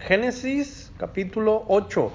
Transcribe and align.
Génesis 0.00 0.92
capítulo 0.96 1.64
8. 1.68 2.12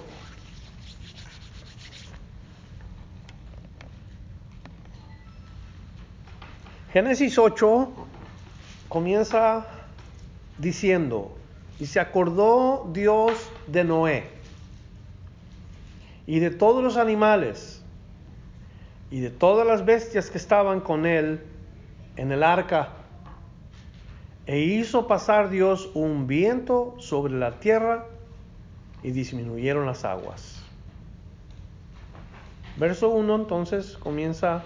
Génesis 6.93 7.37
8 7.37 7.91
comienza 8.87 9.65
diciendo, 10.57 11.35
y 11.79 11.87
se 11.87 11.99
acordó 11.99 12.89
Dios 12.93 13.33
de 13.67 13.83
Noé 13.83 14.29
y 16.25 16.39
de 16.39 16.51
todos 16.51 16.83
los 16.83 16.97
animales 16.97 17.81
y 19.11 19.19
de 19.19 19.29
todas 19.29 19.67
las 19.67 19.83
bestias 19.85 20.29
que 20.29 20.37
estaban 20.37 20.79
con 20.79 21.05
él 21.05 21.41
en 22.15 22.31
el 22.31 22.43
arca. 22.43 23.02
E 24.45 24.59
hizo 24.59 25.07
pasar 25.07 25.49
Dios 25.49 25.89
un 25.93 26.27
viento 26.27 26.95
sobre 26.99 27.33
la 27.33 27.59
tierra 27.59 28.05
y 29.01 29.11
disminuyeron 29.11 29.85
las 29.85 30.03
aguas. 30.03 30.63
Verso 32.77 33.09
1 33.09 33.35
entonces 33.35 33.97
comienza 33.97 34.63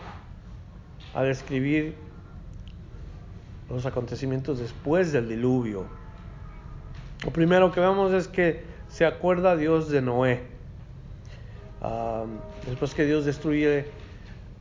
a 1.14 1.24
describir 1.24 1.96
los 3.70 3.86
acontecimientos 3.86 4.60
después 4.60 5.12
del 5.12 5.28
diluvio. 5.28 5.86
Lo 7.24 7.32
primero 7.32 7.72
que 7.72 7.80
vemos 7.80 8.14
es 8.14 8.28
que 8.28 8.64
se 8.88 9.06
acuerda 9.06 9.56
Dios 9.56 9.90
de 9.90 10.02
Noé. 10.02 10.44
Después 12.66 12.94
que 12.94 13.06
Dios 13.06 13.26
destruye 13.26 13.86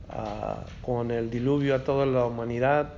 ah, 0.09 0.63
con 0.81 1.11
el 1.11 1.29
diluvio 1.29 1.75
a 1.75 1.83
toda 1.83 2.05
la 2.05 2.25
humanidad, 2.25 2.93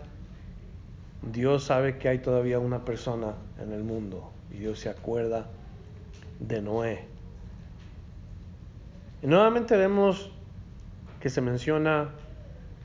Dios 1.22 1.66
sabe 1.66 1.98
que 1.98 2.09
hay 2.09 2.20
todavía 2.20 2.59
una 2.59 2.86
persona 2.86 3.34
en 3.62 3.72
el 3.73 3.84
mundo 3.84 4.32
y 4.52 4.59
Dios 4.59 4.80
se 4.80 4.90
acuerda 4.90 5.48
de 6.40 6.62
Noé. 6.62 7.05
Y 9.22 9.28
nuevamente 9.28 9.76
vemos 9.76 10.31
que 11.20 11.30
se 11.30 11.42
menciona 11.42 12.11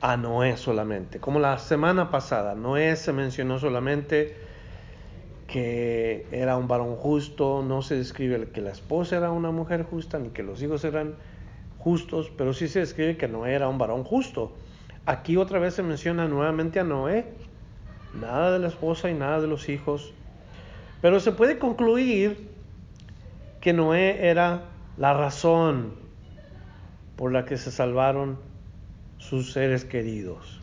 a 0.01 0.17
Noé 0.17 0.57
solamente, 0.57 1.19
como 1.19 1.39
la 1.39 1.57
semana 1.57 2.11
pasada. 2.11 2.55
Noé 2.55 2.95
se 2.97 3.13
mencionó 3.13 3.57
solamente 3.59 4.35
que 5.47 6.27
era 6.31 6.57
un 6.57 6.67
varón 6.67 6.95
justo, 6.95 7.63
no 7.63 7.81
se 7.81 7.95
describe 7.95 8.49
que 8.49 8.61
la 8.61 8.71
esposa 8.71 9.17
era 9.17 9.31
una 9.31 9.51
mujer 9.51 9.83
justa, 9.83 10.19
ni 10.19 10.29
que 10.29 10.43
los 10.43 10.61
hijos 10.61 10.83
eran 10.83 11.15
justos, 11.77 12.31
pero 12.35 12.51
sí 12.53 12.67
se 12.67 12.79
describe 12.79 13.15
que 13.15 13.27
Noé 13.27 13.53
era 13.53 13.69
un 13.69 13.77
varón 13.77 14.03
justo. 14.03 14.51
Aquí 15.05 15.37
otra 15.37 15.59
vez 15.59 15.75
se 15.75 15.83
menciona 15.83 16.27
nuevamente 16.27 16.79
a 16.79 16.83
Noé, 16.83 17.25
nada 18.19 18.51
de 18.51 18.59
la 18.59 18.67
esposa 18.67 19.09
y 19.09 19.13
nada 19.13 19.41
de 19.41 19.47
los 19.47 19.69
hijos, 19.69 20.13
pero 21.01 21.19
se 21.19 21.31
puede 21.31 21.59
concluir 21.59 22.49
que 23.61 23.73
Noé 23.73 24.27
era 24.27 24.63
la 24.97 25.13
razón 25.13 25.93
por 27.15 27.31
la 27.31 27.45
que 27.45 27.57
se 27.57 27.71
salvaron 27.71 28.37
sus 29.17 29.53
seres 29.53 29.85
queridos. 29.85 30.61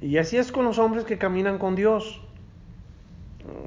Y 0.00 0.18
así 0.18 0.36
es 0.36 0.52
con 0.52 0.64
los 0.64 0.78
hombres 0.78 1.04
que 1.04 1.18
caminan 1.18 1.58
con 1.58 1.74
Dios. 1.74 2.20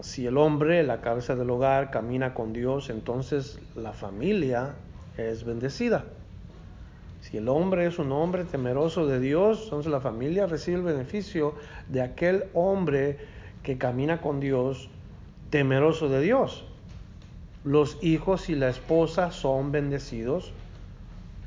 Si 0.02 0.25
el 0.25 0.38
hombre, 0.38 0.83
la 0.83 1.02
cabeza 1.02 1.35
del 1.35 1.49
hogar, 1.49 1.91
camina 1.91 2.33
con 2.33 2.53
Dios, 2.53 2.89
entonces 2.89 3.59
la 3.75 3.94
familia 3.94 4.75
es 5.17 5.44
bendecida. 5.44 6.05
Si 7.31 7.37
el 7.37 7.47
hombre 7.47 7.87
es 7.87 7.97
un 7.97 8.11
hombre 8.11 8.43
temeroso 8.43 9.07
de 9.07 9.21
Dios, 9.21 9.61
entonces 9.63 9.89
la 9.89 10.01
familia 10.01 10.47
recibe 10.47 10.77
el 10.77 10.83
beneficio 10.83 11.55
de 11.88 12.01
aquel 12.01 12.43
hombre 12.53 13.19
que 13.63 13.77
camina 13.77 14.19
con 14.19 14.41
Dios, 14.41 14.89
temeroso 15.49 16.09
de 16.09 16.19
Dios. 16.19 16.65
Los 17.63 17.97
hijos 18.03 18.49
y 18.49 18.55
la 18.55 18.67
esposa 18.67 19.31
son 19.31 19.71
bendecidos 19.71 20.51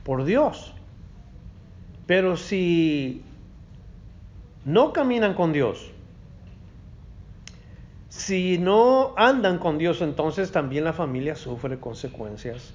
por 0.05 0.25
Dios. 0.25 0.73
Pero 2.07 2.39
si 2.39 3.23
no 4.65 4.95
caminan 4.95 5.35
con 5.35 5.53
Dios, 5.53 5.91
si 8.09 8.57
no 8.57 9.13
andan 9.19 9.59
con 9.59 9.77
Dios, 9.77 10.01
entonces 10.01 10.51
también 10.51 10.85
la 10.85 10.95
familia 10.95 11.37
sufre 11.37 11.79
consecuencias 11.79 12.73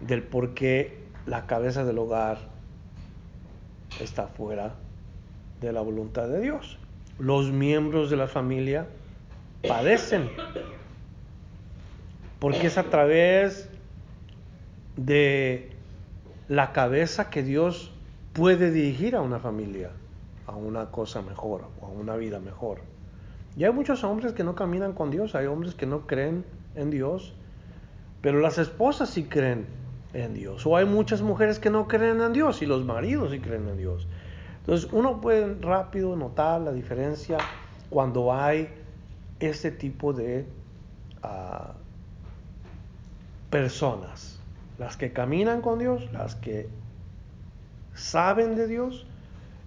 del 0.00 0.22
por 0.22 0.54
qué 0.54 0.99
la 1.26 1.46
cabeza 1.46 1.84
del 1.84 1.98
hogar 1.98 2.38
está 4.00 4.26
fuera 4.26 4.74
de 5.60 5.72
la 5.72 5.80
voluntad 5.80 6.28
de 6.28 6.40
Dios. 6.40 6.78
Los 7.18 7.50
miembros 7.50 8.10
de 8.10 8.16
la 8.16 8.28
familia 8.28 8.86
padecen 9.66 10.30
porque 12.38 12.68
es 12.68 12.78
a 12.78 12.84
través 12.84 13.68
de 14.96 15.70
la 16.48 16.72
cabeza 16.72 17.30
que 17.30 17.42
Dios 17.42 17.92
puede 18.32 18.70
dirigir 18.70 19.14
a 19.14 19.20
una 19.20 19.38
familia 19.38 19.90
a 20.50 20.56
una 20.56 20.86
cosa 20.86 21.22
mejor 21.22 21.68
o 21.80 21.86
a 21.86 21.88
una 21.90 22.16
vida 22.16 22.40
mejor. 22.40 22.80
Y 23.56 23.64
hay 23.64 23.72
muchos 23.72 24.02
hombres 24.02 24.32
que 24.32 24.42
no 24.42 24.54
caminan 24.54 24.94
con 24.94 25.10
Dios, 25.10 25.34
hay 25.34 25.46
hombres 25.46 25.74
que 25.74 25.86
no 25.86 26.06
creen 26.06 26.44
en 26.74 26.90
Dios, 26.90 27.34
pero 28.20 28.40
las 28.40 28.58
esposas 28.58 29.10
sí 29.10 29.24
creen 29.24 29.66
en 30.12 30.34
Dios. 30.34 30.66
O 30.66 30.76
hay 30.76 30.84
muchas 30.84 31.22
mujeres 31.22 31.58
que 31.58 31.70
no 31.70 31.86
creen 31.88 32.20
en 32.20 32.32
Dios 32.32 32.62
y 32.62 32.66
los 32.66 32.84
maridos 32.84 33.30
sí 33.30 33.40
creen 33.40 33.68
en 33.68 33.76
Dios. 33.76 34.06
Entonces 34.60 34.88
uno 34.92 35.20
puede 35.20 35.54
rápido 35.60 36.16
notar 36.16 36.60
la 36.60 36.72
diferencia 36.72 37.38
cuando 37.88 38.32
hay 38.32 38.68
este 39.38 39.70
tipo 39.70 40.12
de 40.12 40.46
uh, 41.24 41.72
personas. 43.50 44.40
Las 44.78 44.96
que 44.96 45.12
caminan 45.12 45.60
con 45.60 45.78
Dios, 45.78 46.10
las 46.12 46.34
que 46.34 46.68
saben 47.94 48.54
de 48.56 48.66
Dios 48.66 49.06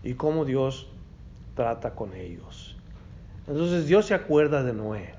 y 0.04 0.16
cómo 0.16 0.46
Dios 0.46 0.90
trata 1.56 1.92
con 1.92 2.14
ellos. 2.14 2.76
Entonces 3.48 3.88
Dios 3.88 4.08
se 4.08 4.14
acuerda 4.14 4.64
de 4.64 4.74
Noé. 4.74 5.14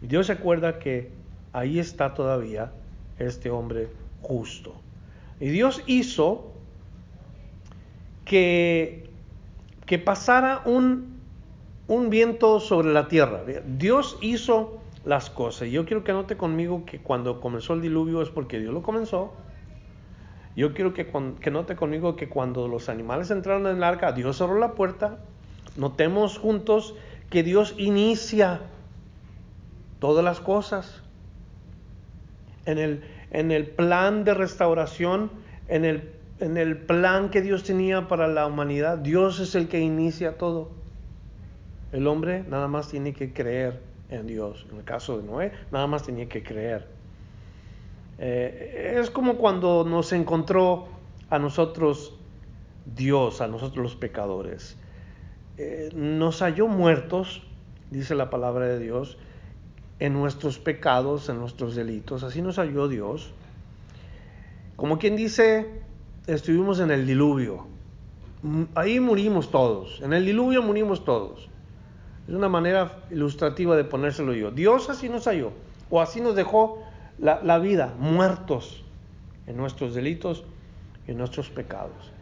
Dios 0.00 0.28
se 0.28 0.32
acuerda 0.32 0.78
que 0.78 1.10
ahí 1.52 1.78
está 1.78 2.14
todavía 2.14 2.72
este 3.20 3.50
hombre 3.50 3.88
justo. 4.22 4.74
Y 5.38 5.48
Dios 5.48 5.82
hizo 5.86 6.52
que, 8.24 9.10
que 9.86 9.98
pasara 9.98 10.62
un, 10.64 11.20
un 11.88 12.10
viento 12.10 12.60
sobre 12.60 12.92
la 12.92 13.08
tierra. 13.08 13.42
Dios 13.66 14.18
hizo 14.20 14.80
las 15.04 15.30
cosas. 15.30 15.68
Yo 15.68 15.86
quiero 15.86 16.04
que 16.04 16.12
note 16.12 16.36
conmigo 16.36 16.84
que 16.84 16.98
cuando 16.98 17.40
comenzó 17.40 17.74
el 17.74 17.80
diluvio 17.80 18.22
es 18.22 18.28
porque 18.28 18.58
Dios 18.58 18.74
lo 18.74 18.82
comenzó. 18.82 19.32
Yo 20.56 20.74
quiero 20.74 20.92
que, 20.92 21.10
que 21.40 21.50
note 21.50 21.76
conmigo 21.76 22.16
que 22.16 22.28
cuando 22.28 22.68
los 22.68 22.88
animales 22.88 23.30
entraron 23.30 23.66
en 23.66 23.76
el 23.76 23.84
arca, 23.84 24.12
Dios 24.12 24.36
cerró 24.36 24.58
la 24.58 24.74
puerta 24.74 25.20
Notemos 25.76 26.38
juntos 26.38 26.94
que 27.30 27.42
Dios 27.42 27.74
inicia 27.78 28.60
todas 29.98 30.24
las 30.24 30.40
cosas. 30.40 31.02
En 32.66 32.78
el, 32.78 33.02
en 33.30 33.50
el 33.50 33.66
plan 33.66 34.24
de 34.24 34.34
restauración, 34.34 35.30
en 35.68 35.84
el, 35.84 36.10
en 36.40 36.56
el 36.56 36.76
plan 36.76 37.30
que 37.30 37.40
Dios 37.40 37.64
tenía 37.64 38.08
para 38.08 38.28
la 38.28 38.46
humanidad, 38.46 38.98
Dios 38.98 39.40
es 39.40 39.54
el 39.54 39.68
que 39.68 39.80
inicia 39.80 40.36
todo. 40.36 40.70
El 41.92 42.06
hombre 42.06 42.44
nada 42.48 42.68
más 42.68 42.88
tiene 42.88 43.12
que 43.12 43.32
creer 43.32 43.80
en 44.10 44.26
Dios. 44.26 44.66
En 44.70 44.78
el 44.78 44.84
caso 44.84 45.18
de 45.18 45.24
Noé, 45.24 45.52
nada 45.72 45.86
más 45.86 46.04
tenía 46.04 46.28
que 46.28 46.42
creer. 46.42 46.86
Eh, 48.18 48.96
es 49.00 49.10
como 49.10 49.36
cuando 49.36 49.84
nos 49.84 50.12
encontró 50.12 50.88
a 51.30 51.38
nosotros 51.38 52.14
Dios, 52.84 53.40
a 53.40 53.48
nosotros 53.48 53.82
los 53.82 53.96
pecadores. 53.96 54.76
Eh, 55.56 55.90
nos 55.94 56.40
halló 56.42 56.68
muertos, 56.68 57.42
dice 57.90 58.14
la 58.14 58.30
palabra 58.30 58.66
de 58.66 58.78
Dios, 58.78 59.18
en 60.00 60.14
nuestros 60.14 60.58
pecados, 60.58 61.28
en 61.28 61.38
nuestros 61.38 61.76
delitos. 61.76 62.22
Así 62.22 62.40
nos 62.42 62.56
halló 62.56 62.88
Dios. 62.88 63.30
Como 64.74 64.98
quien 64.98 65.14
dice, 65.14 65.82
estuvimos 66.26 66.80
en 66.80 66.90
el 66.90 67.06
diluvio. 67.06 67.66
Ahí 68.74 68.98
murimos 68.98 69.50
todos. 69.50 70.00
En 70.00 70.14
el 70.14 70.24
diluvio 70.24 70.62
murimos 70.62 71.04
todos. 71.04 71.48
Es 72.26 72.34
una 72.34 72.48
manera 72.48 73.02
ilustrativa 73.10 73.76
de 73.76 73.84
ponérselo 73.84 74.32
yo. 74.32 74.50
Dios 74.50 74.88
así 74.88 75.10
nos 75.10 75.26
halló. 75.26 75.52
O 75.90 76.00
así 76.00 76.22
nos 76.22 76.34
dejó 76.34 76.82
la, 77.18 77.42
la 77.42 77.58
vida, 77.58 77.94
muertos 77.98 78.82
en 79.46 79.58
nuestros 79.58 79.94
delitos 79.94 80.44
y 81.06 81.10
en 81.10 81.18
nuestros 81.18 81.50
pecados. 81.50 82.12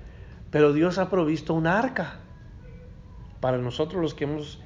Pero 0.50 0.72
Dios 0.72 0.98
ha 0.98 1.10
provisto 1.10 1.54
un 1.54 1.68
arca 1.68 2.16
para 3.40 3.58
nosotros 3.58 4.02
los 4.02 4.14
que 4.14 4.24
hemos 4.24 4.58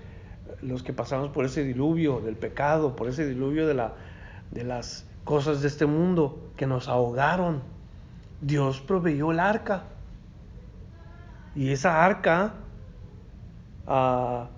los 0.62 0.82
que 0.82 0.93
pasamos 0.93 1.31
por 1.31 1.44
ese 1.44 1.64
diluvio 1.64 2.20
del 2.20 2.37
pecado, 2.37 2.97
por 2.97 3.09
ese 3.09 3.26
diluvio 3.26 3.67
de, 3.67 3.75
la, 3.75 3.93
de 4.50 4.64
las 4.64 5.06
cosas 5.25 5.61
de 5.61 5.69
este 5.69 5.87
mundo 5.87 6.38
que 6.56 6.67
nos 6.67 6.88
ahogaron, 6.88 7.62
Dios 8.41 8.81
proveyó 8.81 9.32
el 9.32 9.41
arca. 9.41 9.85
Y 11.55 11.70
esa 11.70 12.05
arca, 12.05 12.55
ah, 13.87 14.49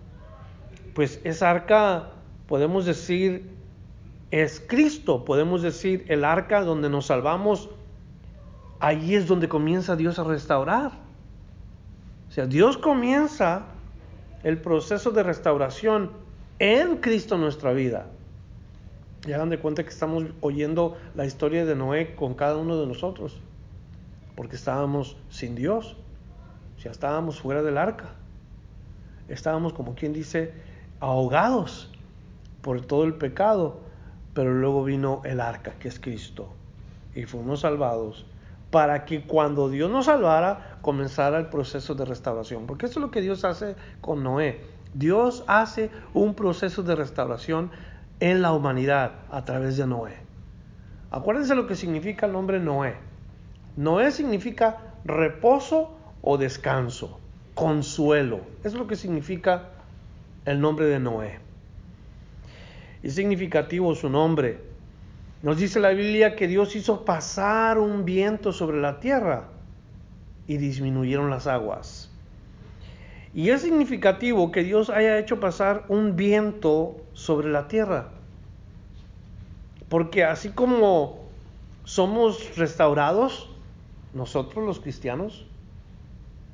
pues 0.95 1.21
esa 1.25 1.51
arca 1.51 2.11
podemos 2.47 2.85
decir 2.85 3.51
es 4.31 4.61
Cristo, 4.67 5.25
podemos 5.25 5.63
decir 5.63 6.05
el 6.09 6.25
arca 6.25 6.63
donde 6.63 6.91
nos 6.91 7.07
salvamos, 7.07 7.71
ahí 8.81 9.15
es 9.15 9.29
donde 9.29 9.49
comienza 9.49 9.97
Dios 9.97 10.19
a 10.19 10.25
restaurar. 10.25 10.93
O 12.29 12.33
sea, 12.33 12.47
Dios 12.47 12.77
comienza 12.77 13.67
el 14.45 14.61
proceso 14.61 15.11
de 15.11 15.25
restauración 15.25 16.13
en 16.61 16.99
Cristo 16.99 17.37
nuestra 17.37 17.73
vida. 17.73 18.07
Y 19.27 19.33
hagan 19.33 19.51
de 19.51 19.59
cuenta 19.59 19.83
que 19.83 19.89
estamos 19.89 20.25
oyendo 20.41 20.97
la 21.17 21.25
historia 21.25 21.65
de 21.65 21.75
Noé 21.75 22.15
con 22.15 22.35
cada 22.35 22.57
uno 22.57 22.79
de 22.79 22.87
nosotros, 22.87 23.41
porque 24.37 24.55
estábamos 24.55 25.17
sin 25.31 25.55
Dios, 25.55 25.97
sea, 26.85 26.93
estábamos 26.93 27.41
fuera 27.41 27.63
del 27.63 27.79
arca, 27.79 28.13
estábamos 29.29 29.73
como 29.73 29.95
quien 29.95 30.13
dice 30.13 30.53
ahogados 31.01 31.91
por 32.61 32.83
todo 32.83 33.05
el 33.05 33.15
pecado, 33.15 33.81
pero 34.35 34.53
luego 34.53 34.85
vino 34.85 35.23
el 35.25 35.41
arca, 35.41 35.73
que 35.79 35.89
es 35.89 35.99
Cristo, 35.99 36.49
y 37.15 37.25
fuimos 37.25 37.61
salvados 37.61 38.27
para 38.75 39.05
que 39.05 39.23
cuando 39.23 39.69
Dios 39.69 39.89
nos 39.89 40.07
salvara 40.07 40.79
comenzara 40.83 41.39
el 41.39 41.47
proceso 41.47 41.95
de 41.95 42.05
restauración, 42.05 42.67
porque 42.67 42.87
eso 42.87 42.99
es 42.99 43.05
lo 43.05 43.13
que 43.13 43.21
Dios 43.21 43.45
hace 43.45 43.77
con 44.01 44.25
Noé. 44.25 44.63
Dios 44.95 45.45
hace 45.47 45.93
un 46.13 46.35
proceso 46.35 46.83
de 46.83 46.97
restauración 46.97 47.71
en 48.19 48.43
la 48.43 48.53
humanidad 48.53 49.13
a 49.31 49.45
través 49.45 49.77
de 49.77 49.87
Noé. 49.87 50.17
Acuérdense 51.13 51.55
lo 51.55 51.69
que 51.69 51.77
significa 51.77 52.27
el 52.27 52.33
nombre 52.33 52.59
Noé. 52.59 52.97
Noé 53.77 54.11
significa 54.11 54.79
reposo 55.05 55.97
o 56.21 56.37
descanso, 56.37 57.21
consuelo. 57.55 58.41
Es 58.65 58.75
lo 58.75 58.89
que 58.89 58.97
significa 58.97 59.69
el 60.47 60.61
nombre 60.61 60.87
de 60.87 60.99
Noé. 60.99 61.39
Es 63.05 63.15
significativo 63.15 63.95
su 63.95 64.11
nombre. 64.11 64.64
Nos 65.45 65.59
dice 65.59 65.79
la 65.79 65.91
Biblia 65.91 66.37
que 66.37 66.49
Dios 66.49 66.75
hizo 66.75 67.05
pasar 67.05 67.79
un 67.79 68.07
viento 68.07 68.51
sobre 68.51 68.81
la 68.81 68.99
tierra 68.99 69.49
y 70.47 70.57
disminuyeron 70.57 71.29
las 71.29 71.47
aguas. 71.47 72.11
Y 73.35 73.51
es 73.51 73.61
significativo 73.61 74.51
que 74.51 74.65
Dios 74.65 74.89
haya 74.89 75.19
hecho 75.19 75.41
pasar 75.41 75.85
un 75.89 76.17
viento 76.17 76.97
sobre 77.13 77.51
la 77.51 77.69
tierra. 77.69 78.09
Porque 79.91 80.25
así 80.25 80.49
como 80.49 81.27
somos 81.85 82.57
restaurados, 82.57 83.51
nosotros 84.15 84.65
los 84.65 84.81
cristianos, 84.81 85.45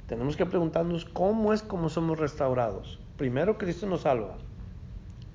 tenemos 0.08 0.37
que 0.37 0.46
preguntarnos 0.46 1.04
cómo 1.04 1.52
es 1.52 1.62
como 1.62 1.90
somos 1.90 2.19
restaurados. 2.19 2.98
Primero 3.16 3.56
Cristo 3.56 3.87
nos 3.87 4.00
salva, 4.00 4.34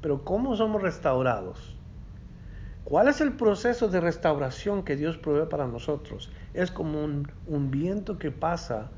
pero 0.01 0.25
¿cómo 0.25 0.57
somos 0.57 0.81
restaurados? 0.81 1.74
¿Cuál 2.85 3.07
es 3.07 3.19
el 3.19 3.33
proceso 3.33 3.87
de 3.87 3.99
restauración 3.99 4.83
que 4.83 4.95
Dios 4.95 5.17
provee 5.17 5.49
para 5.49 5.67
nosotros? 5.67 6.29
Es 6.53 6.69
como 6.69 7.03
un, 7.03 7.71
viento 7.71 8.19
que 8.19 8.31
pasa 8.31 8.91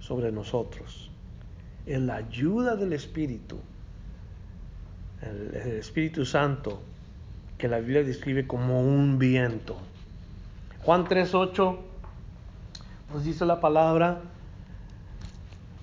sobre 0.00 0.32
nosotros 0.32 1.10
en 1.86 2.06
la 2.06 2.16
ayuda 2.16 2.74
del 2.74 2.94
Espíritu, 2.94 3.58
el, 5.20 5.54
el 5.54 5.72
Espíritu 5.76 6.24
Santo, 6.24 6.80
que 7.58 7.68
la 7.68 7.80
Biblia 7.80 8.02
describe 8.02 8.46
como 8.46 8.80
un 8.80 9.18
viento. 9.18 9.76
Juan 10.82 11.04
3.8 11.04 11.78
nos 13.12 13.24
dice 13.24 13.44
la 13.44 13.60
palabra, 13.60 14.22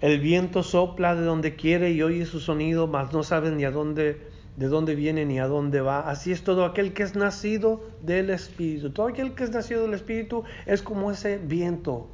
el 0.02 0.19
viento 0.19 0.64
sopla 0.64 1.14
de 1.14 1.22
donde 1.22 1.56
quiere 1.56 1.92
y 1.92 2.02
oye 2.02 2.25
su 2.25 2.40
sonido, 2.40 2.88
mas 2.88 3.14
no 3.14 3.22
sabe 3.22 3.52
ni 3.52 3.66
a 3.66 3.72
dónde, 3.72 4.31
de 4.57 4.68
dónde 4.68 4.95
viene 4.95 5.25
ni 5.25 5.39
a 5.39 5.48
dónde 5.48 5.81
va. 5.81 6.09
Así 6.09 6.31
es 6.31 6.44
todo 6.44 6.65
aquel 6.65 6.94
que 6.94 7.03
es 7.03 7.15
nacido 7.15 7.83
del 8.01 8.30
Espíritu. 8.30 8.92
Todo 8.92 9.07
aquel 9.07 9.33
que 9.33 9.44
es 9.44 9.51
nacido 9.51 9.83
del 9.83 9.94
Espíritu 9.94 10.44
es 10.65 10.81
como 10.81 11.12
ese 11.12 11.38
viento 11.38 12.09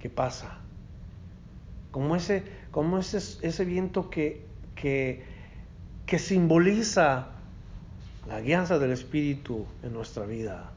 que 0.00 0.10
pasa. 0.10 0.58
Como 1.90 2.16
ese, 2.16 2.42
como 2.70 2.98
ese, 2.98 3.18
ese 3.18 3.64
viento 3.64 4.10
que, 4.10 4.42
que, 4.74 5.22
que 6.06 6.18
simboliza 6.18 7.28
la 8.28 8.40
guianza 8.40 8.78
del 8.78 8.90
Espíritu 8.90 9.66
en 9.82 9.92
nuestra 9.92 10.26
vida. 10.26 10.72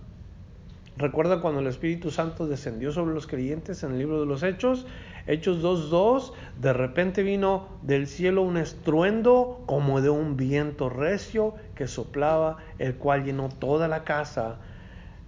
Recuerda 0.98 1.42
cuando 1.42 1.60
el 1.60 1.68
Espíritu 1.68 2.10
Santo 2.10 2.48
descendió 2.48 2.92
sobre 2.92 3.14
los 3.14 3.28
creyentes 3.28 3.84
en 3.84 3.92
el 3.92 4.00
libro 4.00 4.20
de 4.20 4.26
los 4.26 4.42
Hechos, 4.42 4.88
Hechos 5.28 5.62
2.2, 5.62 6.32
de 6.62 6.72
repente 6.72 7.22
vino 7.22 7.68
del 7.82 8.08
cielo 8.08 8.44
un 8.44 8.56
estruendo 8.56 9.62
como 9.66 10.02
de 10.02 10.10
un 10.10 10.38
viento 10.38 10.90
recio 10.90 11.54
que 11.76 11.88
soplaba, 11.88 12.58
el 12.80 12.96
cual 12.96 13.26
llenó 13.26 13.50
toda 13.50 13.90
la 13.90 14.06
casa 14.06 14.56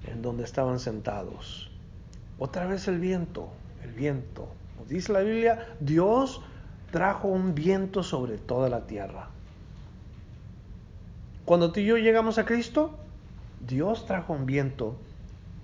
en 0.07 0.21
donde 0.21 0.45
estaban 0.45 0.79
sentados. 0.79 1.69
Otra 2.37 2.65
vez 2.65 2.87
el 2.87 2.99
viento, 2.99 3.49
el 3.83 3.91
viento. 3.91 4.47
Nos 4.79 4.87
dice 4.87 5.11
la 5.11 5.19
Biblia, 5.19 5.67
Dios 5.81 6.41
trajo 6.91 7.27
un 7.27 7.53
viento 7.53 8.01
sobre 8.01 8.37
toda 8.37 8.69
la 8.69 8.87
tierra. 8.87 9.27
Cuando 11.43 11.73
tú 11.73 11.81
y 11.81 11.85
yo 11.85 11.97
llegamos 11.97 12.37
a 12.37 12.45
Cristo, 12.45 12.91
Dios 13.67 14.05
trajo 14.05 14.31
un 14.31 14.45
viento 14.45 14.95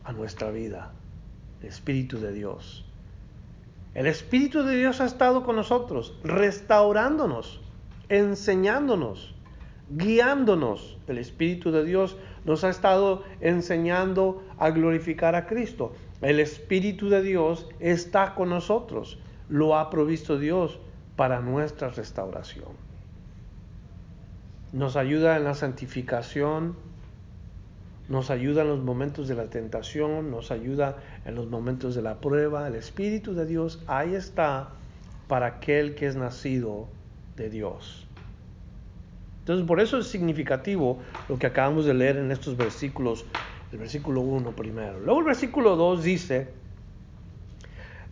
a 0.04 0.12
nuestra 0.12 0.52
vida, 0.52 0.92
el 1.62 1.70
Espíritu 1.70 2.20
de 2.20 2.34
Dios. 2.34 2.86
El 3.96 4.08
Espíritu 4.08 4.64
de 4.64 4.76
Dios 4.76 5.00
ha 5.00 5.06
estado 5.06 5.44
con 5.44 5.56
nosotros, 5.56 6.14
restaurándonos, 6.22 7.62
enseñándonos, 8.10 9.34
guiándonos. 9.90 10.98
El 11.08 11.18
Espíritu 11.18 11.72
de 11.72 11.86
Dios 11.86 12.18
nos 12.44 12.66
ha 12.66 12.70
estado 12.70 13.24
enseñando 13.40 14.44
a 14.58 14.72
glorificar 14.72 15.36
a 15.36 15.48
Cristo. 15.48 15.94
El 16.22 16.42
Espíritu 16.42 17.08
de 17.08 17.22
Dios 17.22 17.70
está 17.80 18.36
con 18.36 18.50
nosotros. 18.50 19.18
Lo 19.48 19.78
ha 19.78 19.90
provisto 19.90 20.38
Dios 20.38 20.78
para 21.16 21.40
nuestra 21.40 21.88
restauración. 21.88 22.74
Nos 24.74 24.98
ayuda 24.98 25.38
en 25.38 25.46
la 25.46 25.54
santificación, 25.54 26.76
nos 28.08 28.30
ayuda 28.30 28.62
en 28.62 28.70
los 28.70 28.84
momentos 28.84 29.28
de 29.28 29.36
la 29.36 29.46
tentación, 29.46 30.30
nos 30.30 30.52
ayuda 30.52 30.98
en 31.26 31.36
los 31.36 31.48
momentos 31.48 31.96
de 31.96 32.02
la 32.02 32.20
prueba. 32.20 32.68
El 32.68 32.76
Espíritu 32.76 33.34
de 33.34 33.46
Dios 33.46 33.82
ahí 33.88 34.14
está 34.14 34.70
para 35.28 35.48
aquel 35.48 35.96
que 35.96 36.06
es 36.06 36.16
nacido 36.16 36.88
de 37.36 37.50
Dios. 37.50 38.06
Entonces, 39.40 39.68
por 39.68 39.80
eso 39.80 40.00
es 40.00 40.08
significativo 40.08 41.00
lo 41.30 41.38
que 41.38 41.48
acabamos 41.48 41.86
de 41.86 41.94
leer 41.94 42.18
en 42.18 42.32
estos 42.32 42.58
versículos, 42.58 43.26
el 43.72 43.78
versículo 43.78 44.22
1 44.22 44.52
primero. 44.56 45.00
Luego 45.00 45.20
el 45.20 45.26
versículo 45.26 45.76
2 45.76 46.04
dice, 46.04 46.50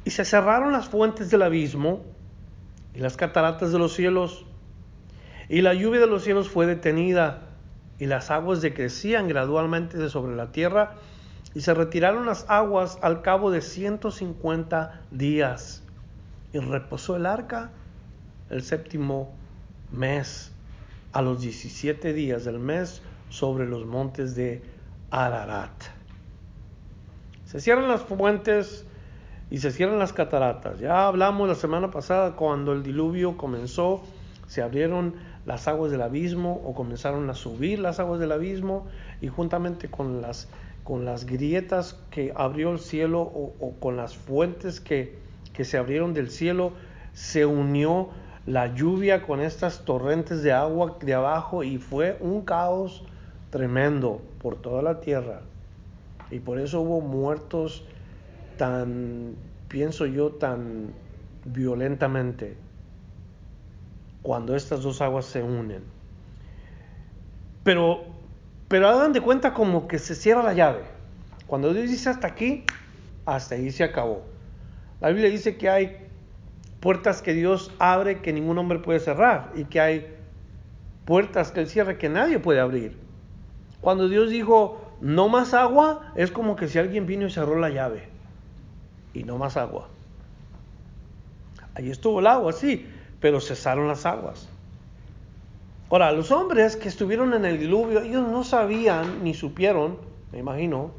y 0.05 0.11
se 0.11 0.25
cerraron 0.25 0.73
las 0.73 0.89
fuentes 0.89 1.29
del 1.29 1.43
abismo 1.43 2.03
y 2.93 2.99
las 2.99 3.17
cataratas 3.17 3.71
de 3.71 3.79
los 3.79 3.93
cielos, 3.93 4.45
y 5.49 5.61
la 5.61 5.73
lluvia 5.73 5.99
de 5.99 6.07
los 6.07 6.23
cielos 6.23 6.49
fue 6.49 6.65
detenida, 6.65 7.52
y 7.99 8.05
las 8.05 8.31
aguas 8.31 8.61
decrecían 8.61 9.27
gradualmente 9.27 9.97
de 9.97 10.09
sobre 10.09 10.35
la 10.35 10.51
tierra, 10.51 10.95
y 11.53 11.61
se 11.61 11.73
retiraron 11.73 12.25
las 12.25 12.45
aguas 12.49 12.97
al 13.01 13.21
cabo 13.21 13.51
de 13.51 13.61
150 13.61 15.01
días, 15.11 15.83
y 16.51 16.59
reposó 16.59 17.15
el 17.15 17.25
arca 17.25 17.71
el 18.49 18.63
séptimo 18.63 19.31
mes, 19.91 20.51
a 21.11 21.21
los 21.21 21.41
17 21.41 22.13
días 22.13 22.45
del 22.45 22.59
mes, 22.59 23.01
sobre 23.29 23.67
los 23.67 23.85
montes 23.85 24.35
de 24.35 24.63
Ararat. 25.11 25.71
Se 27.45 27.59
cierran 27.59 27.87
las 27.87 28.01
fuentes 28.01 28.85
y 29.49 29.59
se 29.59 29.71
cierran 29.71 29.99
las 29.99 30.13
cataratas. 30.13 30.79
Ya 30.79 31.07
hablamos 31.07 31.47
la 31.47 31.55
semana 31.55 31.91
pasada 31.91 32.35
cuando 32.35 32.73
el 32.73 32.83
diluvio 32.83 33.37
comenzó, 33.37 34.03
se 34.47 34.61
abrieron 34.61 35.15
las 35.45 35.67
aguas 35.67 35.91
del 35.91 36.01
abismo 36.01 36.61
o 36.65 36.73
comenzaron 36.73 37.29
a 37.29 37.33
subir 37.33 37.79
las 37.79 37.99
aguas 37.99 38.19
del 38.19 38.31
abismo 38.31 38.87
y 39.21 39.27
juntamente 39.27 39.89
con 39.89 40.21
las, 40.21 40.47
con 40.83 41.05
las 41.05 41.25
grietas 41.25 41.99
que 42.11 42.31
abrió 42.35 42.71
el 42.71 42.79
cielo 42.79 43.21
o, 43.21 43.73
con 43.79 43.97
las 43.97 44.15
fuentes 44.15 44.79
que, 44.79 45.17
que 45.53 45.65
se 45.65 45.77
abrieron 45.77 46.13
del 46.13 46.29
cielo, 46.29 46.73
se 47.13 47.45
unió 47.45 48.09
la 48.45 48.73
lluvia 48.73 49.21
con 49.21 49.41
estas 49.41 49.85
torrentes 49.85 50.43
de 50.43 50.51
agua 50.51 50.97
de 50.99 51.13
abajo 51.13 51.63
y 51.63 51.77
fue 51.77 52.17
un 52.19 52.41
caos 52.41 53.03
tremendo 53.49 54.21
por 54.41 54.55
toda 54.55 54.81
la 54.81 54.99
tierra. 54.99 55.41
Y 56.31 56.39
por 56.39 56.59
eso 56.59 56.81
hubo 56.81 57.01
muertos 57.01 57.85
tan, 58.57 59.35
pienso 59.67 60.05
yo, 60.05 60.31
tan 60.31 60.91
violentamente 61.45 62.55
cuando 64.23 64.55
estas 64.55 64.81
dos 64.81 65.01
aguas 65.01 65.25
se 65.25 65.43
unen. 65.43 65.83
Pero, 67.63 68.05
pero 68.69 68.89
hagan 68.89 69.13
de 69.13 69.21
cuenta 69.21 69.53
como 69.53 69.87
que 69.87 69.99
se 69.99 70.15
cierra 70.15 70.41
la 70.41 70.53
llave. 70.53 70.81
Cuando 71.45 71.73
Dios 71.73 71.89
dice 71.89 72.09
hasta 72.09 72.27
aquí, 72.27 72.63
hasta 73.25 73.55
ahí 73.55 73.69
se 73.69 73.83
acabó. 73.83 74.23
La 75.01 75.09
Biblia 75.09 75.29
dice 75.29 75.57
que 75.57 75.69
hay 75.69 75.97
puertas 76.79 77.21
que 77.21 77.33
Dios 77.33 77.71
abre 77.79 78.21
que 78.21 78.33
ningún 78.33 78.57
hombre 78.57 78.79
puede 78.79 78.99
cerrar 78.99 79.51
y 79.55 79.65
que 79.65 79.79
hay 79.79 80.15
puertas 81.05 81.51
que 81.51 81.61
Él 81.61 81.67
cierra 81.67 81.97
que 81.97 82.09
nadie 82.09 82.39
puede 82.39 82.61
abrir. 82.61 82.97
Cuando 83.81 84.07
Dios 84.07 84.29
dijo, 84.29 84.95
no 85.01 85.27
más 85.27 85.53
agua, 85.53 86.13
es 86.15 86.31
como 86.31 86.55
que 86.55 86.69
si 86.69 86.79
alguien 86.79 87.05
vino 87.05 87.27
y 87.27 87.31
cerró 87.31 87.59
la 87.59 87.69
llave. 87.69 88.07
Y 89.13 89.23
no 89.23 89.37
más 89.37 89.57
agua. 89.57 89.89
Ahí 91.75 91.89
estuvo 91.89 92.19
el 92.21 92.27
agua, 92.27 92.53
sí, 92.53 92.87
pero 93.23 93.39
cesaron 93.39 93.87
las 93.87 94.05
aguas. 94.05 94.49
Ahora, 95.89 96.11
los 96.11 96.29
hombres 96.29 96.75
que 96.75 96.89
estuvieron 96.89 97.33
en 97.33 97.45
el 97.45 97.57
diluvio, 97.57 98.01
ellos 98.01 98.27
no 98.27 98.43
sabían 98.43 99.23
ni 99.23 99.33
supieron, 99.33 99.97
me 100.33 100.39
imagino, 100.39 100.91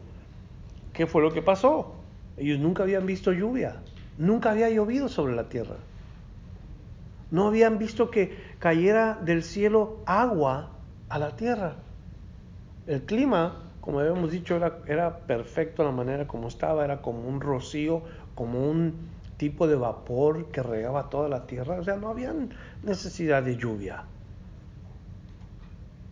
qué 0.94 1.06
fue 1.06 1.20
lo 1.20 1.34
que 1.34 1.42
pasó. 1.42 1.96
Ellos 2.38 2.58
nunca 2.58 2.82
habían 2.82 3.04
visto 3.04 3.30
lluvia, 3.30 3.82
nunca 4.16 4.52
había 4.52 4.70
llovido 4.70 5.10
sobre 5.10 5.34
la 5.34 5.50
tierra. 5.50 5.76
No 7.30 7.48
habían 7.48 7.76
visto 7.76 8.10
que 8.10 8.34
cayera 8.58 9.18
del 9.20 9.42
cielo 9.42 9.98
agua 10.06 10.70
a 11.10 11.18
la 11.18 11.36
tierra. 11.36 11.76
El 12.86 13.02
clima, 13.02 13.70
como 13.82 14.00
habíamos 14.00 14.32
dicho, 14.32 14.56
era, 14.56 14.78
era 14.86 15.18
perfecto 15.26 15.84
la 15.84 15.92
manera 15.92 16.26
como 16.26 16.48
estaba, 16.48 16.86
era 16.86 17.02
como 17.02 17.28
un 17.28 17.42
rocío, 17.42 18.02
como 18.34 18.70
un 18.70 19.13
tipo 19.44 19.66
de 19.68 19.76
vapor 19.76 20.46
que 20.46 20.62
regaba 20.62 21.10
toda 21.10 21.28
la 21.28 21.46
tierra. 21.46 21.78
O 21.78 21.84
sea, 21.84 21.96
no 21.96 22.08
había 22.08 22.34
necesidad 22.82 23.42
de 23.42 23.58
lluvia. 23.58 24.04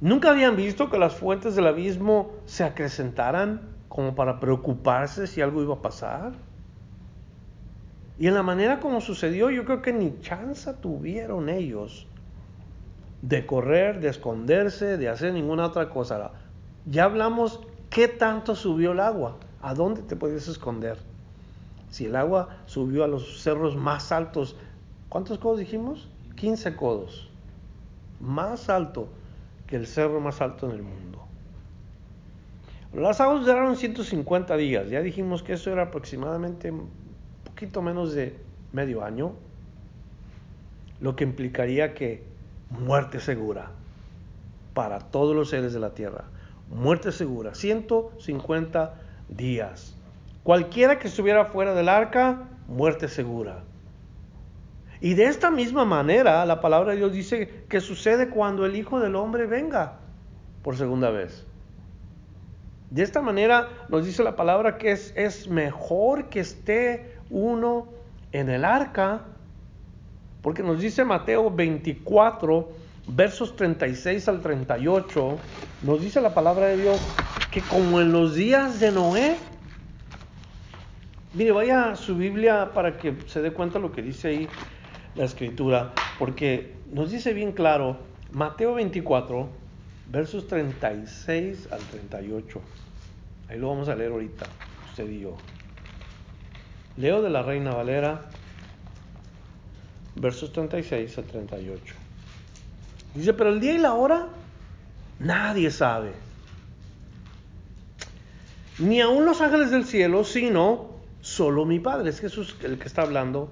Nunca 0.03 0.31
habían 0.31 0.55
visto 0.55 0.91
que 0.91 0.99
las 0.99 1.15
fuentes 1.15 1.55
del 1.55 1.67
abismo 1.67 2.33
se 2.45 2.63
acrecentaran 2.63 3.71
como 3.89 4.15
para 4.15 4.39
preocuparse 4.39 5.27
si 5.27 5.41
algo 5.41 5.63
iba 5.63 5.77
a 5.77 5.81
pasar. 5.81 6.33
Y 8.19 8.27
en 8.27 8.35
la 8.35 8.43
manera 8.43 8.81
como 8.81 9.01
sucedió, 9.01 9.49
yo 9.49 9.65
creo 9.65 9.81
que 9.81 9.95
ni 9.95 10.21
chance 10.21 10.71
tuvieron 10.75 11.49
ellos 11.49 12.07
de 13.23 13.47
correr, 13.47 14.01
de 14.01 14.11
esconderse, 14.11 14.99
de 14.99 15.09
hacer 15.09 15.33
ninguna 15.33 15.65
otra 15.65 15.89
cosa. 15.89 16.33
Ya 16.85 17.05
hablamos 17.05 17.61
qué 17.89 18.09
tanto 18.09 18.57
subió 18.57 18.93
el 18.93 19.01
agua, 19.01 19.39
a 19.63 19.73
dónde 19.73 20.03
te 20.03 20.17
puedes 20.17 20.49
esconder. 20.49 21.12
Si 21.93 22.07
el 22.07 22.17
agua 22.17 22.49
subió 22.65 23.05
a 23.05 23.07
los 23.07 23.43
cerros 23.43 23.77
más 23.77 24.13
altos, 24.13 24.57
¿cuántos 25.11 25.39
codos 25.39 25.59
dijimos? 25.59 26.09
15 26.37 26.75
codos. 26.75 27.29
Más 28.19 28.71
alto 28.71 29.09
que 29.67 29.77
el 29.77 29.87
cerro 29.87 30.19
más 30.19 30.41
alto 30.41 30.71
en 30.71 30.73
el 30.77 30.83
mundo. 30.83 31.23
Las 32.95 33.21
aguas 33.21 33.45
duraron 33.45 33.77
150 33.77 34.57
días. 34.57 34.89
Ya 34.89 35.03
dijimos 35.03 35.43
que 35.43 35.53
eso 35.53 35.71
era 35.71 35.83
aproximadamente 35.83 36.71
un 36.71 36.89
poquito 37.45 37.83
menos 37.83 38.15
de 38.15 38.39
medio 38.73 39.05
año. 39.05 39.35
Lo 40.99 41.15
que 41.15 41.25
implicaría 41.25 41.93
que 41.93 42.25
muerte 42.71 43.21
segura 43.21 43.71
para 44.73 44.99
todos 44.99 45.37
los 45.37 45.51
seres 45.51 45.75
de 45.75 45.81
la 45.81 45.91
tierra. 45.91 46.25
Muerte 46.71 47.13
segura. 47.13 47.55
150 47.55 48.95
días. 49.29 49.95
Cualquiera 50.43 50.99
que 50.99 51.09
estuviera 51.09 51.45
fuera 51.47 51.75
del 51.75 51.89
arca, 51.89 52.49
muerte 52.69 53.09
segura. 53.09 53.63
Y 55.01 55.15
de 55.15 55.25
esta 55.25 55.51
misma 55.51 55.85
manera, 55.85 56.45
la 56.47 56.61
palabra 56.61 56.93
de 56.93 56.99
Dios 56.99 57.13
dice 57.13 57.65
que 57.69 57.81
sucede 57.81 58.29
cuando 58.29 58.67
el 58.67 58.77
Hijo 58.77 59.01
del 59.01 59.17
Hombre 59.17 59.47
venga 59.47 59.99
por 60.63 60.77
segunda 60.77 61.11
vez. 61.11 61.45
De 62.91 63.03
esta 63.03 63.21
manera 63.21 63.69
nos 63.89 64.05
dice 64.05 64.23
la 64.23 64.37
palabra 64.37 64.79
que 64.79 64.93
es, 64.93 65.13
es 65.17 65.49
mejor 65.49 66.29
que 66.29 66.41
esté 66.41 67.17
uno 67.31 67.89
en 68.33 68.49
el 68.49 68.65
arca, 68.65 69.23
porque 70.43 70.63
nos 70.63 70.81
dice 70.81 71.05
Mateo 71.05 71.51
24, 71.51 72.69
versos 73.09 73.57
36 73.57 74.29
al 74.29 74.41
38, 74.41 75.39
nos 75.83 76.01
dice 76.01 76.21
la 76.21 76.35
palabra 76.35 76.67
de 76.67 76.77
Dios 76.77 77.01
que 77.51 77.61
como 77.63 78.01
en 78.01 78.13
los 78.13 78.35
días 78.35 78.79
de 78.79 78.93
Noé, 78.93 79.37
Mire, 81.35 81.53
vaya 81.53 81.93
a 81.93 81.97
su 81.97 82.15
Biblia 82.15 82.73
para 82.75 82.99
que 82.99 83.17
se 83.27 83.41
dé 83.41 83.53
cuenta 83.53 83.79
lo 83.79 83.91
que 83.91 84.03
dice 84.03 84.29
ahí 84.29 84.49
la 85.15 85.25
escritura, 85.25 85.95
porque 86.19 86.75
nos 86.93 87.11
dice 87.11 87.33
bien 87.33 87.53
claro, 87.53 87.97
Mateo 88.33 88.75
24, 88.75 89.49
versos 90.11 90.47
36 90.47 91.69
al 91.73 91.81
38. 91.81 92.61
Ahí 93.49 93.59
lo 93.59 93.69
vamos 93.71 93.89
a 93.89 93.95
leer 93.95 94.13
ahorita, 94.13 94.45
usted 94.91 95.09
y 95.09 95.21
yo. 95.21 95.35
Leo 96.99 97.23
de 97.23 97.31
la 97.31 97.43
Reina 97.43 97.73
Valera, 97.73 98.29
versos 100.17 100.53
36 100.53 101.17
al 101.17 101.25
38. 101.25 101.95
Dice, 103.15 103.33
pero 103.33 103.49
el 103.49 103.61
día 103.61 103.73
y 103.73 103.79
la 103.79 103.95
hora 103.95 104.29
nadie 105.19 105.71
sabe. 105.71 106.13
Ni 108.79 109.01
aun 109.01 109.25
los 109.25 109.41
ángeles 109.41 109.71
del 109.71 109.87
cielo, 109.87 110.25
sino 110.25 110.92
solo 111.23 111.65
mi 111.65 111.81
Padre. 111.81 112.11
Es 112.11 112.21
Jesús 112.21 112.55
el 112.63 112.79
que 112.79 112.87
está 112.87 113.03
hablando. 113.03 113.49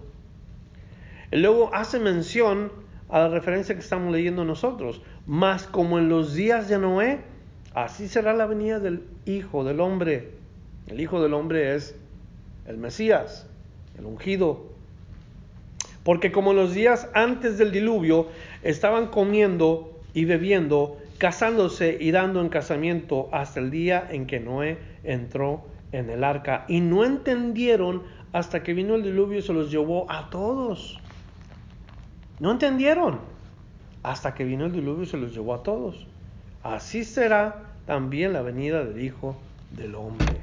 Luego 1.33 1.71
hace 1.73 1.99
mención 1.99 2.71
a 3.09 3.21
la 3.21 3.29
referencia 3.29 3.75
que 3.75 3.81
estamos 3.81 4.13
leyendo 4.13 4.45
nosotros. 4.45 5.01
Más 5.27 5.67
como 5.67 5.99
en 5.99 6.11
los 6.11 6.35
días 6.35 6.69
de 6.69 6.79
Noé, 6.79 7.21
así 7.73 8.09
será 8.09 8.35
la 8.35 8.47
venida 8.47 8.79
del 8.79 9.05
Hijo 9.25 9.65
del 9.65 9.81
Hombre. 9.81 10.33
El 10.89 11.01
Hijo 11.01 11.23
del 11.23 11.33
Hombre 11.33 11.75
es 11.75 11.95
el 12.67 12.77
Mesías, 12.77 13.47
el 13.99 14.05
ungido. 14.05 14.67
Porque 16.03 16.33
como 16.33 16.51
en 16.51 16.57
los 16.57 16.75
días 16.75 17.09
antes 17.15 17.59
del 17.59 17.73
diluvio 17.73 18.29
estaban 18.63 19.09
comiendo 19.09 20.01
y 20.15 20.25
bebiendo, 20.25 20.99
casándose 21.19 21.97
y 22.01 22.11
dando 22.11 22.41
en 22.41 22.49
casamiento 22.49 23.29
hasta 23.33 23.61
el 23.61 23.71
día 23.71 24.09
en 24.11 24.27
que 24.27 24.41
Noé 24.41 24.79
entró 25.05 25.65
en 25.93 26.11
el 26.11 26.25
arca 26.25 26.65
y 26.69 26.81
no 26.81 27.05
entendieron 27.05 28.03
hasta 28.33 28.63
que 28.63 28.75
vino 28.75 28.95
el 28.95 29.03
diluvio 29.03 29.39
y 29.39 29.43
se 29.43 29.53
los 29.53 29.71
llevó 29.71 30.11
a 30.11 30.31
todos. 30.31 30.99
No 32.39 32.53
entendieron 32.53 33.21
hasta 34.03 34.35
que 34.35 34.45
vino 34.45 34.67
el 34.67 34.73
diluvio 34.73 35.03
y 35.03 35.07
se 35.07 35.17
los 35.17 35.35
llevó 35.35 35.55
a 35.55 35.63
todos. 35.63 36.07
Así 36.63 37.05
será 37.05 37.75
también 37.87 38.33
la 38.33 38.43
venida 38.43 38.85
del 38.85 39.03
Hijo 39.03 39.37
del 39.73 39.95
Hombre. 39.95 40.37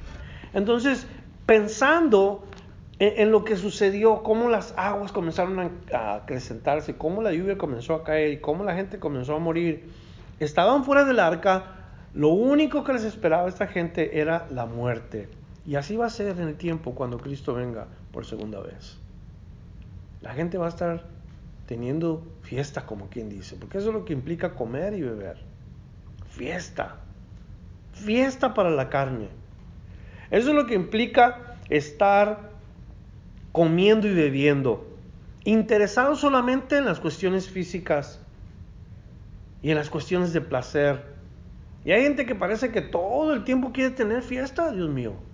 Entonces, 0.53 1.07
pensando 1.45 2.43
en, 2.99 3.31
lo 3.31 3.43
que 3.43 3.55
sucedió, 3.55 4.23
cómo 4.23 4.49
las 4.49 4.73
aguas 4.77 5.11
comenzaron 5.11 5.71
a, 5.93 6.15
acrecentarse, 6.15 6.97
cómo 6.97 7.21
la 7.21 7.31
lluvia 7.31 7.57
comenzó 7.57 7.93
a 7.93 8.03
caer 8.03 8.31
y 8.31 8.37
cómo 8.39 8.63
la 8.63 8.75
gente 8.75 8.99
comenzó 8.99 9.35
a 9.35 9.39
morir, 9.39 9.89
estaban 10.39 10.83
fuera 10.83 11.03
del 11.05 11.19
arca, 11.19 11.75
lo 12.13 12.29
único 12.29 12.83
que 12.83 12.93
les 12.93 13.03
esperaba 13.03 13.45
a 13.45 13.49
esta 13.49 13.67
gente 13.67 14.19
era 14.19 14.47
la 14.49 14.65
muerte. 14.65 15.29
Y 15.67 15.75
así 15.75 15.97
va 15.97 16.05
a 16.05 16.09
ser 16.09 16.39
en 16.39 16.47
el 16.47 16.55
tiempo 16.55 16.95
cuando 16.95 17.17
Cristo 17.17 17.53
venga 17.53 17.87
por 18.13 18.25
segunda 18.25 18.61
vez. 18.61 18.97
La 20.21 20.33
gente 20.33 20.57
va 20.57 20.67
a 20.67 20.69
estar 20.69 21.05
teniendo 21.65 22.25
fiesta, 22.41 22.85
como 22.85 23.09
quien 23.09 23.27
dice, 23.27 23.57
porque 23.57 23.77
eso 23.77 23.89
es 23.89 23.93
lo 23.93 24.05
que 24.05 24.13
implica 24.13 24.55
comer 24.55 24.93
y 24.93 25.01
beber. 25.01 25.37
Fiesta. 26.29 26.95
Fiesta 27.91 28.53
para 28.53 28.69
la 28.69 28.89
carne. 28.89 29.27
Eso 30.31 30.49
es 30.49 30.55
lo 30.55 30.65
que 30.67 30.75
implica 30.75 31.57
estar 31.69 32.51
comiendo 33.51 34.07
y 34.07 34.13
bebiendo, 34.13 34.87
interesado 35.43 36.15
solamente 36.15 36.77
en 36.77 36.85
las 36.85 37.01
cuestiones 37.01 37.49
físicas 37.49 38.21
y 39.61 39.71
en 39.71 39.75
las 39.75 39.89
cuestiones 39.89 40.31
de 40.31 40.39
placer. 40.39 41.03
Y 41.83 41.91
hay 41.91 42.03
gente 42.03 42.25
que 42.25 42.35
parece 42.35 42.71
que 42.71 42.81
todo 42.81 43.33
el 43.33 43.43
tiempo 43.43 43.73
quiere 43.73 43.91
tener 43.91 44.21
fiesta, 44.21 44.71
Dios 44.71 44.89
mío. 44.89 45.26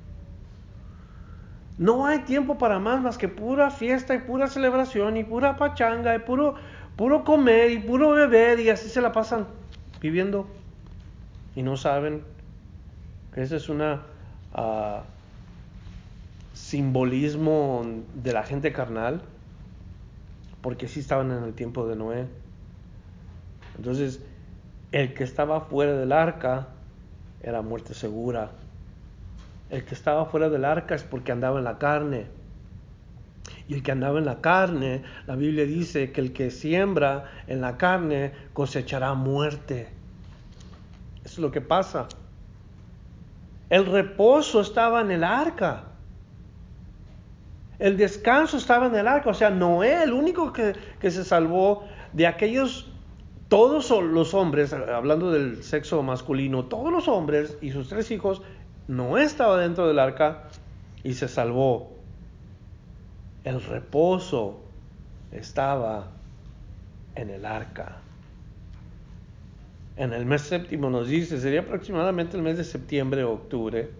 No 1.77 2.05
hay 2.05 2.19
tiempo 2.19 2.57
para 2.57 2.79
más 2.79 3.01
más 3.01 3.17
que 3.17 3.27
pura 3.27 3.71
fiesta 3.71 4.13
y 4.13 4.19
pura 4.19 4.47
celebración 4.47 5.17
y 5.17 5.23
pura 5.23 5.57
pachanga 5.57 6.15
y 6.15 6.19
puro, 6.19 6.55
puro 6.95 7.23
comer 7.23 7.71
y 7.71 7.79
puro 7.79 8.11
beber 8.11 8.59
y 8.59 8.69
así 8.69 8.89
se 8.89 9.01
la 9.01 9.11
pasan 9.11 9.47
viviendo 9.99 10.47
y 11.55 11.63
no 11.63 11.77
saben 11.77 12.23
que 13.33 13.41
ese 13.41 13.57
es 13.57 13.69
un 13.69 13.81
uh, 13.81 13.97
simbolismo 16.53 17.83
de 18.13 18.33
la 18.33 18.43
gente 18.43 18.71
carnal 18.71 19.21
porque 20.61 20.87
sí 20.87 20.99
estaban 20.99 21.31
en 21.31 21.43
el 21.43 21.53
tiempo 21.53 21.87
de 21.87 21.95
Noé. 21.95 22.27
Entonces, 23.77 24.21
el 24.91 25.13
que 25.13 25.23
estaba 25.23 25.61
fuera 25.61 25.93
del 25.93 26.11
arca 26.11 26.69
era 27.41 27.61
muerte 27.61 27.93
segura 27.93 28.51
el 29.69 29.83
que 29.85 29.95
estaba 29.95 30.25
fuera 30.25 30.49
del 30.49 30.65
arca 30.65 30.95
es 30.95 31.03
porque 31.03 31.31
andaba 31.31 31.59
en 31.59 31.65
la 31.65 31.77
carne. 31.77 32.27
Y 33.67 33.73
el 33.73 33.83
que 33.83 33.91
andaba 33.91 34.19
en 34.19 34.25
la 34.25 34.41
carne, 34.41 35.03
la 35.25 35.35
Biblia 35.35 35.65
dice 35.65 36.11
que 36.11 36.21
el 36.21 36.33
que 36.33 36.51
siembra 36.51 37.31
en 37.47 37.61
la 37.61 37.77
carne 37.77 38.33
cosechará 38.53 39.13
muerte. 39.13 39.89
Eso 41.23 41.33
es 41.35 41.39
lo 41.39 41.51
que 41.51 41.61
pasa. 41.61 42.07
El 43.69 43.85
reposo 43.85 44.61
estaba 44.61 45.01
en 45.01 45.11
el 45.11 45.23
arca. 45.23 45.85
El 47.79 47.97
descanso 47.97 48.57
estaba 48.57 48.87
en 48.87 48.95
el 48.95 49.07
arca. 49.07 49.29
O 49.29 49.33
sea, 49.33 49.49
Noé, 49.49 50.03
el 50.03 50.13
único 50.13 50.53
que, 50.53 50.73
que 50.99 51.09
se 51.09 51.23
salvó 51.23 51.85
de 52.11 52.27
aquellos 52.27 52.89
todos 53.47 53.91
los 53.91 54.33
hombres, 54.33 54.73
hablando 54.73 55.31
del 55.31 55.63
sexo 55.63 56.01
masculino, 56.01 56.65
todos 56.65 56.91
los 56.91 57.07
hombres 57.07 57.57
y 57.61 57.71
sus 57.71 57.87
tres 57.87 58.09
hijos, 58.11 58.41
no 58.87 59.17
estaban 59.17 59.59
dentro 59.59 59.87
del 59.87 59.99
arca 59.99 60.43
y 61.03 61.13
se 61.13 61.27
salvó. 61.27 61.91
El 63.43 63.61
reposo 63.61 64.61
estaba 65.31 66.07
en 67.15 67.29
el 67.29 67.45
arca. 67.45 67.97
En 69.95 70.13
el 70.13 70.25
mes 70.25 70.41
séptimo 70.41 70.89
nos 70.89 71.07
dice, 71.07 71.39
sería 71.39 71.61
aproximadamente 71.61 72.35
el 72.35 72.43
mes 72.43 72.57
de 72.57 72.63
septiembre 72.63 73.23
o 73.23 73.33
octubre, 73.33 73.91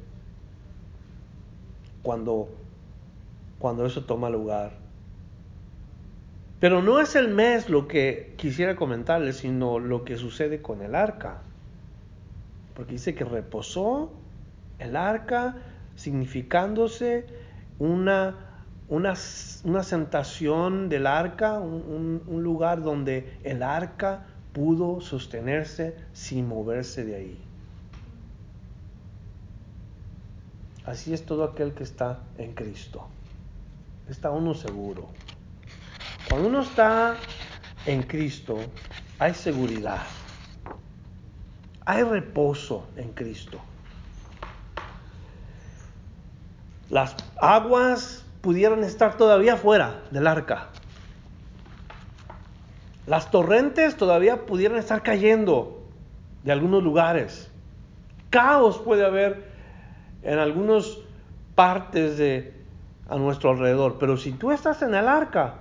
cuando, 2.02 2.50
cuando 3.60 3.86
eso 3.86 4.04
toma 4.04 4.30
lugar. 4.30 4.72
Pero 6.60 6.82
no 6.82 7.00
es 7.00 7.16
el 7.16 7.28
mes 7.28 7.70
lo 7.70 7.88
que 7.88 8.34
quisiera 8.38 8.76
comentarles, 8.76 9.38
sino 9.38 9.80
lo 9.80 10.04
que 10.04 10.18
sucede 10.18 10.62
con 10.62 10.82
el 10.82 10.96
arca. 10.96 11.42
Porque 12.74 12.94
dice 12.94 13.14
que 13.14 13.26
reposó 13.26 14.12
el 14.80 14.96
arca, 14.96 15.56
significándose 15.96 17.26
una, 17.80 18.36
una, 18.90 19.14
una 19.64 19.84
sentación 19.84 20.90
del 20.90 21.08
arca, 21.08 21.60
un, 21.60 22.22
un 22.26 22.44
lugar 22.44 22.82
donde 22.82 23.38
el 23.44 23.64
arca 23.64 24.26
pudo 24.54 25.02
sostenerse 25.02 25.96
sin 26.14 26.48
moverse 26.48 27.04
de 27.04 27.16
ahí. 27.16 27.44
Así 30.86 31.14
es 31.14 31.26
todo 31.26 31.46
aquel 31.46 31.74
que 31.74 31.84
está 31.84 32.20
en 32.38 32.54
Cristo. 32.54 33.08
Está 34.10 34.32
uno 34.32 34.54
seguro. 34.54 35.08
Cuando 36.30 36.50
uno 36.50 36.62
está 36.62 37.16
en 37.86 38.04
Cristo, 38.04 38.58
hay 39.18 39.34
seguridad. 39.34 40.02
Hay 41.86 42.04
reposo 42.04 42.88
en 42.98 43.14
Cristo. 43.14 43.60
Las 46.90 47.16
aguas 47.40 48.26
pudieron 48.42 48.84
estar 48.84 49.18
todavía 49.18 49.58
fuera 49.58 50.02
del 50.12 50.28
arca. 50.28 50.68
Las 53.08 53.32
torrentes 53.32 53.98
todavía 53.98 54.46
pudieran 54.46 54.78
estar 54.78 55.02
cayendo 55.04 55.84
de 56.44 56.52
algunos 56.52 56.84
lugares. 56.84 57.50
Caos 58.30 58.80
puede 58.80 59.06
haber 59.06 59.46
en 60.24 60.40
algunas 60.40 60.98
partes 61.56 62.18
de 62.18 62.54
a 63.10 63.18
nuestro 63.18 63.52
alrededor, 63.52 63.98
pero 64.00 64.18
si 64.18 64.32
tú 64.32 64.52
estás 64.52 64.82
en 64.82 64.96
el 64.96 65.08
arca 65.08 65.56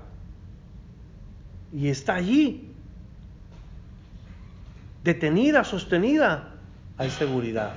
y 1.72 1.88
está 1.88 2.14
allí, 2.14 2.72
detenida, 5.02 5.64
sostenida, 5.64 6.50
hay 6.96 7.10
seguridad. 7.10 7.72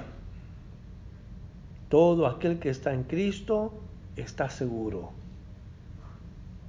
Todo 1.95 2.27
aquel 2.27 2.59
que 2.59 2.67
está 2.67 2.93
en 2.93 3.03
Cristo 3.03 3.71
está 4.17 4.49
seguro. 4.49 5.11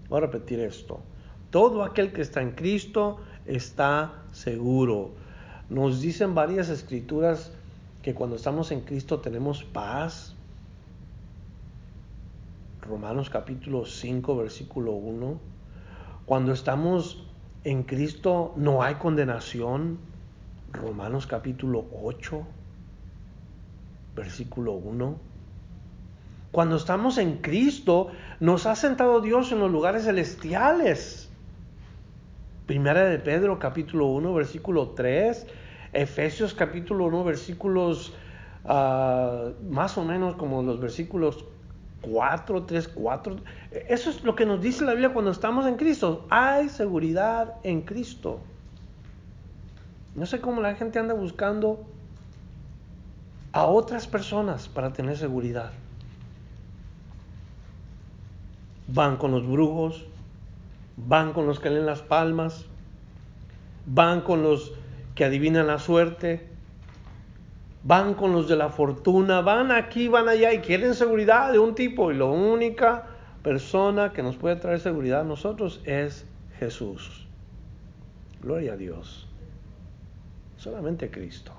Voy 0.08 0.18
a 0.18 0.20
repetir 0.20 0.60
esto. 0.60 1.00
Todo 1.50 1.82
aquel 1.82 2.12
que 2.12 2.22
está 2.22 2.42
en 2.42 2.52
Cristo 2.52 3.18
está 3.44 4.22
seguro. 4.30 5.10
Nos 5.68 6.00
dicen 6.00 6.36
varias 6.36 6.68
escrituras 6.68 7.50
que 8.02 8.14
cuando 8.14 8.36
estamos 8.36 8.70
en 8.70 8.82
Cristo 8.82 9.18
tenemos 9.18 9.64
paz. 9.64 10.36
Romanos 12.82 13.28
capítulo 13.28 13.84
5, 13.84 14.36
versículo 14.36 14.92
1. 14.92 15.40
Cuando 16.24 16.52
estamos 16.52 17.26
en 17.64 17.82
Cristo 17.82 18.52
no 18.54 18.84
hay 18.84 18.94
condenación. 18.94 19.98
Romanos 20.72 21.26
capítulo 21.26 21.84
8, 22.00 22.46
versículo 24.16 24.72
1. 24.72 25.18
Cuando 26.50 26.76
estamos 26.76 27.18
en 27.18 27.36
Cristo, 27.36 28.08
nos 28.40 28.66
ha 28.66 28.74
sentado 28.74 29.20
Dios 29.20 29.52
en 29.52 29.60
los 29.60 29.70
lugares 29.70 30.04
celestiales. 30.04 31.30
Primera 32.66 33.04
de 33.04 33.18
Pedro 33.18 33.58
capítulo 33.60 34.06
1 34.06 34.34
versículo 34.34 34.88
3, 34.88 35.46
Efesios 35.92 36.54
capítulo 36.54 37.04
1 37.04 37.22
versículos 37.22 38.12
uh, 38.64 39.52
más 39.70 39.96
o 39.96 40.04
menos 40.04 40.34
como 40.34 40.62
los 40.62 40.80
versículos 40.80 41.44
4, 42.00 42.64
3, 42.64 42.88
4. 42.88 43.36
Eso 43.88 44.10
es 44.10 44.24
lo 44.24 44.34
que 44.34 44.46
nos 44.46 44.60
dice 44.60 44.84
la 44.84 44.92
Biblia 44.92 45.12
cuando 45.12 45.30
estamos 45.30 45.66
en 45.66 45.76
Cristo. 45.76 46.26
Hay 46.30 46.70
seguridad 46.70 47.54
en 47.62 47.82
Cristo. 47.82 48.40
No 50.14 50.24
sé 50.24 50.40
cómo 50.40 50.62
la 50.62 50.74
gente 50.74 50.98
anda 50.98 51.14
buscando 51.14 51.84
a 53.56 53.64
otras 53.64 54.06
personas 54.06 54.68
para 54.68 54.92
tener 54.92 55.16
seguridad. 55.16 55.70
Van 58.86 59.16
con 59.16 59.30
los 59.30 59.48
brujos, 59.48 60.04
van 60.98 61.32
con 61.32 61.46
los 61.46 61.58
que 61.58 61.70
leen 61.70 61.86
las 61.86 62.02
palmas, 62.02 62.66
van 63.86 64.20
con 64.20 64.42
los 64.42 64.74
que 65.14 65.24
adivinan 65.24 65.68
la 65.68 65.78
suerte, 65.78 66.46
van 67.82 68.12
con 68.12 68.34
los 68.34 68.46
de 68.46 68.56
la 68.56 68.68
fortuna, 68.68 69.40
van 69.40 69.72
aquí, 69.72 70.06
van 70.06 70.28
allá 70.28 70.52
y 70.52 70.58
quieren 70.58 70.94
seguridad 70.94 71.50
de 71.50 71.58
un 71.58 71.74
tipo 71.74 72.12
y 72.12 72.14
la 72.14 72.26
única 72.26 73.06
persona 73.42 74.12
que 74.12 74.22
nos 74.22 74.36
puede 74.36 74.56
traer 74.56 74.80
seguridad 74.80 75.22
a 75.22 75.24
nosotros 75.24 75.80
es 75.86 76.26
Jesús. 76.58 77.26
Gloria 78.42 78.74
a 78.74 78.76
Dios. 78.76 79.26
Solamente 80.58 81.10
Cristo. 81.10 81.54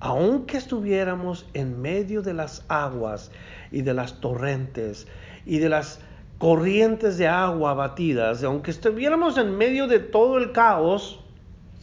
Aunque 0.00 0.56
estuviéramos 0.56 1.46
en 1.52 1.80
medio 1.80 2.22
de 2.22 2.32
las 2.32 2.64
aguas 2.68 3.30
y 3.70 3.82
de 3.82 3.92
las 3.92 4.20
torrentes 4.20 5.06
y 5.44 5.58
de 5.58 5.68
las 5.68 6.00
corrientes 6.38 7.18
de 7.18 7.28
agua 7.28 7.74
batidas, 7.74 8.42
aunque 8.42 8.70
estuviéramos 8.70 9.36
en 9.36 9.56
medio 9.58 9.86
de 9.86 9.98
todo 9.98 10.38
el 10.38 10.52
caos, 10.52 11.20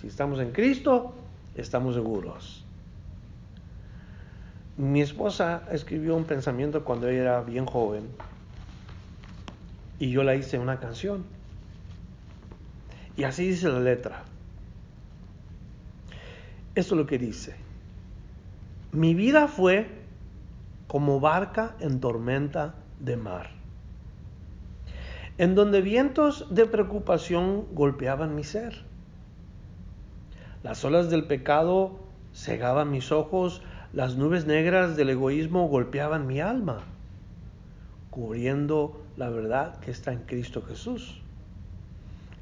si 0.02 0.08
estamos 0.08 0.40
en 0.40 0.52
Cristo, 0.52 1.14
estamos 1.56 1.94
seguros. 1.94 2.66
Mi 4.78 5.02
esposa 5.02 5.64
escribió 5.72 6.16
un 6.16 6.24
pensamiento 6.24 6.84
cuando 6.84 7.08
ella 7.08 7.22
era 7.22 7.42
bien 7.42 7.68
joven 7.68 8.08
y 10.00 10.12
yo 10.12 10.24
la 10.24 10.36
hice 10.36 10.58
una 10.58 10.80
canción. 10.80 11.24
Y 13.16 13.24
así 13.24 13.48
dice 13.48 13.70
la 13.70 13.80
letra. 13.80 14.24
Esto 16.76 16.94
es 16.94 17.00
lo 17.00 17.08
que 17.08 17.18
dice. 17.18 17.67
Mi 18.98 19.14
vida 19.14 19.48
fue 19.48 19.88
como 20.88 21.20
barca 21.20 21.76
en 21.80 22.00
tormenta 22.00 22.74
de 23.00 23.16
mar 23.16 23.58
en 25.38 25.54
donde 25.54 25.82
vientos 25.82 26.48
de 26.50 26.66
preocupación 26.66 27.66
golpeaban 27.74 28.36
mi 28.36 28.44
ser. 28.44 28.84
Las 30.64 30.84
olas 30.84 31.10
del 31.10 31.26
pecado 31.26 32.00
cegaban 32.34 32.90
mis 32.90 33.12
ojos, 33.12 33.62
las 33.94 34.16
nubes 34.16 34.46
negras 34.46 34.98
del 34.98 35.12
egoísmo 35.12 35.68
golpeaban 35.68 36.26
mi 36.26 36.40
alma, 36.40 36.80
cubriendo 38.10 39.00
la 39.16 39.30
verdad 39.30 39.80
que 39.80 39.92
está 39.92 40.12
en 40.12 40.24
Cristo 40.24 40.64
Jesús. 40.64 41.22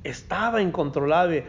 Estaba 0.06 0.62
incontrolable, 0.62 1.44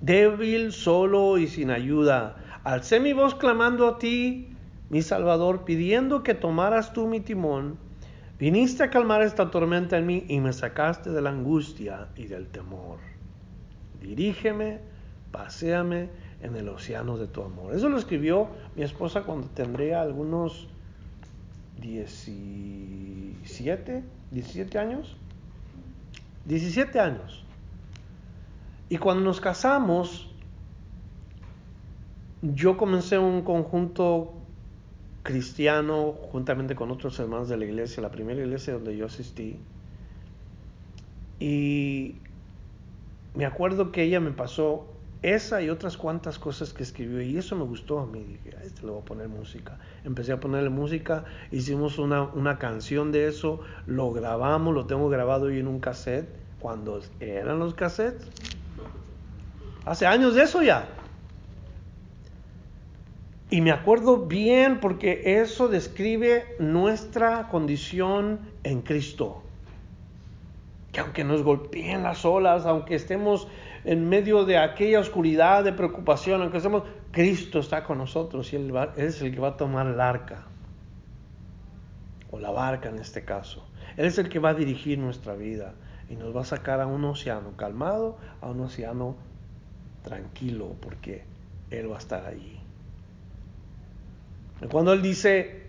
débil, 0.00 0.72
solo 0.72 1.36
y 1.38 1.48
sin 1.48 1.70
ayuda. 1.70 2.36
Alcé 2.66 2.98
mi 2.98 3.12
voz 3.12 3.36
clamando 3.36 3.86
a 3.86 3.98
ti, 3.98 4.48
mi 4.90 5.00
Salvador, 5.00 5.64
pidiendo 5.64 6.24
que 6.24 6.34
tomaras 6.34 6.92
tú 6.92 7.06
mi 7.06 7.20
timón 7.20 7.78
Viniste 8.38 8.82
a 8.82 8.90
calmar 8.90 9.22
esta 9.22 9.50
tormenta 9.50 9.96
en 9.96 10.06
mí 10.06 10.26
y 10.28 10.40
me 10.40 10.52
sacaste 10.52 11.08
de 11.10 11.22
la 11.22 11.30
angustia 11.30 12.08
y 12.16 12.26
del 12.26 12.48
temor. 12.48 12.98
Dirígeme, 14.00 14.80
paséame 15.30 16.10
en 16.42 16.56
el 16.56 16.68
océano 16.68 17.16
de 17.16 17.28
tu 17.28 17.42
amor. 17.42 17.74
Eso 17.74 17.88
lo 17.88 17.96
escribió 17.96 18.48
mi 18.74 18.82
esposa 18.82 19.22
cuando 19.22 19.46
tendría 19.48 20.02
algunos 20.02 20.68
17, 21.80 24.04
17 24.32 24.78
años. 24.78 25.16
17 26.44 27.00
años. 27.00 27.42
Y 28.90 28.98
cuando 28.98 29.24
nos 29.24 29.40
casamos, 29.40 30.30
yo 32.42 32.76
comencé 32.76 33.18
un 33.18 33.42
conjunto 33.42 34.32
cristiano 35.22 36.14
juntamente 36.30 36.74
con 36.74 36.90
otros 36.90 37.18
hermanos 37.18 37.48
de 37.48 37.56
la 37.56 37.64
iglesia, 37.64 38.02
la 38.02 38.10
primera 38.10 38.40
iglesia 38.40 38.74
donde 38.74 38.96
yo 38.96 39.06
asistí. 39.06 39.58
Y 41.40 42.16
me 43.34 43.44
acuerdo 43.44 43.92
que 43.92 44.02
ella 44.02 44.20
me 44.20 44.30
pasó 44.30 44.86
esa 45.22 45.62
y 45.62 45.70
otras 45.70 45.96
cuantas 45.96 46.38
cosas 46.38 46.72
que 46.72 46.82
escribió 46.82 47.20
y 47.20 47.36
eso 47.36 47.56
me 47.56 47.64
gustó 47.64 47.98
a 47.98 48.06
mí. 48.06 48.22
Dije, 48.22 48.56
a 48.56 48.62
este 48.62 48.82
le 48.82 48.92
voy 48.92 49.00
a 49.00 49.04
poner 49.04 49.28
música. 49.28 49.78
Empecé 50.04 50.32
a 50.32 50.40
ponerle 50.40 50.70
música, 50.70 51.24
hicimos 51.50 51.98
una, 51.98 52.22
una 52.22 52.58
canción 52.58 53.12
de 53.12 53.26
eso, 53.26 53.60
lo 53.86 54.12
grabamos, 54.12 54.74
lo 54.74 54.86
tengo 54.86 55.08
grabado 55.08 55.46
hoy 55.46 55.58
en 55.58 55.66
un 55.66 55.80
cassette, 55.80 56.28
cuando 56.60 57.00
eran 57.20 57.58
los 57.58 57.74
cassettes. 57.74 58.28
Hace 59.84 60.06
años 60.06 60.34
de 60.34 60.42
eso 60.44 60.62
ya. 60.62 60.88
Y 63.48 63.60
me 63.60 63.70
acuerdo 63.70 64.26
bien 64.26 64.80
porque 64.80 65.40
eso 65.40 65.68
describe 65.68 66.56
nuestra 66.58 67.48
condición 67.48 68.40
en 68.64 68.82
Cristo. 68.82 69.42
Que 70.90 71.00
aunque 71.00 71.22
nos 71.22 71.42
golpeen 71.42 72.02
las 72.02 72.24
olas, 72.24 72.66
aunque 72.66 72.96
estemos 72.96 73.46
en 73.84 74.08
medio 74.08 74.44
de 74.44 74.58
aquella 74.58 74.98
oscuridad 74.98 75.62
de 75.62 75.72
preocupación, 75.72 76.42
aunque 76.42 76.56
estemos, 76.56 76.82
Cristo 77.12 77.60
está 77.60 77.84
con 77.84 77.98
nosotros 77.98 78.52
y 78.52 78.56
Él, 78.56 78.74
es 78.96 79.22
el 79.22 79.32
que 79.32 79.40
va 79.40 79.48
a 79.48 79.56
tomar 79.56 79.86
el 79.86 80.00
arca, 80.00 80.42
o 82.32 82.40
la 82.40 82.50
barca 82.50 82.88
en 82.88 82.98
este 82.98 83.24
caso. 83.24 83.64
Él 83.96 84.06
es 84.06 84.18
el 84.18 84.28
que 84.28 84.40
va 84.40 84.50
a 84.50 84.54
dirigir 84.54 84.98
nuestra 84.98 85.34
vida 85.34 85.74
y 86.10 86.16
nos 86.16 86.34
va 86.34 86.40
a 86.40 86.44
sacar 86.44 86.80
a 86.80 86.86
un 86.86 87.04
océano 87.04 87.52
calmado, 87.56 88.18
a 88.40 88.48
un 88.48 88.60
océano 88.60 89.14
tranquilo, 90.02 90.74
porque 90.80 91.22
Él 91.70 91.90
va 91.90 91.94
a 91.94 91.98
estar 91.98 92.26
allí. 92.26 92.65
Cuando 94.70 94.94
Él 94.94 95.02
dice, 95.02 95.66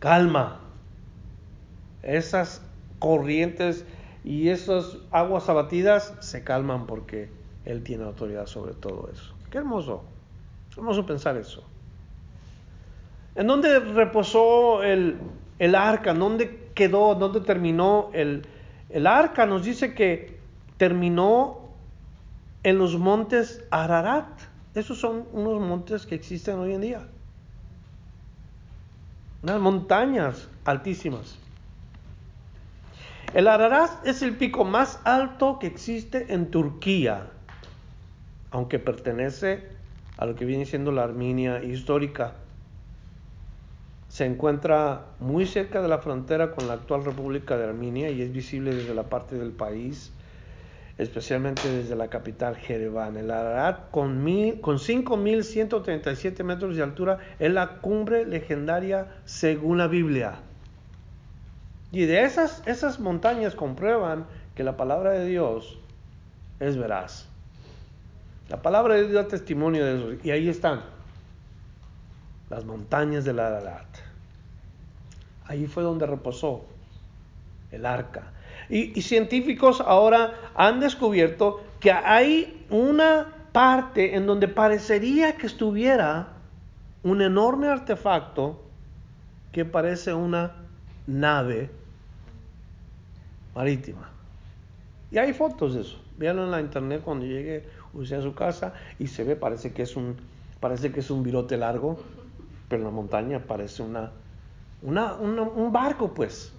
calma, 0.00 0.60
esas 2.02 2.62
corrientes 2.98 3.84
y 4.22 4.48
esas 4.48 4.98
aguas 5.10 5.48
abatidas 5.48 6.14
se 6.20 6.44
calman 6.44 6.86
porque 6.86 7.30
Él 7.64 7.82
tiene 7.82 8.04
autoridad 8.04 8.46
sobre 8.46 8.74
todo 8.74 9.08
eso. 9.10 9.34
Qué 9.50 9.58
hermoso, 9.58 10.04
hermoso 10.76 11.06
pensar 11.06 11.36
eso. 11.38 11.64
¿En 13.34 13.46
dónde 13.46 13.78
reposó 13.78 14.82
el, 14.82 15.16
el 15.58 15.74
arca? 15.74 16.12
¿Dónde 16.12 16.70
quedó? 16.74 17.14
¿Dónde 17.14 17.40
terminó 17.40 18.10
el, 18.12 18.42
el 18.90 19.06
arca? 19.06 19.46
Nos 19.46 19.64
dice 19.64 19.94
que 19.94 20.38
terminó 20.76 21.70
en 22.62 22.76
los 22.76 22.98
montes 22.98 23.64
Ararat. 23.70 24.28
Esos 24.74 24.98
son 24.98 25.26
unos 25.32 25.60
montes 25.60 26.04
que 26.04 26.14
existen 26.14 26.58
hoy 26.58 26.74
en 26.74 26.80
día 26.82 27.08
unas 29.42 29.60
montañas 29.60 30.48
altísimas. 30.64 31.38
El 33.34 33.46
Ararat 33.46 34.06
es 34.06 34.22
el 34.22 34.36
pico 34.36 34.64
más 34.64 35.00
alto 35.04 35.58
que 35.58 35.66
existe 35.66 36.32
en 36.32 36.50
Turquía, 36.50 37.30
aunque 38.50 38.78
pertenece 38.78 39.68
a 40.16 40.26
lo 40.26 40.34
que 40.34 40.44
viene 40.44 40.64
siendo 40.66 40.92
la 40.92 41.04
Armenia 41.04 41.62
histórica. 41.62 42.34
Se 44.08 44.24
encuentra 44.24 45.04
muy 45.20 45.46
cerca 45.46 45.82
de 45.82 45.88
la 45.88 45.98
frontera 45.98 46.52
con 46.52 46.66
la 46.66 46.74
actual 46.74 47.04
República 47.04 47.58
de 47.58 47.64
Armenia 47.64 48.10
y 48.10 48.22
es 48.22 48.32
visible 48.32 48.74
desde 48.74 48.94
la 48.94 49.04
parte 49.04 49.36
del 49.36 49.52
país 49.52 50.12
especialmente 50.98 51.68
desde 51.70 51.94
la 51.94 52.08
capital 52.08 52.56
Jereván. 52.56 53.16
El 53.16 53.30
Ararat, 53.30 53.90
con, 53.90 54.20
con 54.60 54.78
5.137 54.78 56.42
metros 56.42 56.76
de 56.76 56.82
altura, 56.82 57.18
es 57.38 57.52
la 57.52 57.78
cumbre 57.78 58.26
legendaria 58.26 59.06
según 59.24 59.78
la 59.78 59.86
Biblia. 59.86 60.40
Y 61.92 62.04
de 62.04 62.24
esas, 62.24 62.62
esas 62.66 63.00
montañas 63.00 63.54
comprueban 63.54 64.26
que 64.54 64.64
la 64.64 64.76
palabra 64.76 65.12
de 65.12 65.26
Dios 65.26 65.78
es 66.60 66.76
veraz. 66.76 67.28
La 68.48 68.60
palabra 68.60 68.94
de 68.94 69.02
Dios 69.02 69.12
da 69.14 69.28
testimonio 69.28 69.84
de 69.84 69.96
eso. 69.96 70.20
Y 70.24 70.30
ahí 70.32 70.48
están 70.48 70.82
las 72.50 72.64
montañas 72.64 73.24
del 73.24 73.38
Ararat. 73.38 73.86
Ahí 75.44 75.66
fue 75.66 75.82
donde 75.82 76.06
reposó 76.06 76.64
el 77.70 77.86
arca. 77.86 78.32
Y, 78.70 79.00
científicos 79.00 79.80
ahora 79.80 80.34
han 80.54 80.80
descubierto 80.80 81.62
que 81.80 81.90
hay 81.90 82.66
una 82.70 83.28
parte 83.52 84.14
en 84.14 84.26
donde 84.26 84.48
parecería 84.48 85.36
que 85.36 85.46
estuviera 85.46 86.28
un 87.02 87.22
enorme 87.22 87.68
artefacto 87.68 88.62
que 89.52 89.64
parece 89.64 90.12
una 90.12 90.52
nave 91.06 91.70
marítima. 93.54 94.10
Y 95.10 95.18
hay 95.18 95.32
fotos 95.32 95.74
de 95.74 95.80
eso. 95.80 95.98
Véanlo 96.18 96.44
en 96.44 96.50
la 96.50 96.60
internet 96.60 97.00
cuando 97.02 97.24
llegue 97.24 97.64
usted 97.94 98.18
a 98.18 98.22
su 98.22 98.34
casa 98.34 98.74
y 98.98 99.06
se 99.06 99.24
ve, 99.24 99.36
parece 99.36 99.72
que 99.72 99.82
es 99.82 99.96
un, 99.96 100.16
parece 100.60 100.92
que 100.92 101.00
es 101.00 101.10
un 101.10 101.22
virote 101.22 101.56
largo, 101.56 101.98
pero 102.68 102.82
en 102.82 102.88
la 102.88 102.90
montaña 102.90 103.38
parece 103.38 103.82
una, 103.82 104.10
una 104.82 105.14
un 105.14 105.72
barco, 105.72 106.12
pues. 106.12 106.52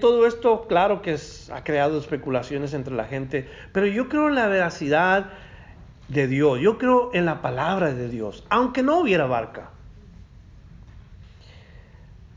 Todo 0.00 0.26
esto, 0.26 0.66
claro 0.68 1.02
que 1.02 1.16
ha 1.52 1.64
creado 1.64 1.98
especulaciones 1.98 2.72
entre 2.72 2.94
la 2.94 3.04
gente, 3.04 3.48
pero 3.72 3.86
yo 3.86 4.08
creo 4.08 4.28
en 4.28 4.34
la 4.34 4.48
veracidad 4.48 5.32
de 6.08 6.26
Dios, 6.28 6.60
yo 6.60 6.78
creo 6.78 7.10
en 7.12 7.26
la 7.26 7.42
palabra 7.42 7.92
de 7.92 8.08
Dios, 8.08 8.44
aunque 8.48 8.82
no 8.82 9.00
hubiera 9.00 9.26
barca. 9.26 9.70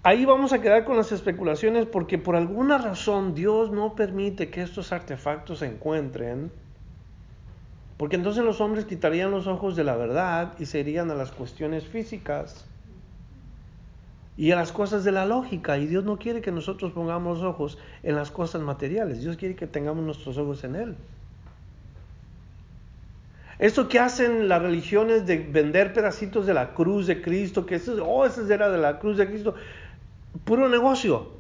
Ahí 0.04 0.26
vamos 0.26 0.54
a 0.54 0.62
quedar 0.62 0.86
con 0.86 0.98
las 0.98 1.12
especulaciones 1.12 1.86
porque 1.86 2.18
por 2.18 2.36
alguna 2.36 2.78
razón 2.78 3.36
Dios 3.36 3.70
no 3.72 3.96
permite 3.96 4.50
que 4.50 4.62
estos 4.62 4.92
artefactos 4.92 5.60
se 5.60 5.68
encuentren, 5.68 6.52
porque 7.98 8.16
entonces 8.16 8.44
los 8.44 8.62
hombres 8.62 8.86
quitarían 8.86 9.32
los 9.32 9.46
ojos 9.46 9.76
de 9.76 9.84
la 9.84 9.98
verdad 9.98 10.54
y 10.58 10.66
se 10.66 10.80
irían 10.80 11.12
a 11.12 11.16
las 11.16 11.32
cuestiones 11.32 11.86
físicas 11.86 12.69
y 14.40 14.54
a 14.54 14.56
las 14.56 14.72
cosas 14.72 15.04
de 15.04 15.12
la 15.12 15.26
lógica. 15.26 15.78
Y 15.78 15.86
Dios 15.86 16.06
no 16.06 16.18
quiere 16.18 16.40
que 16.40 16.50
nosotros 16.50 16.94
pongamos 16.94 17.44
ojos 17.44 17.78
en 18.04 18.16
las 18.16 18.32
cosas 18.32 18.62
materiales. 18.62 19.20
Dios 19.20 19.36
quiere 19.36 19.54
que 19.54 19.68
tengamos 19.68 20.06
nuestros 20.06 20.38
ojos 20.38 20.64
en 20.64 20.78
Él. 20.78 20.96
Esto 23.60 23.90
que 23.90 24.00
hacen 24.00 24.48
las 24.48 24.62
religiones 24.62 25.26
de 25.26 25.40
vender 25.40 25.92
pedacitos 25.92 26.46
de 26.46 26.54
la 26.54 26.74
cruz 26.74 27.06
de 27.06 27.22
Cristo, 27.22 27.66
que 27.66 27.76
eso, 27.76 28.02
oh, 28.08 28.26
esa 28.26 28.42
era 28.54 28.70
de 28.70 28.78
la 28.78 28.98
cruz 28.98 29.18
de 29.18 29.28
Cristo, 29.28 29.56
puro 30.46 30.70
negocio. 30.70 31.32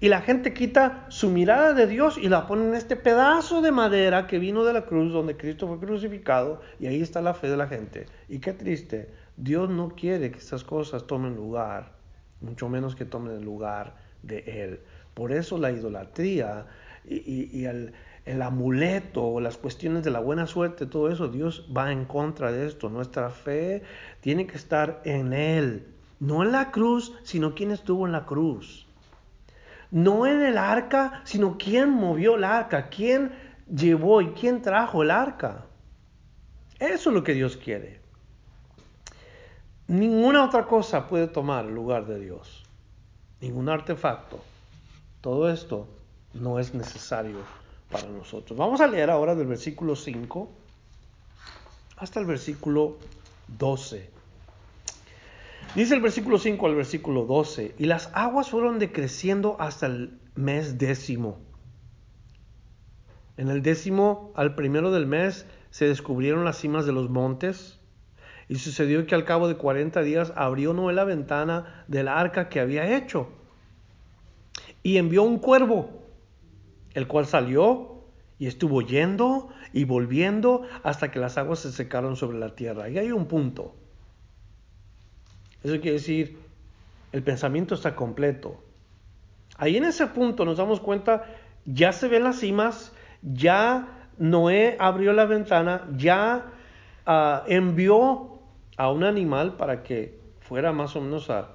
Y 0.00 0.08
la 0.08 0.22
gente 0.22 0.52
quita 0.52 1.06
su 1.08 1.30
mirada 1.30 1.72
de 1.72 1.86
Dios 1.86 2.18
y 2.20 2.28
la 2.28 2.48
pone 2.48 2.66
en 2.66 2.74
este 2.74 2.96
pedazo 2.96 3.62
de 3.62 3.70
madera 3.70 4.26
que 4.26 4.40
vino 4.40 4.64
de 4.64 4.72
la 4.72 4.86
cruz 4.86 5.12
donde 5.12 5.36
Cristo 5.36 5.68
fue 5.68 5.78
crucificado 5.78 6.60
y 6.80 6.88
ahí 6.88 7.00
está 7.00 7.22
la 7.22 7.32
fe 7.32 7.48
de 7.48 7.56
la 7.56 7.68
gente. 7.68 8.06
Y 8.28 8.40
qué 8.40 8.52
triste, 8.52 9.08
Dios 9.36 9.68
no 9.68 9.90
quiere 9.90 10.30
que 10.30 10.38
estas 10.38 10.64
cosas 10.64 11.06
tomen 11.06 11.36
lugar, 11.36 11.92
mucho 12.40 12.68
menos 12.68 12.96
que 12.96 13.04
tomen 13.04 13.36
el 13.36 13.44
lugar 13.44 13.96
de 14.22 14.38
Él. 14.46 14.80
Por 15.14 15.32
eso 15.32 15.58
la 15.58 15.70
idolatría 15.70 16.66
y, 17.08 17.64
el, 17.64 17.92
amuleto 18.42 19.24
o 19.24 19.40
las 19.40 19.56
cuestiones 19.56 20.04
de 20.04 20.10
la 20.10 20.20
buena 20.20 20.46
suerte, 20.46 20.86
todo 20.86 21.10
eso, 21.10 21.28
Dios 21.28 21.68
va 21.74 21.92
en 21.92 22.06
contra 22.06 22.50
de 22.50 22.66
esto. 22.66 22.88
Nuestra 22.88 23.30
fe 23.30 23.82
tiene 24.20 24.46
que 24.46 24.56
estar 24.56 25.00
en 25.04 25.32
Él, 25.32 25.86
no 26.18 26.42
en 26.42 26.52
la 26.52 26.70
cruz, 26.70 27.14
sino 27.22 27.54
quien 27.54 27.70
estuvo 27.70 28.06
en 28.06 28.12
la 28.12 28.24
cruz. 28.24 28.86
No 29.90 30.26
en 30.26 30.42
el 30.42 30.58
arca, 30.58 31.20
sino 31.24 31.56
quién 31.58 31.90
movió 31.90 32.36
el 32.36 32.44
arca, 32.44 32.88
quién 32.88 33.32
llevó 33.72 34.20
y 34.20 34.28
quién 34.30 34.62
trajo 34.62 35.02
el 35.02 35.10
arca. 35.10 35.66
Eso 36.78 37.10
es 37.10 37.14
lo 37.14 37.22
que 37.22 37.34
Dios 37.34 37.56
quiere. 37.56 38.05
Ninguna 39.88 40.44
otra 40.44 40.66
cosa 40.66 41.06
puede 41.06 41.28
tomar 41.28 41.66
el 41.66 41.74
lugar 41.74 42.06
de 42.06 42.18
Dios. 42.18 42.64
Ningún 43.40 43.68
artefacto. 43.68 44.40
Todo 45.20 45.48
esto 45.48 45.86
no 46.34 46.58
es 46.58 46.74
necesario 46.74 47.38
para 47.90 48.08
nosotros. 48.08 48.58
Vamos 48.58 48.80
a 48.80 48.86
leer 48.86 49.10
ahora 49.10 49.34
del 49.34 49.46
versículo 49.46 49.94
5 49.94 50.50
hasta 51.96 52.20
el 52.20 52.26
versículo 52.26 52.96
12. 53.58 54.10
Dice 55.74 55.94
el 55.94 56.00
versículo 56.00 56.38
5 56.38 56.66
al 56.66 56.74
versículo 56.74 57.26
12, 57.26 57.74
y 57.78 57.86
las 57.86 58.10
aguas 58.14 58.50
fueron 58.50 58.78
decreciendo 58.78 59.56
hasta 59.60 59.86
el 59.86 60.18
mes 60.34 60.78
décimo. 60.78 61.38
En 63.36 63.48
el 63.48 63.62
décimo 63.62 64.32
al 64.34 64.54
primero 64.54 64.90
del 64.90 65.06
mes 65.06 65.46
se 65.70 65.86
descubrieron 65.86 66.44
las 66.44 66.58
cimas 66.58 66.86
de 66.86 66.92
los 66.92 67.10
montes 67.10 67.75
y 68.48 68.56
sucedió 68.56 69.06
que 69.06 69.14
al 69.14 69.24
cabo 69.24 69.48
de 69.48 69.56
cuarenta 69.56 70.02
días 70.02 70.32
abrió 70.36 70.72
Noé 70.72 70.92
la 70.92 71.04
ventana 71.04 71.84
del 71.88 72.08
arca 72.08 72.48
que 72.48 72.60
había 72.60 72.96
hecho 72.96 73.28
y 74.82 74.98
envió 74.98 75.24
un 75.24 75.38
cuervo, 75.38 76.04
el 76.94 77.08
cual 77.08 77.26
salió 77.26 78.04
y 78.38 78.46
estuvo 78.46 78.82
yendo 78.82 79.48
y 79.72 79.84
volviendo 79.84 80.62
hasta 80.84 81.10
que 81.10 81.18
las 81.18 81.38
aguas 81.38 81.58
se 81.58 81.72
secaron 81.72 82.14
sobre 82.14 82.38
la 82.38 82.54
tierra. 82.54 82.88
Y 82.88 82.98
hay 82.98 83.10
un 83.10 83.26
punto. 83.26 83.74
Eso 85.64 85.80
quiere 85.80 85.94
decir, 85.94 86.38
el 87.10 87.24
pensamiento 87.24 87.74
está 87.74 87.96
completo. 87.96 88.62
Ahí 89.56 89.76
en 89.76 89.84
ese 89.84 90.06
punto 90.06 90.44
nos 90.44 90.58
damos 90.58 90.78
cuenta, 90.78 91.24
ya 91.64 91.92
se 91.92 92.06
ven 92.06 92.22
las 92.22 92.38
cimas, 92.38 92.92
ya 93.22 94.08
Noé 94.18 94.76
abrió 94.78 95.12
la 95.12 95.24
ventana, 95.24 95.88
ya 95.96 96.52
ah, 97.06 97.42
envió 97.48 98.35
a 98.76 98.90
un 98.90 99.04
animal 99.04 99.56
para 99.56 99.82
que 99.82 100.18
fuera 100.40 100.72
más 100.72 100.96
o 100.96 101.00
menos 101.00 101.30
a 101.30 101.48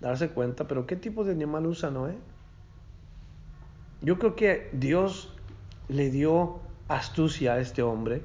darse 0.00 0.30
cuenta, 0.30 0.66
pero 0.66 0.86
¿qué 0.86 0.96
tipo 0.96 1.24
de 1.24 1.32
animal 1.32 1.66
usa 1.66 1.90
Noé? 1.90 2.16
Yo 4.00 4.18
creo 4.18 4.34
que 4.34 4.68
Dios 4.72 5.32
le 5.88 6.10
dio 6.10 6.60
astucia 6.88 7.54
a 7.54 7.60
este 7.60 7.82
hombre? 7.82 8.22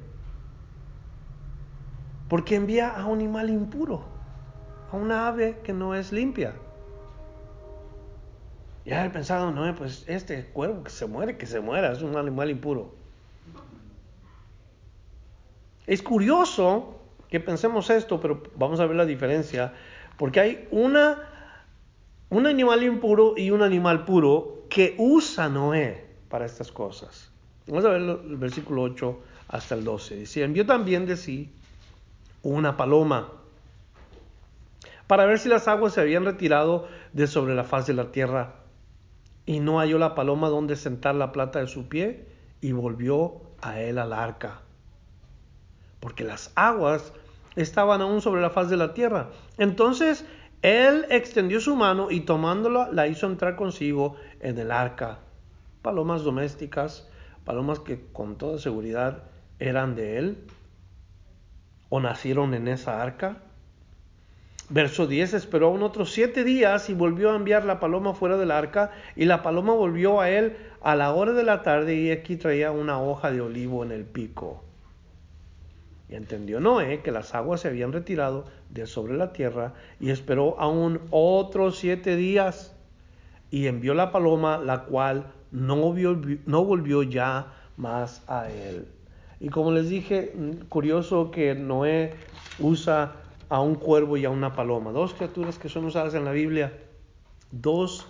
Porque 2.29 2.55
envía 2.55 2.89
a 2.89 3.05
un 3.05 3.19
animal 3.19 3.49
impuro, 3.49 4.03
a 4.91 4.97
una 4.97 5.27
ave 5.27 5.59
que 5.63 5.73
no 5.73 5.95
es 5.95 6.11
limpia. 6.11 6.53
Ya 8.85 9.05
he 9.05 9.09
pensado, 9.09 9.51
no, 9.51 9.73
pues 9.75 10.05
este 10.07 10.45
cuervo 10.45 10.83
que 10.83 10.89
se 10.89 11.05
muere, 11.07 11.37
que 11.37 11.45
se 11.45 11.59
muera, 11.59 11.91
es 11.91 12.01
un 12.01 12.15
animal 12.17 12.49
impuro. 12.49 12.95
Es 15.85 16.01
curioso 16.01 16.99
que 17.29 17.39
pensemos 17.39 17.89
esto, 17.89 18.19
pero 18.19 18.43
vamos 18.55 18.79
a 18.79 18.85
ver 18.85 18.95
la 18.95 19.05
diferencia, 19.05 19.73
porque 20.17 20.39
hay 20.39 20.67
una, 20.71 21.19
un 22.29 22.47
animal 22.47 22.83
impuro 22.83 23.35
y 23.37 23.51
un 23.51 23.61
animal 23.61 24.05
puro 24.05 24.65
que 24.69 24.95
usa 24.97 25.49
Noé 25.49 26.05
para 26.29 26.45
estas 26.45 26.71
cosas. 26.71 27.31
Vamos 27.67 27.85
a 27.85 27.89
ver 27.89 28.01
el 28.01 28.37
versículo 28.37 28.83
8 28.83 29.19
hasta 29.49 29.75
el 29.75 29.83
12. 29.83 30.15
Dice, 30.15 30.43
envió 30.43 30.65
también 30.65 31.05
de 31.05 31.17
sí 31.17 31.51
una 32.43 32.77
paloma 32.77 33.29
para 35.07 35.25
ver 35.25 35.39
si 35.39 35.49
las 35.49 35.67
aguas 35.67 35.93
se 35.93 36.01
habían 36.01 36.25
retirado 36.25 36.87
de 37.13 37.27
sobre 37.27 37.55
la 37.55 37.63
faz 37.63 37.87
de 37.87 37.93
la 37.93 38.11
tierra. 38.11 38.55
Y 39.45 39.61
no 39.61 39.79
halló 39.79 39.97
la 39.97 40.15
paloma 40.15 40.49
donde 40.49 40.75
sentar 40.75 41.15
la 41.15 41.31
plata 41.31 41.59
de 41.59 41.67
su 41.67 41.87
pie 41.87 42.27
y 42.59 42.73
volvió 42.73 43.41
a 43.61 43.79
él 43.79 43.97
al 43.97 44.11
arca. 44.11 44.61
Porque 45.99 46.23
las 46.23 46.51
aguas 46.55 47.13
estaban 47.55 48.01
aún 48.01 48.21
sobre 48.21 48.41
la 48.41 48.49
faz 48.49 48.69
de 48.69 48.77
la 48.77 48.93
tierra. 48.93 49.29
Entonces 49.57 50.25
él 50.61 51.05
extendió 51.09 51.59
su 51.59 51.75
mano 51.75 52.09
y 52.11 52.21
tomándola 52.21 52.89
la 52.91 53.07
hizo 53.07 53.27
entrar 53.27 53.55
consigo 53.55 54.15
en 54.39 54.57
el 54.57 54.71
arca. 54.71 55.19
Palomas 55.81 56.23
domésticas, 56.23 57.07
palomas 57.45 57.79
que 57.79 58.05
con 58.11 58.37
toda 58.37 58.59
seguridad 58.59 59.23
eran 59.59 59.95
de 59.95 60.17
él 60.17 60.37
o 61.89 61.99
nacieron 61.99 62.53
en 62.53 62.67
esa 62.67 63.01
arca. 63.01 63.37
Verso 64.69 65.07
10, 65.07 65.33
esperó 65.33 65.67
aún 65.67 65.81
otros 65.81 66.11
siete 66.11 66.43
días 66.43 66.89
y 66.89 66.93
volvió 66.93 67.31
a 67.31 67.37
enviar 67.37 67.63
la 67.63 67.79
paloma 67.79 68.13
fuera 68.13 68.35
del 68.35 68.51
arca, 68.51 68.91
y 69.15 69.23
la 69.23 69.41
paloma 69.41 69.73
volvió 69.73 70.19
a 70.19 70.29
él 70.29 70.57
a 70.81 70.95
la 70.95 71.13
hora 71.13 71.31
de 71.31 71.43
la 71.43 71.63
tarde, 71.63 71.95
y 71.95 72.11
aquí 72.11 72.35
traía 72.35 72.71
una 72.71 73.01
hoja 73.01 73.31
de 73.31 73.39
olivo 73.39 73.85
en 73.85 73.93
el 73.93 74.03
pico. 74.03 74.66
Y 76.09 76.15
entendió 76.15 76.59
Noé 76.59 77.01
que 77.01 77.11
las 77.11 77.35
aguas 77.35 77.61
se 77.61 77.67
habían 77.67 77.91
retirado 77.91 78.45
de 78.69 78.87
sobre 78.87 79.17
la 79.17 79.33
tierra, 79.33 79.73
y 79.99 80.09
esperó 80.09 80.59
aún 80.59 81.01
otros 81.11 81.77
siete 81.77 82.15
días, 82.15 82.75
y 83.51 83.67
envió 83.67 83.93
la 83.93 84.11
paloma, 84.11 84.57
la 84.57 84.83
cual 84.83 85.31
no, 85.51 85.77
volvió 85.77 87.03
ya 87.03 87.53
más 87.77 88.23
a 88.27 88.49
él. 88.49 88.87
Y 89.39 89.49
como 89.49 89.71
les 89.71 89.89
dije, 89.89 90.33
curioso 90.69 91.31
que 91.31 91.55
Noé 91.55 92.13
usa 92.59 93.15
a 93.49 93.61
un 93.61 93.75
cuervo 93.75 94.17
y 94.17 94.25
a 94.25 94.29
una 94.29 94.53
paloma, 94.53 94.91
dos 94.91 95.13
criaturas 95.13 95.57
que 95.57 95.69
son 95.69 95.85
usadas 95.85 96.13
en 96.15 96.25
la 96.25 96.31
Biblia, 96.31 96.73
dos 97.51 98.07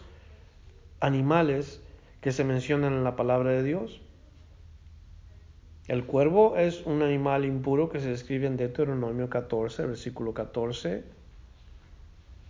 animales 0.99 1.81
que 2.21 2.31
se 2.31 2.43
mencionan 2.43 2.93
en 2.93 3.03
la 3.03 3.15
palabra 3.15 3.51
de 3.51 3.63
Dios. 3.63 4.01
El 5.87 6.05
cuervo 6.05 6.57
es 6.57 6.85
un 6.85 7.01
animal 7.01 7.45
impuro 7.45 7.89
que 7.89 8.01
se 8.01 8.09
describe 8.09 8.45
en 8.45 8.57
Deuteronomio 8.57 9.29
14, 9.29 9.85
versículo 9.85 10.33
14, 10.33 11.03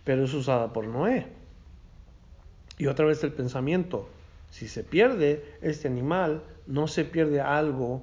pero 0.02 0.24
es 0.24 0.34
usada 0.34 0.72
por 0.72 0.86
Noé. 0.86 1.26
Y 2.78 2.86
otra 2.86 3.06
vez 3.06 3.22
el 3.22 3.32
pensamiento, 3.32 4.08
si 4.50 4.66
se 4.66 4.82
pierde 4.82 5.44
este 5.62 5.86
animal, 5.86 6.42
no 6.66 6.88
se 6.88 7.04
pierde 7.04 7.40
algo 7.40 8.02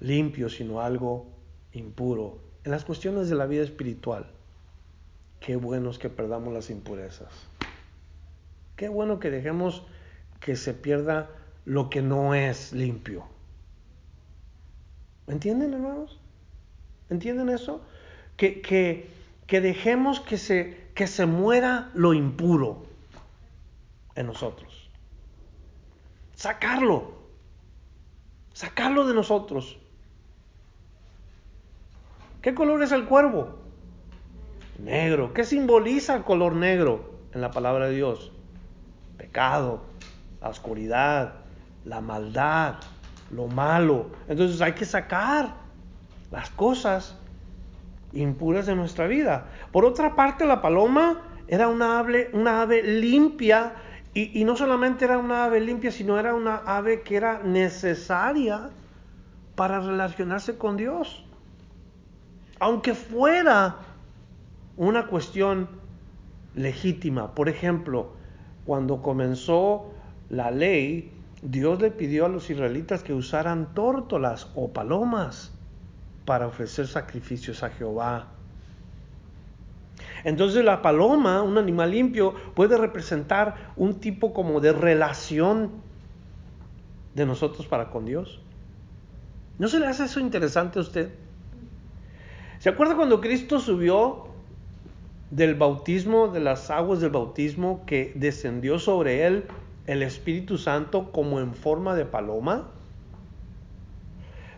limpio, 0.00 0.48
sino 0.48 0.80
algo 0.80 1.26
impuro. 1.72 2.38
En 2.64 2.72
las 2.72 2.84
cuestiones 2.84 3.28
de 3.28 3.36
la 3.36 3.46
vida 3.46 3.62
espiritual, 3.62 4.26
qué 5.38 5.54
bueno 5.54 5.90
es 5.90 5.98
que 5.98 6.10
perdamos 6.10 6.52
las 6.52 6.68
impurezas. 6.70 7.32
Qué 8.74 8.88
bueno 8.88 9.20
que 9.20 9.30
dejemos 9.30 9.84
que 10.40 10.56
se 10.56 10.74
pierda 10.74 11.30
lo 11.64 11.90
que 11.90 12.02
no 12.02 12.34
es 12.34 12.72
limpio. 12.72 13.24
¿Entienden, 15.26 15.74
hermanos? 15.74 16.18
¿Entienden 17.08 17.48
eso? 17.48 17.82
Que, 18.36 18.60
que, 18.60 19.10
que 19.46 19.60
dejemos 19.60 20.20
que 20.20 20.38
se, 20.38 20.88
que 20.94 21.06
se 21.06 21.26
muera 21.26 21.90
lo 21.94 22.14
impuro 22.14 22.84
en 24.14 24.26
nosotros. 24.26 24.90
Sacarlo. 26.34 27.12
Sacarlo 28.52 29.06
de 29.06 29.14
nosotros. 29.14 29.78
¿Qué 32.42 32.54
color 32.54 32.82
es 32.82 32.92
el 32.92 33.04
cuervo? 33.04 33.58
Negro. 34.78 35.34
¿Qué 35.34 35.44
simboliza 35.44 36.16
el 36.16 36.24
color 36.24 36.54
negro 36.54 37.18
en 37.34 37.42
la 37.42 37.50
palabra 37.50 37.88
de 37.88 37.96
Dios? 37.96 38.32
Pecado, 39.18 39.82
la 40.40 40.48
oscuridad, 40.48 41.34
la 41.84 42.00
maldad, 42.00 42.76
lo 43.30 43.46
malo. 43.46 44.06
Entonces 44.28 44.60
hay 44.60 44.72
que 44.72 44.84
sacar 44.84 45.54
las 46.30 46.50
cosas 46.50 47.16
impuras 48.12 48.66
de 48.66 48.74
nuestra 48.76 49.06
vida. 49.06 49.46
Por 49.72 49.84
otra 49.84 50.16
parte, 50.16 50.46
la 50.46 50.60
paloma 50.62 51.22
era 51.48 51.68
una 51.68 51.98
ave, 51.98 52.30
una 52.32 52.62
ave 52.62 52.82
limpia 52.82 53.74
y, 54.14 54.40
y, 54.40 54.44
no 54.44 54.56
solamente 54.56 55.04
era 55.04 55.18
una 55.18 55.44
ave 55.44 55.60
limpia, 55.60 55.92
sino 55.92 56.18
era 56.18 56.34
una 56.34 56.56
ave 56.56 57.02
que 57.02 57.16
era 57.16 57.40
necesaria 57.44 58.70
para 59.54 59.80
relacionarse 59.80 60.56
con 60.58 60.76
Dios 60.76 61.24
aunque 62.60 62.94
fuera 62.94 63.76
una 64.76 65.06
cuestión 65.06 65.68
legítima. 66.54 67.34
Por 67.34 67.48
ejemplo, 67.48 68.12
cuando 68.66 69.02
comenzó 69.02 69.90
la 70.28 70.50
ley, 70.50 71.10
Dios 71.42 71.80
le 71.80 71.90
pidió 71.90 72.26
a 72.26 72.28
los 72.28 72.50
israelitas 72.50 73.02
que 73.02 73.14
usaran 73.14 73.74
tórtolas 73.74 74.48
o 74.54 74.68
palomas 74.68 75.52
para 76.26 76.46
ofrecer 76.46 76.86
sacrificios 76.86 77.62
a 77.62 77.70
Jehová. 77.70 78.28
Entonces 80.24 80.64
la 80.64 80.82
paloma, 80.82 81.42
un 81.42 81.56
animal 81.56 81.92
limpio, 81.92 82.34
puede 82.54 82.76
representar 82.76 83.72
un 83.76 84.00
tipo 84.00 84.34
como 84.34 84.60
de 84.60 84.72
relación 84.72 85.70
de 87.14 87.26
nosotros 87.26 87.66
para 87.66 87.90
con 87.90 88.04
Dios. 88.04 88.40
¿No 89.58 89.68
se 89.68 89.80
le 89.80 89.86
hace 89.86 90.04
eso 90.04 90.20
interesante 90.20 90.78
a 90.78 90.82
usted? 90.82 91.10
¿Se 92.58 92.68
acuerda 92.68 92.96
cuando 92.96 93.20
Cristo 93.20 93.58
subió 93.58 94.28
del 95.30 95.54
bautismo, 95.54 96.28
de 96.28 96.40
las 96.40 96.70
aguas 96.70 97.00
del 97.00 97.10
bautismo, 97.10 97.84
que 97.86 98.12
descendió 98.14 98.78
sobre 98.78 99.26
él 99.26 99.44
el 99.90 100.02
Espíritu 100.02 100.58
Santo 100.58 101.12
como 101.12 101.40
en 101.40 101.54
forma 101.54 101.94
de 101.94 102.04
paloma? 102.04 102.68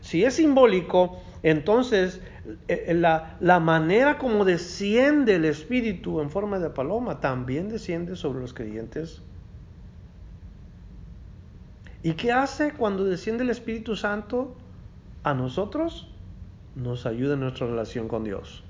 Si 0.01 0.25
es 0.25 0.35
simbólico, 0.35 1.21
entonces 1.43 2.21
eh, 2.69 2.87
eh, 2.89 2.95
la, 2.95 3.61
manera 3.61 4.19
como 4.19 4.45
desciende 4.45 5.37
el 5.37 5.45
Espíritu 5.45 6.21
en 6.21 6.31
forma 6.31 6.59
de 6.59 6.71
paloma 6.71 7.21
también 7.21 7.69
desciende 7.69 8.17
sobre 8.17 8.41
los 8.41 8.53
creyentes. 8.53 9.23
¿Y 12.03 12.15
qué 12.15 12.33
hace 12.33 12.73
cuando 12.73 13.05
desciende 13.05 13.45
el 13.45 13.51
Espíritu 13.51 13.95
Santo 13.95 14.57
a 15.23 15.35
nosotros? 15.35 16.09
nos 16.75 17.07
ayuda 17.07 17.35
en 17.35 17.41
nuestra 17.41 17.67
relación 17.67 18.09
con 18.09 18.25
Dios. 18.25 18.63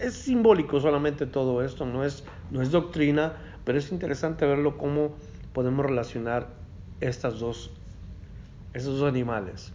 Es 0.00 0.14
simbólico 0.14 0.80
solamente 0.80 1.26
todo 1.26 1.62
esto, 1.62 1.86
no 1.86 2.04
es, 2.04 2.24
no 2.50 2.62
es 2.62 2.70
doctrina, 2.70 3.34
pero 3.64 3.78
es 3.78 3.90
interesante 3.92 4.46
verlo 4.46 4.76
cómo 4.76 5.14
podemos 5.52 5.86
relacionar 5.86 6.48
estas 7.00 7.38
dos, 7.38 7.70
estos 8.72 8.98
dos 8.98 9.08
animales. 9.08 9.72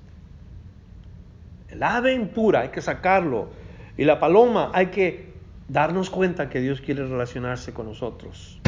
El 1.70 1.84
ave 1.84 2.14
impura 2.14 2.62
hay 2.62 2.70
que 2.70 2.82
sacarlo 2.82 3.50
y 3.98 4.06
la 4.06 4.20
paloma 4.20 4.72
hay 4.74 4.88
que 4.88 5.34
darnos 5.68 6.10
cuenta 6.10 6.50
que 6.50 6.60
Dios 6.60 6.82
quiere 6.82 7.06
relacionarse 7.08 7.74
con 7.74 7.86
nosotros 7.86 8.60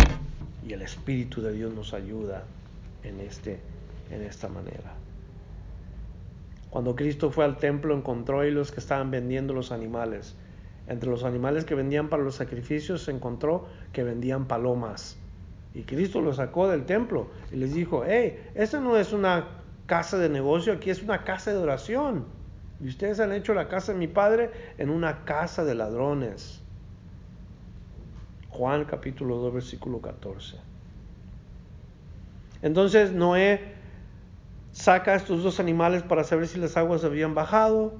y 0.67 0.73
el 0.73 0.81
Espíritu 0.81 1.41
de 1.41 1.53
Dios 1.53 1.73
nos 1.73 1.93
ayuda 1.93 2.43
en, 3.03 3.19
este, 3.19 3.60
en 4.12 4.21
esta 4.21 4.47
manera. 4.47 4.93
Cuando 6.69 6.95
Cristo 6.95 7.31
fue 7.31 7.43
al 7.43 7.57
templo 7.57 7.95
encontró 7.95 8.39
ahí 8.39 8.51
los 8.51 8.71
que 8.71 8.79
estaban 8.79 9.12
vendiendo 9.12 9.53
los 9.53 9.71
animales. 9.71 10.36
Entre 10.91 11.10
los 11.10 11.23
animales 11.23 11.63
que 11.63 11.73
vendían 11.73 12.10
para 12.10 12.21
los 12.21 12.36
sacrificios 12.36 13.04
se 13.04 13.12
encontró 13.12 13.65
que 13.93 14.04
vendían 14.04 14.45
palomas. 14.45 15.17
Y 15.73 15.84
Cristo 15.84 16.19
los 16.19 16.36
sacó 16.36 16.67
del 16.67 16.84
templo 16.84 17.27
y 17.49 17.56
les 17.56 17.73
dijo, 17.73 18.04
hey, 18.06 18.43
esta 18.56 18.82
no 18.82 18.97
es 18.97 19.13
una 19.13 19.47
casa 19.86 20.17
de 20.17 20.27
negocio, 20.27 20.73
aquí 20.73 20.89
es 20.89 21.01
una 21.01 21.23
casa 21.23 21.51
de 21.51 21.60
oración. 21.60 22.25
Y 22.82 22.89
ustedes 22.89 23.21
han 23.21 23.32
hecho 23.32 23.54
la 23.54 23.69
casa 23.69 23.93
de 23.93 23.99
mi 23.99 24.10
padre 24.10 24.51
en 24.77 24.89
una 24.89 25.23
casa 25.23 25.63
de 25.63 25.75
ladrones. 25.75 26.62
Juan 28.49 28.84
capítulo 28.84 29.38
2 29.38 29.54
versículo 29.54 30.01
14. 30.01 30.58
Entonces 32.63 33.13
Noé 33.13 33.75
saca 34.73 35.13
a 35.13 35.15
estos 35.15 35.41
dos 35.41 35.62
animales 35.62 36.04
para 36.04 36.25
saber 36.25 36.49
si 36.49 36.60
las 36.60 36.75
aguas 36.75 37.06
habían 37.06 37.34
bajado. 37.34 37.93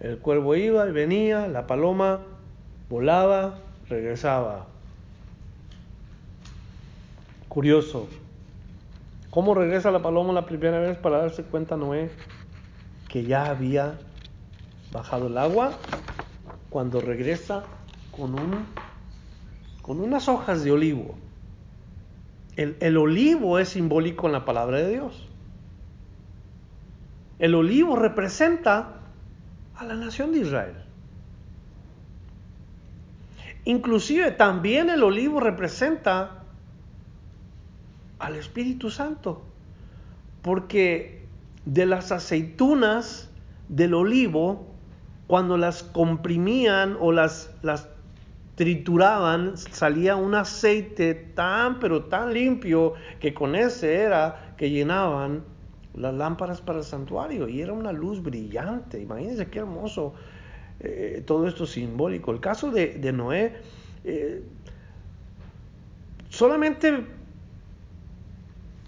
El 0.00 0.18
cuervo 0.18 0.54
iba 0.56 0.88
y 0.88 0.92
venía, 0.92 1.46
la 1.46 1.66
paloma 1.66 2.20
volaba, 2.88 3.58
regresaba. 3.88 4.66
Curioso. 7.48 8.08
¿Cómo 9.30 9.54
regresa 9.54 9.90
la 9.90 10.02
paloma 10.02 10.32
la 10.32 10.46
primera 10.46 10.78
vez 10.80 10.98
para 10.98 11.18
darse 11.18 11.42
cuenta 11.42 11.76
Noé 11.76 12.10
que 13.08 13.24
ya 13.24 13.46
había 13.46 13.98
bajado 14.92 15.28
el 15.28 15.38
agua? 15.38 15.72
Cuando 16.70 17.00
regresa 17.00 17.64
con, 18.16 18.34
un, 18.34 18.66
con 19.82 20.00
unas 20.00 20.28
hojas 20.28 20.64
de 20.64 20.72
olivo. 20.72 21.14
El, 22.56 22.76
el 22.80 22.96
olivo 22.96 23.58
es 23.58 23.70
simbólico 23.70 24.26
en 24.26 24.32
la 24.32 24.44
palabra 24.44 24.78
de 24.78 24.90
Dios. 24.90 25.28
El 27.38 27.54
olivo 27.54 27.96
representa 27.96 29.03
a 29.76 29.84
la 29.84 29.94
nación 29.94 30.32
de 30.32 30.38
Israel. 30.38 30.74
Inclusive 33.64 34.30
también 34.32 34.90
el 34.90 35.02
olivo 35.02 35.40
representa 35.40 36.42
al 38.18 38.36
Espíritu 38.36 38.90
Santo, 38.90 39.42
porque 40.42 41.24
de 41.64 41.86
las 41.86 42.12
aceitunas 42.12 43.30
del 43.68 43.94
olivo, 43.94 44.66
cuando 45.26 45.56
las 45.56 45.82
comprimían 45.82 46.96
o 47.00 47.12
las, 47.12 47.50
las 47.62 47.88
trituraban, 48.54 49.56
salía 49.56 50.16
un 50.16 50.34
aceite 50.34 51.14
tan, 51.14 51.80
pero 51.80 52.04
tan 52.04 52.34
limpio 52.34 52.94
que 53.20 53.32
con 53.32 53.54
ese 53.54 53.94
era 53.94 54.54
que 54.58 54.70
llenaban 54.70 55.42
las 55.96 56.14
lámparas 56.14 56.60
para 56.60 56.78
el 56.78 56.84
santuario 56.84 57.48
y 57.48 57.60
era 57.60 57.72
una 57.72 57.92
luz 57.92 58.22
brillante. 58.22 59.00
Imagínense 59.00 59.46
qué 59.46 59.60
hermoso 59.60 60.14
eh, 60.80 61.22
todo 61.26 61.46
esto 61.46 61.66
simbólico. 61.66 62.32
El 62.32 62.40
caso 62.40 62.70
de, 62.70 63.12
Noé, 63.12 63.56
eh, 64.04 64.42
solamente 66.28 67.06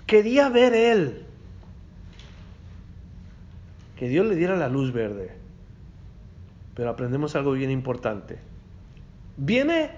quería 0.07 0.49
ver 0.49 0.75
él 0.75 1.23
que 3.97 4.09
Dios 4.09 4.27
le 4.27 4.37
diera 4.37 4.57
la 4.57 4.69
luz 4.69 4.93
verde. 4.93 5.33
Pero 6.75 6.91
aprendemos 6.91 7.35
algo 7.37 7.53
bien 7.53 7.71
importante. 7.71 8.39
Viene, 9.39 9.93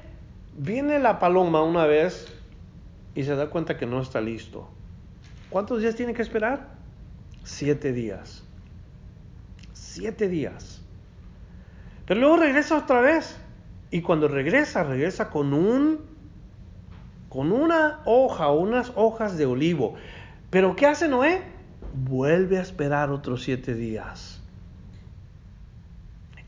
viene 0.57 1.01
la 1.01 1.18
paloma 1.18 1.62
una 1.62 1.87
vez 1.87 2.33
y 3.14 3.25
se 3.25 3.35
da 3.35 3.51
cuenta 3.51 3.77
que 3.77 3.87
no 3.87 4.01
está 4.01 4.21
listo. 4.21 4.68
¿Cuántos 5.51 5.81
días 5.81 5.97
tiene 5.97 6.14
que 6.14 6.23
esperar? 6.23 6.77
Siete 7.48 7.94
días. 7.94 8.44
Siete 9.72 10.28
días. 10.28 10.82
Pero 12.06 12.20
luego 12.20 12.37
regresa 12.37 12.76
otra 12.76 13.00
vez. 13.00 13.38
Y 13.90 14.02
cuando 14.02 14.28
regresa, 14.28 14.84
regresa 14.84 15.30
con 15.30 15.54
un 15.54 16.00
con 17.30 17.52
una 17.52 18.00
hoja 18.04 18.50
unas 18.50 18.92
hojas 18.96 19.38
de 19.38 19.46
olivo. 19.46 19.94
Pero 20.50 20.76
¿qué 20.76 20.87
hace 20.87 21.08
Noé? 21.08 21.40
Vuelve 21.94 22.58
a 22.58 22.61
esperar 22.61 23.11
otros 23.11 23.42
siete 23.44 23.74
días. 23.74 24.42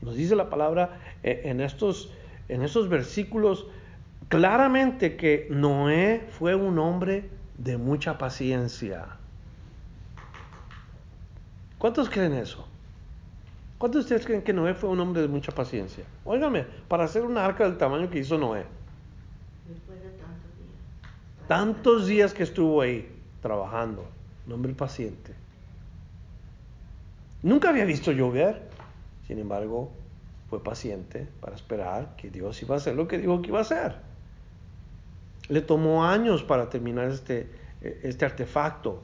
Nos 0.01 0.15
dice 0.15 0.35
la 0.35 0.51
palabra 0.51 0.99
eh, 1.23 1.41
en 1.45 1.61
estos, 1.61 2.13
en 2.47 2.61
estos 2.61 2.89
versículos 2.89 3.65
claramente 4.29 5.17
que 5.17 5.47
Noé 5.49 6.27
fue 6.29 6.53
un 6.53 6.77
hombre 6.77 7.27
de 7.57 7.77
mucha 7.77 8.19
paciencia. 8.19 9.17
¿Cuántos 11.81 12.11
creen 12.11 12.33
eso? 12.33 12.63
¿Cuántos 13.79 14.01
de 14.01 14.03
ustedes 14.03 14.27
creen 14.27 14.43
que 14.43 14.53
Noé 14.53 14.75
fue 14.75 14.87
un 14.91 14.99
hombre 14.99 15.23
de 15.23 15.27
mucha 15.27 15.51
paciencia? 15.51 16.03
Óigame, 16.23 16.63
para 16.87 17.05
hacer 17.05 17.23
una 17.23 17.43
arca 17.43 17.63
del 17.63 17.79
tamaño 17.79 18.07
que 18.07 18.19
hizo 18.19 18.37
Noé. 18.37 18.65
Después 19.67 19.97
de 19.99 20.09
tantos 20.11 20.51
días. 20.59 21.47
Tantos 21.47 22.05
días 22.05 22.35
que 22.35 22.43
estuvo 22.43 22.81
ahí 22.81 23.11
trabajando. 23.41 24.05
Un 24.45 24.53
hombre 24.53 24.75
paciente. 24.75 25.33
Nunca 27.41 27.69
había 27.69 27.85
visto 27.85 28.11
llover. 28.11 28.61
Sin 29.25 29.39
embargo, 29.39 29.89
fue 30.51 30.63
paciente 30.63 31.27
para 31.39 31.55
esperar 31.55 32.15
que 32.15 32.29
Dios 32.29 32.61
iba 32.61 32.75
a 32.75 32.77
hacer 32.77 32.93
lo 32.93 33.07
que 33.07 33.17
dijo 33.17 33.41
que 33.41 33.47
iba 33.47 33.57
a 33.57 33.63
hacer. 33.63 33.95
Le 35.49 35.61
tomó 35.61 36.05
años 36.05 36.43
para 36.43 36.69
terminar 36.69 37.09
este, 37.09 37.49
este 37.81 38.23
artefacto. 38.23 39.01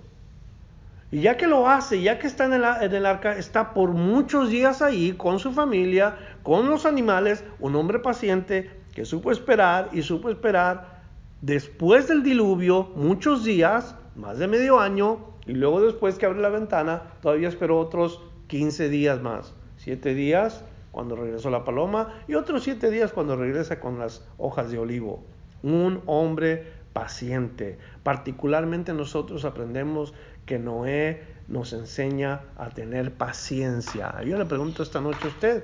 Y 1.09 1.21
ya 1.21 1.37
que 1.37 1.47
lo 1.47 1.69
hace, 1.69 2.01
ya 2.01 2.19
que 2.19 2.27
está 2.27 2.45
en 2.45 2.53
el, 2.53 3.05
arca, 3.05 3.37
está 3.37 3.73
por 3.73 3.91
muchos 3.91 4.49
días 4.49 4.81
ahí 4.81 5.13
con 5.13 5.39
su 5.39 5.53
familia, 5.53 6.17
con 6.43 6.69
los 6.69 6.85
animales, 6.85 7.45
un 7.59 7.75
hombre 7.77 7.99
paciente 7.99 8.69
que 8.93 9.05
supo 9.05 9.31
esperar 9.31 9.89
y 9.93 10.01
supo 10.01 10.29
esperar 10.29 11.01
después 11.41 12.09
del 12.09 12.23
diluvio, 12.23 12.91
muchos 12.95 13.45
días, 13.45 13.95
más 14.15 14.37
de 14.37 14.47
medio 14.47 14.79
año, 14.79 15.19
y 15.45 15.53
luego 15.53 15.81
después 15.81 16.17
que 16.17 16.25
abre 16.25 16.41
la 16.41 16.49
ventana, 16.49 17.03
todavía 17.21 17.47
esperó 17.47 17.79
otros 17.79 18.21
15 18.47 18.89
días 18.89 19.21
más. 19.21 19.53
Siete 19.77 20.13
días 20.13 20.65
cuando 20.91 21.15
regresó 21.15 21.49
la 21.49 21.63
paloma 21.63 22.15
y 22.27 22.33
otros 22.33 22.63
siete 22.63 22.89
días 22.89 23.13
cuando 23.13 23.35
regresa 23.35 23.79
con 23.79 23.99
las 23.99 24.27
hojas 24.37 24.71
de 24.71 24.79
olivo. 24.79 25.23
Un 25.61 26.01
hombre 26.07 26.73
paciente. 26.91 27.77
Particularmente 28.01 28.93
nosotros 28.93 29.45
aprendemos 29.45 30.15
que 30.47 30.57
Noé 30.57 31.21
nos 31.47 31.73
enseña 31.73 32.41
a 32.57 32.69
tener 32.69 33.13
paciencia. 33.13 34.23
Yo 34.23 34.39
le 34.39 34.45
pregunto 34.45 34.81
esta 34.81 34.99
noche 34.99 35.19
a 35.25 35.27
usted, 35.27 35.63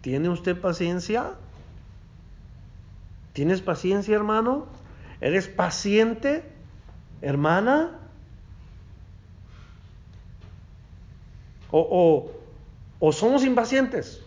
¿tiene 0.00 0.28
usted 0.28 0.60
paciencia? 0.60 1.34
¿Tienes 3.32 3.60
paciencia, 3.60 4.16
hermano? 4.16 4.66
¿Eres 5.20 5.46
paciente, 5.46 6.42
hermana? 7.20 7.98
¿O, 11.70 12.32
o, 12.98 13.12
somos 13.12 13.44
impacientes? 13.44 14.22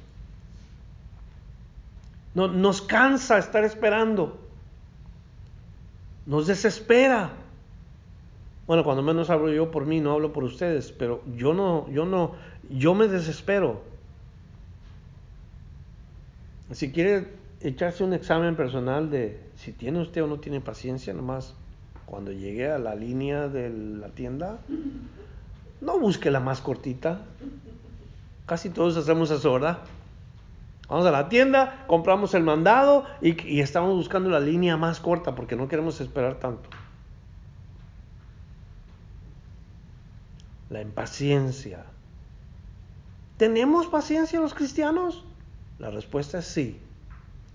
No, 2.33 2.47
nos 2.47 2.81
cansa 2.81 3.37
estar 3.37 3.65
esperando. 3.65 4.39
Nos 6.25 6.47
desespera. 6.47 7.42
Bueno, 8.65 8.83
cuando 8.83 9.03
menos 9.03 9.29
hablo 9.29 9.51
yo 9.51 9.71
por 9.71 9.85
mí, 9.85 9.99
no 9.99 10.13
hablo 10.13 10.31
por 10.31 10.43
ustedes, 10.45 10.91
pero 10.91 11.21
yo 11.35 11.53
no, 11.53 11.89
yo 11.89 12.05
no, 12.05 12.33
yo 12.69 12.95
me 12.95 13.07
desespero. 13.07 13.81
Si 16.71 16.91
quiere 16.91 17.27
echarse 17.59 18.03
un 18.03 18.13
examen 18.13 18.55
personal 18.55 19.09
de 19.09 19.41
si 19.55 19.73
tiene 19.73 19.99
usted 19.99 20.23
o 20.23 20.27
no 20.27 20.39
tiene 20.39 20.61
paciencia, 20.61 21.13
nomás 21.13 21.55
cuando 22.05 22.31
llegue 22.31 22.71
a 22.71 22.77
la 22.77 22.95
línea 22.95 23.49
de 23.49 23.69
la 23.69 24.09
tienda, 24.09 24.59
no 25.81 25.99
busque 25.99 26.31
la 26.31 26.39
más 26.39 26.61
cortita. 26.61 27.21
Casi 28.45 28.69
todos 28.69 28.95
hacemos 28.95 29.29
eso, 29.29 29.53
¿verdad? 29.53 29.79
Vamos 30.87 31.05
a 31.05 31.11
la 31.11 31.27
tienda, 31.27 31.85
compramos 31.87 32.33
el 32.33 32.43
mandado 32.43 33.05
y, 33.21 33.41
y 33.45 33.61
estamos 33.61 33.95
buscando 33.95 34.29
la 34.29 34.39
línea 34.39 34.77
más 34.77 34.99
corta 34.99 35.35
porque 35.35 35.55
no 35.55 35.67
queremos 35.67 35.99
esperar 35.99 36.35
tanto. 36.39 36.69
La 40.69 40.81
impaciencia. 40.81 41.85
¿Tenemos 43.37 43.87
paciencia 43.87 44.39
los 44.39 44.53
cristianos? 44.53 45.25
La 45.79 45.89
respuesta 45.89 46.39
es 46.39 46.45
sí. 46.45 46.79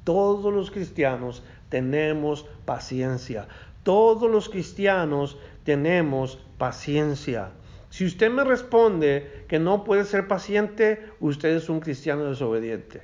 Todos 0.05 0.53
los 0.53 0.71
cristianos 0.71 1.42
tenemos 1.68 2.47
paciencia. 2.64 3.49
Todos 3.83 4.31
los 4.31 4.49
cristianos 4.49 5.39
tenemos 5.64 6.39
paciencia. 6.59 7.51
Si 7.91 8.05
usted 8.05 8.30
me 8.30 8.45
responde 8.45 9.45
que 9.49 9.59
no 9.59 9.85
puede 9.85 10.05
ser 10.05 10.28
paciente, 10.28 11.11
usted 11.20 11.51
es 11.57 11.68
un 11.68 11.80
cristiano 11.80 12.24
desobediente. 12.24 13.03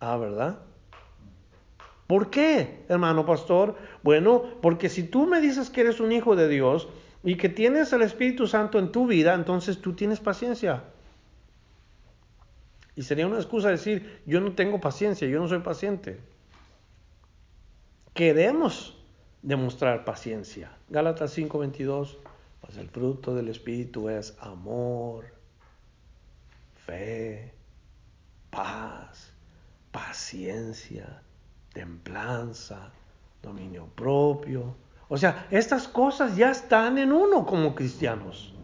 Ah, 0.00 0.16
¿verdad? 0.16 0.60
¿Por 2.06 2.30
qué, 2.30 2.84
hermano 2.88 3.26
pastor? 3.26 3.76
Bueno, 4.02 4.42
porque 4.62 4.88
si 4.88 5.02
tú 5.02 5.26
me 5.26 5.40
dices 5.40 5.70
que 5.70 5.80
eres 5.80 5.98
un 5.98 6.12
hijo 6.12 6.36
de 6.36 6.48
Dios, 6.48 6.88
y 7.26 7.34
que 7.34 7.48
tienes 7.48 7.92
el 7.92 8.02
Espíritu 8.02 8.46
Santo 8.46 8.78
en 8.78 8.92
tu 8.92 9.08
vida, 9.08 9.34
entonces 9.34 9.80
tú 9.82 9.94
tienes 9.94 10.20
paciencia. 10.20 10.84
Y 12.94 13.02
sería 13.02 13.26
una 13.26 13.38
excusa 13.38 13.68
decir, 13.68 14.22
yo 14.26 14.40
no 14.40 14.52
tengo 14.52 14.80
paciencia, 14.80 15.26
yo 15.26 15.40
no 15.40 15.48
soy 15.48 15.58
paciente. 15.58 16.20
Queremos 18.14 18.96
demostrar 19.42 20.04
paciencia. 20.04 20.70
Gálatas 20.88 21.36
5:22, 21.36 22.16
pues 22.60 22.76
el 22.76 22.88
fruto 22.90 23.34
del 23.34 23.48
Espíritu 23.48 24.08
es 24.08 24.36
amor, 24.38 25.24
fe, 26.86 27.52
paz, 28.50 29.32
paciencia, 29.90 31.22
templanza, 31.72 32.92
dominio 33.42 33.86
propio. 33.96 34.76
O 35.08 35.16
sea, 35.16 35.46
estas 35.50 35.86
cosas 35.86 36.36
ya 36.36 36.50
están 36.50 36.98
en 36.98 37.12
uno 37.12 37.46
como 37.46 37.74
cristianos. 37.74 38.54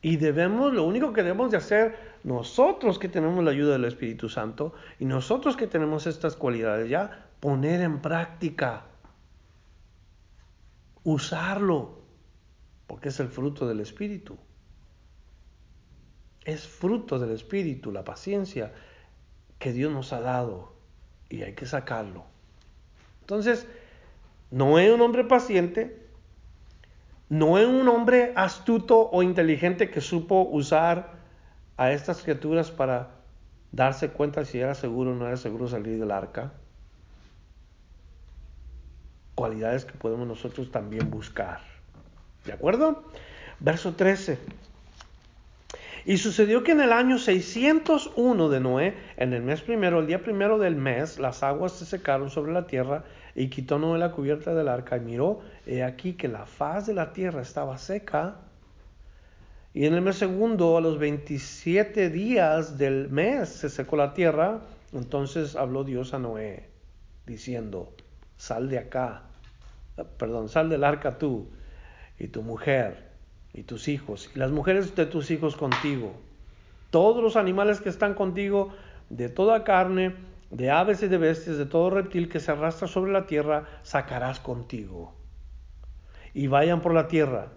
Y 0.00 0.16
debemos, 0.16 0.72
lo 0.72 0.84
único 0.84 1.12
que 1.12 1.22
debemos 1.22 1.50
de 1.50 1.56
hacer 1.56 1.98
nosotros 2.22 2.98
que 2.98 3.08
tenemos 3.08 3.42
la 3.44 3.50
ayuda 3.50 3.72
del 3.72 3.84
Espíritu 3.84 4.28
Santo 4.28 4.74
y 4.98 5.04
nosotros 5.04 5.56
que 5.56 5.66
tenemos 5.66 6.06
estas 6.06 6.36
cualidades 6.36 6.88
ya, 6.88 7.26
poner 7.40 7.80
en 7.80 8.00
práctica, 8.00 8.84
usarlo, 11.02 11.98
porque 12.86 13.08
es 13.08 13.18
el 13.18 13.28
fruto 13.28 13.66
del 13.66 13.80
Espíritu. 13.80 14.36
Es 16.44 16.66
fruto 16.66 17.18
del 17.18 17.30
Espíritu, 17.30 17.90
la 17.90 18.04
paciencia 18.04 18.72
que 19.58 19.72
Dios 19.72 19.92
nos 19.92 20.12
ha 20.12 20.20
dado 20.20 20.74
y 21.28 21.42
hay 21.42 21.54
que 21.54 21.66
sacarlo. 21.66 22.24
Entonces, 23.20 23.66
no 24.50 24.78
es 24.78 24.92
un 24.92 25.00
hombre 25.00 25.24
paciente, 25.24 26.08
no 27.28 27.58
es 27.58 27.66
un 27.66 27.88
hombre 27.88 28.32
astuto 28.36 29.10
o 29.10 29.22
inteligente 29.22 29.90
que 29.90 30.00
supo 30.00 30.48
usar 30.50 31.12
a 31.76 31.92
estas 31.92 32.22
criaturas 32.22 32.70
para 32.70 33.10
darse 33.72 34.10
cuenta 34.10 34.44
si 34.44 34.58
era 34.58 34.74
seguro 34.74 35.12
o 35.12 35.14
no 35.14 35.26
era 35.26 35.36
seguro 35.36 35.68
salir 35.68 35.98
del 35.98 36.10
arca. 36.10 36.52
Cualidades 39.34 39.84
que 39.84 39.92
podemos 39.92 40.26
nosotros 40.26 40.70
también 40.70 41.10
buscar. 41.10 41.60
¿De 42.44 42.52
acuerdo? 42.52 43.04
Verso 43.60 43.94
13. 43.94 44.38
Y 46.06 46.16
sucedió 46.16 46.64
que 46.64 46.72
en 46.72 46.80
el 46.80 46.92
año 46.92 47.18
601 47.18 48.48
de 48.48 48.60
Noé, 48.60 48.94
en 49.18 49.34
el 49.34 49.42
mes 49.42 49.60
primero, 49.60 50.00
el 50.00 50.06
día 50.06 50.22
primero 50.22 50.58
del 50.58 50.74
mes, 50.74 51.18
las 51.18 51.42
aguas 51.42 51.72
se 51.72 51.84
secaron 51.84 52.30
sobre 52.30 52.52
la 52.52 52.66
tierra 52.66 53.04
y 53.38 53.50
quitó 53.50 53.78
Noé 53.78 54.00
la 54.00 54.10
cubierta 54.10 54.52
del 54.52 54.66
arca 54.66 54.96
y 54.96 55.00
miró, 55.00 55.38
he 55.64 55.84
aquí 55.84 56.14
que 56.14 56.26
la 56.26 56.44
faz 56.44 56.88
de 56.88 56.94
la 56.94 57.12
tierra 57.12 57.40
estaba 57.40 57.78
seca. 57.78 58.34
Y 59.72 59.86
en 59.86 59.94
el 59.94 60.00
mes 60.00 60.16
segundo, 60.16 60.76
a 60.76 60.80
los 60.80 60.98
27 60.98 62.10
días 62.10 62.78
del 62.78 63.08
mes, 63.10 63.48
se 63.48 63.68
secó 63.68 63.94
la 63.94 64.12
tierra. 64.12 64.62
Entonces 64.92 65.54
habló 65.54 65.84
Dios 65.84 66.14
a 66.14 66.18
Noé, 66.18 66.68
diciendo, 67.26 67.92
sal 68.36 68.68
de 68.68 68.80
acá, 68.80 69.22
perdón, 70.18 70.48
sal 70.48 70.68
del 70.68 70.82
arca 70.82 71.18
tú 71.18 71.46
y 72.18 72.26
tu 72.26 72.42
mujer 72.42 73.06
y 73.54 73.62
tus 73.62 73.86
hijos, 73.86 74.32
y 74.34 74.38
las 74.40 74.50
mujeres 74.50 74.96
de 74.96 75.06
tus 75.06 75.30
hijos 75.30 75.54
contigo. 75.54 76.12
Todos 76.90 77.22
los 77.22 77.36
animales 77.36 77.80
que 77.80 77.88
están 77.88 78.14
contigo, 78.14 78.72
de 79.10 79.28
toda 79.28 79.62
carne, 79.62 80.16
de 80.50 80.70
aves 80.70 81.02
y 81.02 81.08
de 81.08 81.18
bestias, 81.18 81.58
de 81.58 81.66
todo 81.66 81.90
reptil 81.90 82.28
que 82.28 82.40
se 82.40 82.52
arrastra 82.52 82.88
sobre 82.88 83.12
la 83.12 83.26
tierra, 83.26 83.66
sacarás 83.82 84.40
contigo. 84.40 85.14
Y 86.34 86.46
vayan 86.46 86.80
por 86.80 86.94
la 86.94 87.08
tierra, 87.08 87.48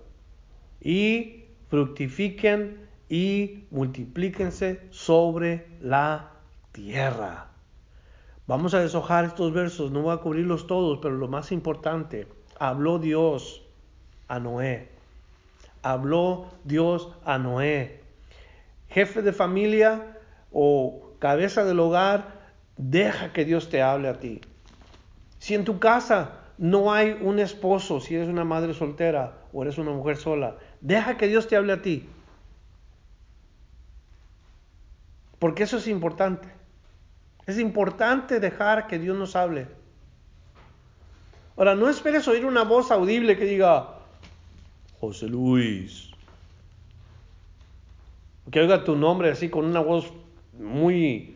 y 0.79 1.45
fructifiquen 1.69 2.87
y 3.09 3.65
multiplíquense 3.71 4.87
sobre 4.89 5.67
la 5.81 6.31
tierra. 6.71 7.47
Vamos 8.47 8.73
a 8.73 8.79
deshojar 8.79 9.25
estos 9.25 9.53
versos, 9.53 9.91
no 9.91 10.01
voy 10.01 10.13
a 10.13 10.17
cubrirlos 10.17 10.67
todos, 10.67 10.99
pero 11.01 11.15
lo 11.15 11.27
más 11.27 11.51
importante, 11.51 12.27
habló 12.59 12.99
Dios 12.99 13.63
a 14.27 14.39
Noé 14.39 14.91
habló 15.81 16.47
Dios 16.63 17.09
a 17.25 17.37
Noé. 17.37 18.01
Jefe 18.89 19.21
de 19.21 19.33
familia 19.33 20.17
o 20.51 21.13
cabeza 21.19 21.63
del 21.63 21.79
hogar, 21.79 22.40
deja 22.77 23.33
que 23.33 23.45
Dios 23.45 23.69
te 23.69 23.81
hable 23.81 24.07
a 24.07 24.19
ti. 24.19 24.41
Si 25.39 25.55
en 25.55 25.65
tu 25.65 25.79
casa 25.79 26.39
no 26.57 26.93
hay 26.93 27.17
un 27.21 27.39
esposo, 27.39 27.99
si 27.99 28.15
eres 28.15 28.27
una 28.27 28.43
madre 28.43 28.73
soltera 28.73 29.37
o 29.53 29.63
eres 29.63 29.77
una 29.77 29.91
mujer 29.91 30.17
sola, 30.17 30.57
deja 30.79 31.17
que 31.17 31.27
Dios 31.27 31.47
te 31.47 31.55
hable 31.55 31.73
a 31.73 31.81
ti. 31.81 32.07
Porque 35.39 35.63
eso 35.63 35.77
es 35.77 35.87
importante. 35.87 36.47
Es 37.47 37.57
importante 37.57 38.39
dejar 38.39 38.85
que 38.85 38.99
Dios 38.99 39.17
nos 39.17 39.35
hable. 39.35 39.67
Ahora, 41.57 41.75
no 41.75 41.89
esperes 41.89 42.27
oír 42.27 42.45
una 42.45 42.63
voz 42.63 42.91
audible 42.91 43.37
que 43.37 43.45
diga, 43.45 43.95
José 44.99 45.27
Luis. 45.27 46.11
Que 48.51 48.59
oiga 48.59 48.83
tu 48.83 48.95
nombre 48.95 49.31
así 49.31 49.49
con 49.49 49.65
una 49.65 49.79
voz 49.79 50.13
muy 50.59 51.30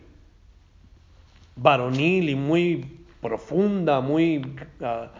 varonil 1.55 2.29
y 2.29 2.35
muy 2.35 3.05
profunda, 3.21 4.01
muy 4.01 4.55
ah, 4.81 5.11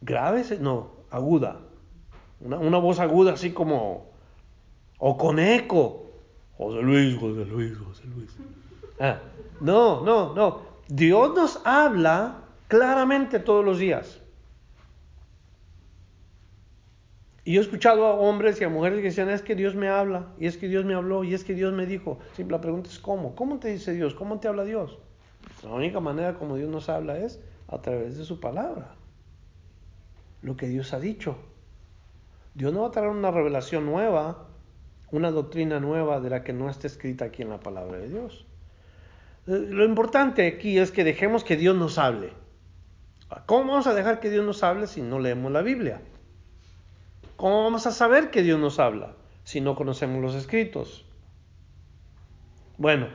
grave, 0.00 0.44
no, 0.60 0.90
aguda. 1.10 1.60
Una, 2.40 2.78
voz 2.78 2.98
aguda 3.00 3.32
así 3.32 3.52
como, 3.52 4.10
o 4.98 5.16
con 5.16 5.38
eco. 5.38 6.02
José 6.58 6.82
Luis, 6.82 7.18
José 7.18 7.44
Luis, 7.44 7.76
José 7.78 8.04
Luis. 8.06 8.36
Ah, 8.98 9.18
no, 9.60 10.02
no, 10.02 10.34
no. 10.34 10.60
Dios 10.88 11.34
nos 11.34 11.60
habla 11.64 12.42
claramente 12.68 13.38
todos 13.38 13.64
los 13.64 13.78
días. 13.78 14.20
Y 17.44 17.52
yo 17.52 17.60
he 17.60 17.64
escuchado 17.64 18.06
a 18.06 18.14
hombres 18.14 18.60
y 18.60 18.64
a 18.64 18.68
mujeres 18.68 18.98
que 18.98 19.04
decían, 19.04 19.30
es 19.30 19.40
que 19.40 19.54
Dios 19.54 19.76
me 19.76 19.88
habla, 19.88 20.26
y 20.40 20.46
es 20.46 20.56
que 20.56 20.66
Dios 20.66 20.84
me 20.84 20.94
habló, 20.94 21.22
y 21.22 21.32
es 21.32 21.44
que 21.44 21.54
Dios 21.54 21.72
me 21.72 21.86
dijo. 21.86 22.18
Sí, 22.34 22.42
la 22.42 22.60
pregunta 22.60 22.90
es 22.90 22.98
¿cómo? 22.98 23.36
¿Cómo 23.36 23.60
te 23.60 23.68
dice 23.68 23.92
Dios? 23.92 24.14
¿Cómo 24.14 24.40
te 24.40 24.48
habla 24.48 24.64
Dios? 24.64 24.98
La 25.62 25.70
única 25.70 26.00
manera 26.00 26.34
como 26.34 26.56
Dios 26.56 26.70
nos 26.70 26.88
habla 26.88 27.18
es 27.18 27.40
a 27.68 27.80
través 27.82 28.16
de 28.16 28.24
su 28.24 28.40
palabra. 28.40 28.94
Lo 30.42 30.56
que 30.56 30.68
Dios 30.68 30.92
ha 30.92 31.00
dicho. 31.00 31.36
Dios 32.54 32.72
no 32.72 32.82
va 32.82 32.88
a 32.88 32.90
traer 32.90 33.08
una 33.08 33.30
revelación 33.30 33.84
nueva, 33.84 34.46
una 35.10 35.30
doctrina 35.30 35.80
nueva 35.80 36.20
de 36.20 36.30
la 36.30 36.44
que 36.44 36.52
no 36.52 36.70
esté 36.70 36.86
escrita 36.86 37.26
aquí 37.26 37.42
en 37.42 37.50
la 37.50 37.60
palabra 37.60 37.98
de 37.98 38.08
Dios. 38.08 38.46
Eh, 39.46 39.66
lo 39.68 39.84
importante 39.84 40.46
aquí 40.46 40.78
es 40.78 40.90
que 40.90 41.04
dejemos 41.04 41.44
que 41.44 41.56
Dios 41.56 41.76
nos 41.76 41.98
hable. 41.98 42.32
¿Cómo 43.46 43.72
vamos 43.72 43.86
a 43.86 43.94
dejar 43.94 44.20
que 44.20 44.30
Dios 44.30 44.44
nos 44.44 44.62
hable 44.62 44.86
si 44.86 45.02
no 45.02 45.18
leemos 45.18 45.50
la 45.50 45.62
Biblia? 45.62 46.00
¿Cómo 47.36 47.64
vamos 47.64 47.86
a 47.86 47.90
saber 47.90 48.30
que 48.30 48.42
Dios 48.42 48.58
nos 48.58 48.78
habla 48.78 49.14
si 49.44 49.60
no 49.60 49.74
conocemos 49.74 50.22
los 50.22 50.34
escritos? 50.34 51.04
Bueno, 52.78 53.08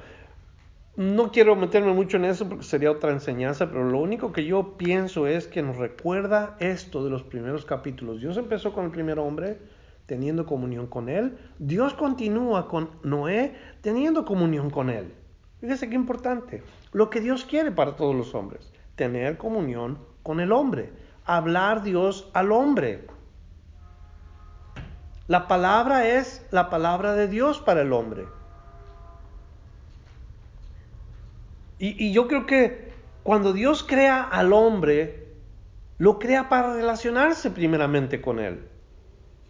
no 0.98 1.32
quiero 1.32 1.56
meterme 1.56 1.94
mucho 1.94 2.18
en 2.18 2.26
eso 2.26 2.50
porque 2.50 2.66
sería 2.66 2.92
otra 2.92 3.12
enseñanza, 3.12 3.70
pero 3.70 3.90
lo 3.90 4.00
único 4.00 4.34
que 4.34 4.46
yo 4.46 4.76
pienso 4.78 5.26
es 5.26 5.48
que 5.48 5.62
nos 5.62 5.78
recuerda 5.78 6.58
esto 6.60 7.04
de 7.04 7.10
los 7.10 7.24
primeros 7.24 7.64
capítulos. 7.66 8.20
Dios 8.20 8.36
empezó 8.36 8.74
con 8.74 8.86
el 8.86 8.92
primer 8.92 9.18
hombre 9.18 9.60
teniendo 10.06 10.46
comunión 10.46 10.88
con 10.88 11.08
él. 11.08 11.38
Dios 11.60 11.94
continúa 11.94 12.68
con 12.68 12.90
Noé 13.04 13.56
teniendo 13.82 14.26
comunión 14.26 14.70
con 14.70 14.90
él. 14.90 15.14
Fíjese 15.62 15.90
qué 15.90 15.96
importante. 15.96 16.64
Lo 16.92 17.10
que 17.10 17.22
Dios 17.22 17.46
quiere 17.46 17.72
para 17.72 17.96
todos 17.96 18.14
los 18.14 18.36
hombres, 18.36 18.74
tener 18.96 19.38
comunión 19.38 20.00
con 20.24 20.42
el 20.42 20.52
hombre, 20.52 20.92
hablar 21.24 21.84
Dios 21.84 22.30
al 22.34 22.52
hombre. 22.52 23.08
La 25.28 25.48
palabra 25.48 26.06
es 26.06 26.46
la 26.52 26.70
palabra 26.70 27.14
de 27.14 27.30
Dios 27.30 27.60
para 27.60 27.84
el 27.84 27.94
hombre. 27.94 28.26
Y, 31.84 32.14
yo 32.14 32.28
creo 32.28 32.46
que 32.46 32.92
cuando 33.24 33.54
Dios 33.54 33.84
crea 33.84 34.22
al 34.22 34.54
hombre, 34.54 35.26
lo 35.98 36.20
crea 36.20 36.48
para 36.48 36.76
relacionarse 36.76 37.50
primeramente 37.50 38.22
con 38.22 38.38
él. 38.38 38.60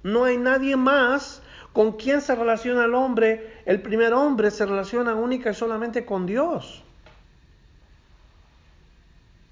No 0.03 0.23
hay 0.23 0.37
nadie 0.37 0.77
más 0.77 1.43
con 1.73 1.97
quien 1.97 2.21
se 2.21 2.33
relaciona 2.33 2.85
el 2.85 2.95
hombre. 2.95 3.61
El 3.65 3.81
primer 3.81 4.13
hombre 4.13 4.49
se 4.49 4.65
relaciona 4.65 5.13
única 5.13 5.51
y 5.51 5.53
solamente 5.53 6.05
con 6.05 6.25
Dios. 6.25 6.83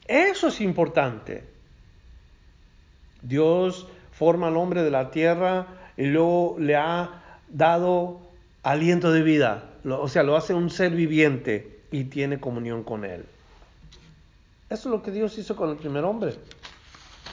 Eso 0.07 0.47
es 0.47 0.61
importante. 0.61 1.43
Dios 3.21 3.89
forma 4.13 4.47
al 4.47 4.55
hombre 4.55 4.83
de 4.83 4.91
la 4.91 5.11
tierra 5.11 5.67
y 5.97 6.05
luego 6.05 6.55
le 6.59 6.77
ha 6.77 7.39
dado 7.49 8.21
aliento 8.63 9.11
de 9.11 9.21
vida, 9.21 9.71
o 9.83 10.07
sea, 10.07 10.23
lo 10.23 10.37
hace 10.37 10.53
un 10.53 10.69
ser 10.69 10.91
viviente 10.91 11.78
y 11.91 12.05
tiene 12.05 12.39
comunión 12.39 12.83
con 12.83 13.05
él. 13.05 13.25
Eso 14.69 14.89
es 14.89 14.95
lo 14.95 15.01
que 15.01 15.11
Dios 15.11 15.37
hizo 15.37 15.55
con 15.55 15.69
el 15.71 15.77
primer 15.77 16.03
hombre. 16.03 16.35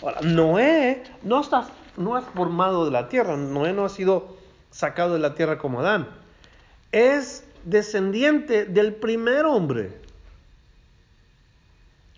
Ahora, 0.03 0.21
Noé 0.23 1.03
no, 1.23 1.41
está, 1.41 1.69
no 1.97 2.17
es 2.19 2.25
formado 2.25 2.85
de 2.85 2.91
la 2.91 3.09
tierra, 3.09 3.37
Noé 3.37 3.73
no 3.73 3.85
ha 3.85 3.89
sido 3.89 4.37
sacado 4.71 5.15
de 5.15 5.21
la 5.21 5.35
tierra 5.35 5.59
como 5.59 5.81
Adán, 5.81 6.09
es 6.93 7.47
descendiente 7.65 8.65
del 8.65 8.95
primer 8.95 9.45
hombre. 9.45 10.01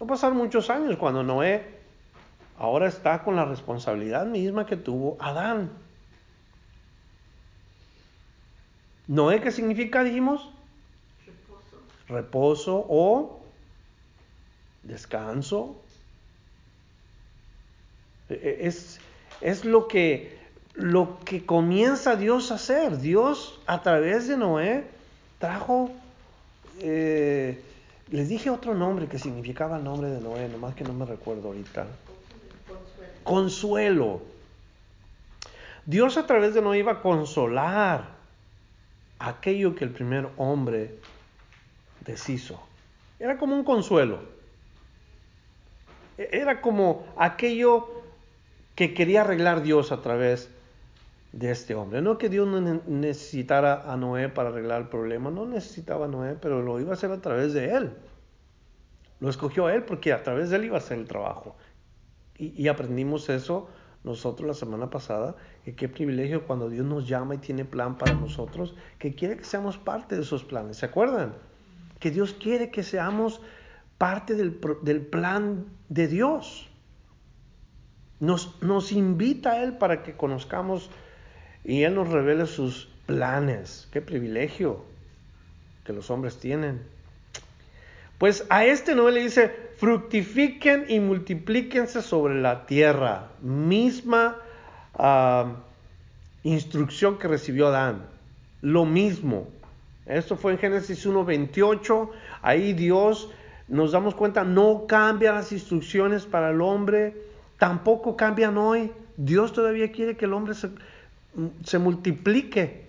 Va 0.01 0.05
a 0.05 0.09
pasar 0.09 0.33
muchos 0.35 0.71
años 0.71 0.97
cuando 0.97 1.23
Noé 1.23 1.79
ahora 2.59 2.87
está 2.87 3.23
con 3.23 3.37
la 3.37 3.45
responsabilidad 3.45 4.27
misma 4.27 4.67
que 4.67 4.77
tuvo 4.77 5.17
Adán. 5.21 5.71
Noé, 9.09 9.41
¿qué 9.41 9.51
significa, 9.51 10.05
dijimos? 10.05 10.51
Reposo. 12.09 12.87
O 12.89 13.41
descanso. 14.83 15.77
E, 18.29 18.59
es, 18.63 19.01
es 19.41 19.65
lo, 19.65 19.89
que, 19.89 20.39
lo 20.75 21.19
que 21.25 21.45
comienza 21.45 22.17
Dios 22.17 22.51
a 22.51 22.57
hacer. 22.57 22.99
Dios 22.99 23.61
a 23.67 23.83
través 23.83 24.29
de 24.29 24.37
Noé 24.37 24.85
trajo, 25.39 25.91
eh, 26.81 27.63
les 28.11 28.29
dije 28.29 28.51
otro 28.51 28.75
nombre 28.75 29.07
que 29.07 29.19
significaba 29.19 29.77
el 29.77 29.85
nombre 29.85 30.09
de 30.11 30.21
Noé, 30.21 30.49
nomás 30.49 30.75
que 30.75 30.85
no 30.85 30.93
me 30.93 31.05
recuerdo 31.05 31.49
ahorita. 31.49 31.87
Consuelo. 32.67 33.13
Consuelo. 33.25 34.23
Dios 35.87 36.19
a 36.19 36.27
través 36.27 36.55
de 36.55 36.61
Noé 36.61 36.79
iba 36.79 36.93
a 36.93 37.01
consolar 37.01 38.19
aquello 39.19 39.75
que 39.75 39.85
el 39.85 39.91
primer 39.91 40.29
hombre 40.37 40.99
Era 43.19 43.39
como 43.39 43.55
un 43.55 43.65
consuelo. 43.65 44.21
E-, 46.17 46.29
era 46.33 46.61
como 46.61 47.07
aquello 47.17 47.89
que 48.75 48.95
quería 48.95 49.23
arreglar 49.23 49.63
Dios 49.63 49.93
a 49.93 50.03
través 50.03 50.51
de 51.33 51.51
este 51.51 51.75
hombre. 51.75 52.03
No 52.03 52.19
que 52.19 52.29
Dios 52.29 52.47
no 52.47 52.61
necesitara 52.87 53.91
a 53.93 53.97
Noé 53.97 54.29
para 54.29 54.51
arreglar 54.51 54.83
el 54.83 54.89
problema, 54.89 55.31
no 55.31 55.47
necesitaba 55.47 56.07
a 56.07 56.09
Noé, 56.09 56.37
pero 56.41 56.63
lo 56.63 56.81
iba 56.81 56.91
a 56.91 56.95
hacer 56.95 57.11
a 57.11 57.21
través 57.21 57.53
de 57.53 57.75
él. 57.75 57.93
Lo 59.21 59.29
escogió 59.29 59.67
a 59.67 59.75
él 59.75 59.83
porque 59.83 60.13
a 60.13 60.23
través 60.23 60.51
de 60.51 60.57
él 60.57 60.67
iba 60.67 60.77
a 60.77 60.79
hacer 60.79 60.99
el 60.99 61.09
trabajo. 61.09 61.57
Y, 62.37 62.69
aprendimos 62.69 63.29
eso 63.31 63.69
nosotros 64.05 64.47
la 64.47 64.55
semana 64.55 64.91
pasada, 64.91 65.35
que 65.65 65.75
qué 65.75 65.89
privilegio 65.89 66.47
cuando 66.47 66.71
Dios 66.71 66.87
nos 66.87 67.09
llama 67.09 67.35
y 67.35 67.39
tiene 67.39 67.65
plan 67.65 67.99
para 67.99 68.15
nosotros, 68.15 68.77
que 69.01 69.17
quiere 69.17 69.37
que 69.37 69.43
seamos 69.43 69.77
parte 69.77 70.15
de 70.15 70.23
esos 70.23 70.45
planes. 70.45 70.77
¿Se 70.77 70.87
acuerdan? 70.87 71.35
Que 72.01 72.11
Dios 72.11 72.35
quiere 72.35 72.71
que 72.71 72.83
seamos 72.83 73.41
parte 73.99 74.35
del, 74.35 74.53
plan 74.53 75.67
de 75.89 76.07
Dios. 76.07 76.69
Nos, 78.21 78.93
invita 78.93 79.53
a 79.53 79.63
Él 79.63 79.75
para 79.75 80.03
que 80.03 80.17
conozcamos 80.17 80.91
y 81.65 81.83
Él 81.83 81.97
nos 81.97 82.09
revele 82.09 82.47
sus 82.47 82.89
planes. 83.07 83.89
Qué 83.93 84.01
privilegio 84.01 84.85
que 85.85 85.93
los 85.93 86.11
hombres 86.11 86.39
tienen. 86.39 86.83
Pues 88.19 88.45
a 88.51 88.65
este 88.65 88.95
no 88.95 89.11
le 89.11 89.23
dice, 89.23 89.53
fructifiquen 89.77 90.87
y 90.89 90.99
multiplíquense 91.01 92.03
sobre 92.03 92.41
la 92.41 92.67
tierra. 92.67 93.31
Misma 93.43 94.37
ah, 94.95 95.55
instrucción 96.43 97.19
que 97.19 97.29
recibió 97.29 97.69
Adán. 97.69 98.07
Lo 98.61 98.85
mismo. 98.85 99.49
Esto 100.09 100.37
fue 100.37 100.53
en 100.53 100.59
Génesis 100.59 101.07
1.28. 101.07 102.11
Ahí 102.41 102.73
Dios, 102.73 103.31
nos 103.69 103.93
damos 103.93 104.15
cuenta, 104.15 104.43
no 104.43 104.87
cambia 104.89 105.33
las 105.33 105.53
instrucciones 105.53 106.25
para 106.25 106.51
el 106.51 106.63
hombre. 106.63 107.15
Tampoco 107.59 108.17
cambian 108.17 108.57
hoy. 108.57 108.91
Dios 109.19 109.53
todavía 109.53 109.93
quiere 109.93 110.17
que 110.17 110.25
el 110.25 110.33
hombre 110.33 110.55
se, 110.55 111.79
multiplique. 111.79 112.87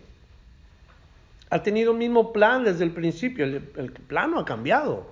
Ha 1.49 1.61
tenido 1.61 1.91
el 1.91 1.97
mismo 1.97 2.31
plan 2.31 2.63
desde 2.63 2.85
el 2.85 2.91
principio. 2.91 3.43
El, 3.43 3.69
el 3.75 3.91
plan 3.91 4.33
ha 4.37 4.45
cambiado. 4.45 5.05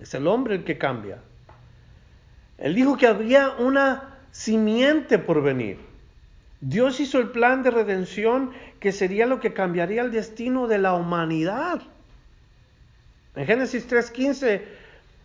Es 0.00 0.12
el 0.14 0.26
hombre 0.26 0.56
el 0.56 0.64
que 0.64 0.76
cambia. 0.76 1.18
Él 2.58 2.74
dijo 2.74 2.96
que 2.96 3.06
había 3.06 3.50
una 3.50 4.16
simiente 4.32 5.18
por 5.18 5.40
venir. 5.42 5.89
Dios 6.60 7.00
hizo 7.00 7.18
el 7.18 7.28
plan 7.28 7.62
de 7.62 7.70
redención 7.70 8.50
que 8.80 8.92
sería 8.92 9.26
lo 9.26 9.40
que 9.40 9.54
cambiaría 9.54 10.02
el 10.02 10.10
destino 10.10 10.66
de 10.66 10.78
la 10.78 10.94
humanidad. 10.94 11.80
En 13.34 13.46
Génesis 13.46 13.88
3:15 13.88 14.62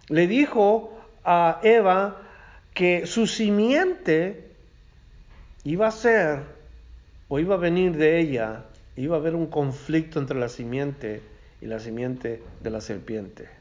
le 0.09 0.27
dijo 0.27 0.97
a 1.23 1.59
Eva 1.63 2.21
que 2.73 3.05
su 3.05 3.27
simiente 3.27 4.51
iba 5.63 5.87
a 5.87 5.91
ser 5.91 6.43
o 7.27 7.39
iba 7.39 7.55
a 7.55 7.57
venir 7.57 7.97
de 7.97 8.19
ella, 8.19 8.65
iba 8.95 9.15
a 9.15 9.19
haber 9.19 9.35
un 9.35 9.47
conflicto 9.47 10.19
entre 10.19 10.39
la 10.39 10.47
simiente 10.47 11.21
y 11.61 11.65
la 11.65 11.79
simiente 11.79 12.41
de 12.61 12.69
la 12.69 12.79
serpiente 12.79 13.54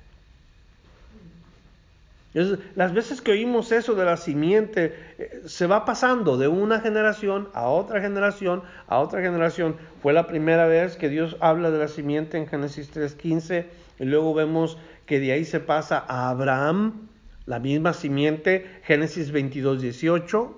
las 2.34 2.92
veces 2.92 3.20
que 3.20 3.30
oímos 3.30 3.70
eso 3.70 3.94
de 3.94 4.04
la 4.04 4.16
simiente, 4.16 4.92
eh, 5.18 5.42
se 5.46 5.68
va 5.68 5.84
pasando 5.84 6.36
de 6.36 6.48
una 6.48 6.80
generación 6.80 7.48
a 7.54 7.68
otra 7.68 8.00
generación, 8.00 8.62
a 8.88 8.98
otra 8.98 9.22
generación. 9.22 9.76
Fue 10.02 10.12
la 10.12 10.26
primera 10.26 10.66
vez 10.66 10.96
que 10.96 11.08
Dios 11.08 11.36
habla 11.40 11.70
de 11.70 11.78
la 11.78 11.88
simiente 11.88 12.36
en 12.36 12.48
Génesis 12.48 12.92
3.15 12.92 13.66
y 14.00 14.04
luego 14.04 14.34
vemos 14.34 14.76
que 15.06 15.20
de 15.20 15.32
ahí 15.32 15.44
se 15.44 15.60
pasa 15.60 16.04
a 16.08 16.28
Abraham, 16.28 17.08
la 17.46 17.60
misma 17.60 17.92
simiente, 17.92 18.66
Génesis 18.82 19.32
22.18, 19.32 20.50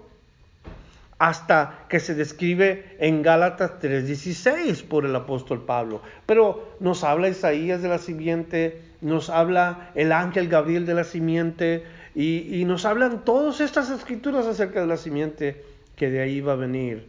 hasta 1.19 1.87
que 1.89 2.01
se 2.01 2.15
describe 2.15 2.97
en 3.01 3.23
Gálatas 3.23 3.73
3.16 3.83 4.85
por 4.85 5.05
el 5.05 5.15
apóstol 5.17 5.65
Pablo. 5.65 6.01
Pero 6.25 6.77
nos 6.81 7.05
habla 7.05 7.29
Isaías 7.29 7.83
de 7.83 7.89
la 7.89 7.99
simiente, 7.99 8.83
nos 9.01 9.31
habla 9.31 9.91
el 9.95 10.13
ángel 10.13 10.49
Gabriel 10.49 10.87
de 10.87 10.95
la 10.95 11.05
simiente 11.05 11.85
y, 12.15 12.65
nos 12.65 12.87
hablan 12.87 13.25
todas 13.25 13.61
estas 13.61 13.91
escrituras 13.91 14.47
acerca 14.47 14.81
de 14.81 14.87
la 14.87 14.97
simiente 14.97 15.63
que 15.97 16.11
de 16.11 16.21
ahí 16.21 16.41
va 16.41 16.55
a 16.55 16.57
venir 16.57 17.07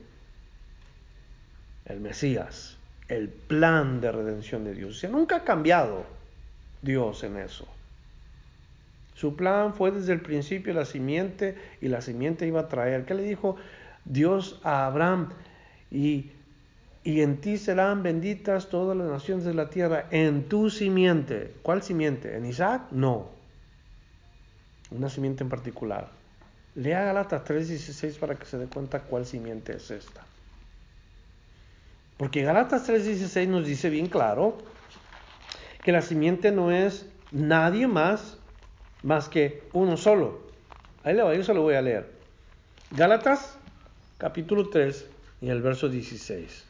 el 1.85 2.01
Mesías, 2.01 2.77
el 3.07 3.29
plan 3.29 4.01
de 4.01 4.11
redención 4.11 4.65
de 4.65 4.73
Dios. 4.73 5.01
O 5.03 5.07
nunca 5.07 5.37
ha 5.37 5.43
cambiado 5.45 6.05
Dios 6.81 7.23
en 7.23 7.37
eso. 7.37 7.65
Su 9.15 9.35
plan 9.35 9.73
fue 9.73 9.91
desde 9.91 10.13
el 10.13 10.21
principio 10.21 10.73
la 10.73 10.85
simiente 10.85 11.55
y 11.81 11.87
la 11.87 12.01
simiente 12.01 12.45
iba 12.45 12.61
a 12.61 12.67
traer. 12.67 13.05
¿Qué 13.05 13.13
le 13.13 13.23
dijo 13.23 13.55
Dios 14.05 14.59
a 14.63 14.85
Abraham? 14.85 15.29
Y 15.89 16.31
y 17.07 17.21
en 17.21 17.39
ti 17.39 17.57
serán 17.57 18.03
benditas 18.03 18.67
todas 18.67 18.97
las 18.97 19.07
naciones 19.07 19.45
de 19.45 19.53
la 19.53 19.69
tierra, 19.69 20.07
en 20.11 20.49
tu 20.49 20.69
simiente. 20.69 21.55
¿Cuál 21.61 21.81
simiente? 21.81 22.35
¿En 22.35 22.45
Isaac? 22.45 22.81
No. 22.91 23.29
Una 24.91 25.07
simiente 25.07 25.41
en 25.41 25.49
particular. 25.49 26.09
Lea 26.75 27.05
Galatas 27.05 27.45
3:16 27.45 28.17
para 28.19 28.35
que 28.35 28.45
se 28.45 28.57
dé 28.57 28.65
cuenta 28.67 29.03
cuál 29.03 29.25
simiente 29.25 29.77
es 29.77 29.89
esta. 29.89 30.25
Porque 32.17 32.43
Galatas 32.43 32.85
3:16 32.89 33.47
nos 33.47 33.65
dice 33.65 33.89
bien 33.89 34.07
claro 34.07 34.57
que 35.85 35.93
la 35.93 36.01
simiente 36.01 36.51
no 36.51 36.71
es 36.73 37.05
nadie 37.31 37.87
más 37.87 38.37
más 39.01 39.29
que 39.29 39.63
uno 39.71 39.95
solo. 39.95 40.41
Ahí 41.05 41.15
le 41.15 41.23
voy, 41.23 41.37
yo 41.37 41.43
se 41.45 41.53
lo 41.53 41.61
voy 41.61 41.75
a 41.75 41.81
leer. 41.81 42.11
Gálatas 42.91 43.57
capítulo 44.17 44.67
3 44.67 45.05
y 45.39 45.47
el 45.47 45.61
verso 45.61 45.87
16. 45.87 46.67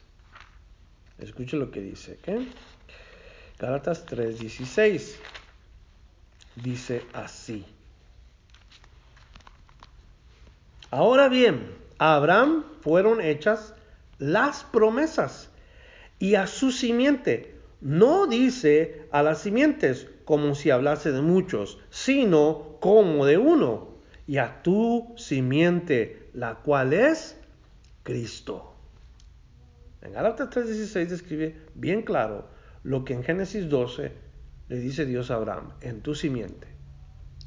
Escuche 1.18 1.56
lo 1.56 1.70
que 1.70 1.80
dice. 1.80 2.18
¿qué? 2.22 2.46
Gálatas 3.58 4.06
3:16 4.06 5.16
dice 6.56 7.04
así. 7.12 7.64
Ahora 10.90 11.28
bien, 11.28 11.74
a 11.98 12.14
Abraham 12.14 12.64
fueron 12.80 13.20
hechas 13.20 13.74
las 14.18 14.64
promesas 14.64 15.50
y 16.18 16.36
a 16.36 16.46
su 16.46 16.72
simiente. 16.72 17.56
No 17.80 18.26
dice 18.26 19.06
a 19.12 19.22
las 19.22 19.42
simientes 19.42 20.08
como 20.24 20.54
si 20.54 20.70
hablase 20.70 21.12
de 21.12 21.20
muchos, 21.20 21.78
sino 21.90 22.76
como 22.80 23.24
de 23.24 23.38
uno, 23.38 23.88
y 24.26 24.38
a 24.38 24.62
tu 24.62 25.14
simiente, 25.16 26.28
la 26.34 26.56
cual 26.56 26.92
es 26.92 27.36
Cristo. 28.02 28.74
En 30.02 30.12
Gálatas 30.12 30.50
3:16 30.50 31.08
describe 31.08 31.56
bien 31.74 32.02
claro 32.02 32.48
lo 32.82 33.04
que 33.04 33.14
en 33.14 33.24
Génesis 33.24 33.68
12 33.68 34.12
le 34.68 34.78
dice 34.78 35.06
Dios 35.06 35.30
a 35.30 35.34
Abraham, 35.36 35.72
en 35.80 36.02
tu 36.02 36.14
simiente. 36.14 36.68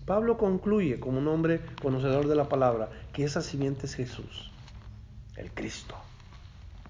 Pablo 0.06 0.38
concluye 0.38 0.99
como 0.99 1.20
un 1.20 1.28
hombre 1.28 1.62
conocedor 1.82 2.28
de 2.28 2.36
la 2.36 2.49
palabra 2.49 2.89
que 3.14 3.24
esa 3.24 3.41
simiente 3.41 3.86
es 3.86 3.95
Jesús, 3.95 4.52
el 5.38 5.52
Cristo. 5.52 5.95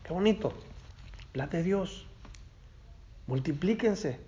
Qué 0.03 0.13
bonito. 0.13 0.53
La 1.33 1.47
de 1.47 1.61
Dios. 1.61 2.07
Multiplíquense, 3.27 4.19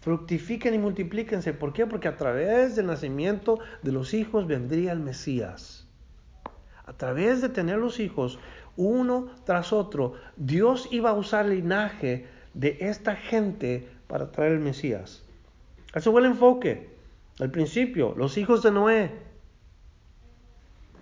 fructifiquen 0.00 0.74
y 0.74 0.78
multiplíquense. 0.78 1.52
¿Por 1.54 1.72
qué? 1.72 1.86
Porque 1.86 2.08
a 2.08 2.16
través 2.16 2.76
del 2.76 2.86
nacimiento 2.86 3.58
de 3.82 3.92
los 3.92 4.14
hijos 4.14 4.46
vendría 4.46 4.92
el 4.92 5.00
Mesías. 5.00 5.88
A 6.84 6.92
través 6.92 7.40
de 7.40 7.48
tener 7.48 7.78
los 7.78 8.00
hijos 8.00 8.38
uno 8.78 9.28
tras 9.44 9.72
otro, 9.72 10.14
Dios 10.36 10.88
iba 10.92 11.10
a 11.10 11.14
usar 11.14 11.46
el 11.46 11.56
linaje 11.56 12.26
de 12.54 12.78
esta 12.80 13.16
gente 13.16 13.88
para 14.06 14.30
traer 14.30 14.52
el 14.52 14.60
Mesías. 14.60 15.22
Eso 15.92 16.12
fue 16.12 16.20
el 16.20 16.28
enfoque. 16.28 16.96
Al 17.40 17.50
principio, 17.50 18.14
los 18.16 18.38
hijos 18.38 18.62
de 18.62 18.70
Noé, 18.70 19.10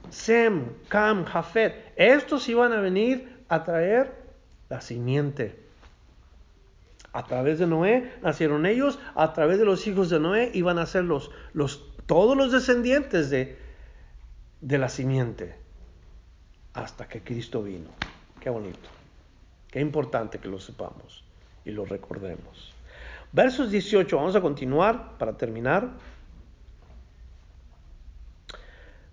Sem, 0.09 0.65
Cam, 0.89 1.25
Jafet, 1.25 1.93
estos 1.97 2.49
iban 2.49 2.73
a 2.73 2.81
venir 2.81 3.45
a 3.49 3.63
traer 3.63 4.13
la 4.71 4.81
simiente. 4.81 5.63
A 7.13 7.25
través 7.27 7.59
de 7.59 7.67
Noé 7.67 8.11
nacieron 8.23 8.65
ellos, 8.65 8.99
a 9.15 9.33
través 9.35 9.59
de 9.59 9.67
los 9.67 9.87
hijos 9.87 10.09
de 10.09 10.19
Noé 10.19 10.51
iban 10.55 10.79
a 10.79 10.87
ser 10.87 11.05
los, 11.05 11.31
los, 11.53 11.93
todos 12.07 12.37
los 12.37 12.53
descendientes 12.53 13.29
de, 13.29 13.59
de 14.63 14.79
la 14.79 14.89
simiente 14.89 15.66
hasta 16.77 17.09
que 17.09 17.23
Cristo 17.23 17.63
vino. 17.63 17.89
Qué 18.41 18.51
bonito. 18.51 18.89
Qué 19.71 19.81
importante 19.81 20.39
que 20.39 20.49
lo 20.49 20.61
sepamos 20.61 21.25
y 21.65 21.71
lo 21.71 21.85
recordemos. 21.85 22.73
Versos 23.33 23.71
18, 23.71 24.17
vamos 24.17 24.37
a 24.37 24.41
continuar 24.41 25.19
para 25.19 25.37
terminar. 25.37 25.91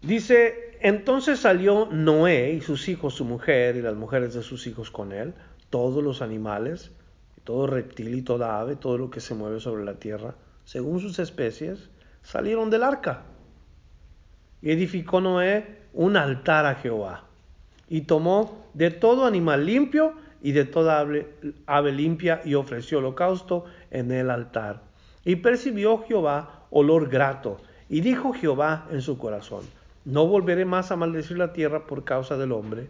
Dice, 0.01 0.77
entonces 0.81 1.39
salió 1.39 1.87
Noé 1.87 2.53
y 2.53 2.61
sus 2.61 2.89
hijos, 2.89 3.15
su 3.15 3.25
mujer 3.25 3.77
y 3.77 3.81
las 3.81 3.95
mujeres 3.95 4.33
de 4.33 4.43
sus 4.43 4.67
hijos 4.67 4.91
con 4.91 5.13
él, 5.13 5.33
todos 5.69 6.03
los 6.03 6.21
animales, 6.21 6.91
todo 7.45 7.67
reptil 7.67 8.13
y 8.13 8.21
toda 8.21 8.59
ave, 8.59 8.75
todo 8.75 8.97
lo 8.97 9.09
que 9.09 9.21
se 9.21 9.33
mueve 9.33 9.59
sobre 9.59 9.85
la 9.85 9.95
tierra, 9.95 10.35
según 10.65 10.99
sus 10.99 11.19
especies, 11.19 11.89
salieron 12.21 12.69
del 12.69 12.83
arca. 12.83 13.23
Y 14.61 14.71
edificó 14.71 15.21
Noé 15.21 15.79
un 15.93 16.17
altar 16.17 16.65
a 16.65 16.75
Jehová. 16.75 17.25
Y 17.93 18.01
tomó 18.01 18.65
de 18.73 18.89
todo 18.89 19.27
animal 19.27 19.67
limpio 19.67 20.13
y 20.41 20.53
de 20.53 20.65
toda 20.65 20.99
ave, 21.67 21.91
limpia 21.91 22.41
y 22.43 22.55
ofreció 22.55 22.97
holocausto 22.97 23.65
en 23.91 24.09
el 24.09 24.31
altar. 24.31 24.81
Y 25.23 25.35
percibió 25.35 25.99
Jehová 25.99 26.65
olor 26.71 27.07
grato. 27.07 27.61
Y 27.89 28.01
dijo 28.01 28.33
Jehová 28.33 28.87
en 28.89 29.03
su 29.03 29.19
corazón, 29.19 29.61
no 30.05 30.25
volveré 30.25 30.65
más 30.65 30.91
a 30.91 30.95
maldecir 30.95 31.37
la 31.37 31.53
tierra 31.53 31.85
por 31.85 32.03
causa 32.03 32.35
del 32.35 32.51
hombre, 32.51 32.89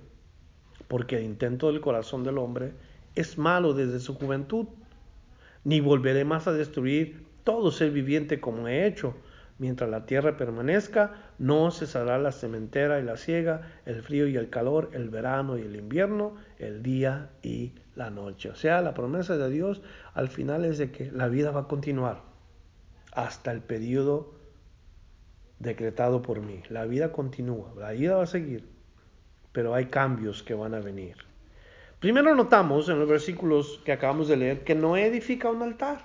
porque 0.88 1.18
el 1.18 1.26
intento 1.26 1.68
del 1.68 1.82
corazón 1.82 2.24
del 2.24 2.38
hombre 2.38 2.72
es 3.14 3.38
malo 3.38 3.74
desde 3.74 4.00
su 4.00 4.16
juventud. 4.16 4.68
Ni 5.66 5.82
volveré 5.82 6.24
más 6.24 6.48
a 6.48 6.54
destruir 6.54 7.26
todo 7.44 7.72
ser 7.72 7.92
viviente 7.92 8.40
como 8.40 8.70
he 8.70 8.88
hecho. 8.88 9.16
Mientras 9.60 9.90
la 9.90 10.06
tierra 10.06 10.36
permanezca, 10.36 11.14
no 11.38 11.70
cesará 11.72 12.18
la 12.18 12.32
sementera 12.32 13.00
y 13.00 13.04
la 13.04 13.18
siega, 13.18 13.62
el 13.86 14.02
frío 14.02 14.28
y 14.28 14.36
el 14.36 14.50
calor, 14.50 14.90
el 14.94 15.10
verano 15.10 15.58
y 15.58 15.62
el 15.62 15.76
invierno, 15.76 16.36
el 16.58 16.82
día 16.82 17.30
y 17.44 17.74
la 17.96 18.10
noche. 18.10 18.50
O 18.50 18.56
sea, 18.56 18.82
la 18.82 18.94
promesa 18.94 19.38
de 19.38 19.50
Dios 19.50 19.82
al 20.14 20.30
final 20.30 20.66
es 20.66 20.80
de 20.80 20.92
que 20.92 21.12
la 21.12 21.28
vida 21.28 21.52
va 21.52 21.62
a 21.62 21.68
continuar 21.68 22.22
hasta 23.12 23.52
el 23.52 23.62
periodo 23.62 24.34
decretado 25.60 26.22
por 26.22 26.42
mí. 26.42 26.64
La 26.70 26.86
vida 26.86 27.12
continúa, 27.12 27.74
la 27.78 27.92
vida 27.92 28.16
va 28.16 28.24
a 28.24 28.28
seguir, 28.28 28.68
pero 29.52 29.76
hay 29.76 29.86
cambios 29.86 30.42
que 30.42 30.56
van 30.56 30.74
a 30.74 30.80
venir. 30.80 31.18
Primero 32.00 32.36
notamos 32.36 32.90
en 32.90 33.00
los 33.00 33.08
versículos 33.08 33.80
que 33.86 33.94
acabamos 33.94 34.28
de 34.28 34.36
leer 34.36 34.64
que 34.64 34.76
no 34.76 34.98
edifica 34.98 35.50
un 35.50 35.62
altar. 35.62 36.00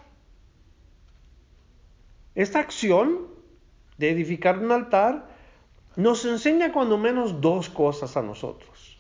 Esta 2.36 2.61
acción 2.61 3.38
de 3.99 4.11
edificar 4.11 4.59
un 4.59 4.72
altar 4.72 5.26
nos 5.96 6.24
enseña 6.24 6.72
cuando 6.72 6.96
menos 6.96 7.40
dos 7.40 7.68
cosas 7.68 8.16
a 8.16 8.22
nosotros. 8.22 8.96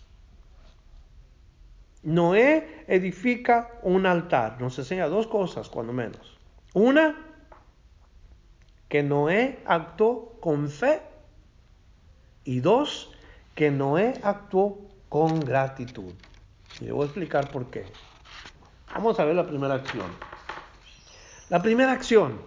Noé 2.02 2.84
edifica 2.88 3.78
un 3.82 4.06
altar, 4.06 4.60
nos 4.60 4.78
enseña 4.78 5.08
dos 5.08 5.26
cosas 5.26 5.68
cuando 5.68 5.92
menos. 5.92 6.36
Una, 6.74 7.14
que 8.88 9.02
Noé 9.02 9.60
actuó 9.64 10.38
con 10.40 10.68
fe. 10.68 11.02
Y 12.44 12.60
dos, 12.60 13.12
que 13.54 13.70
Noé 13.70 14.14
actuó 14.22 14.78
con 15.08 15.40
gratitud. 15.40 16.14
Y 16.80 16.86
le 16.86 16.92
voy 16.92 17.02
a 17.02 17.06
explicar 17.06 17.50
por 17.50 17.66
qué. 17.66 17.84
Vamos 18.94 19.20
a 19.20 19.24
ver 19.24 19.36
la 19.36 19.46
primera 19.46 19.74
acción. 19.74 20.06
La 21.50 21.62
primera 21.62 21.92
acción 21.92 22.40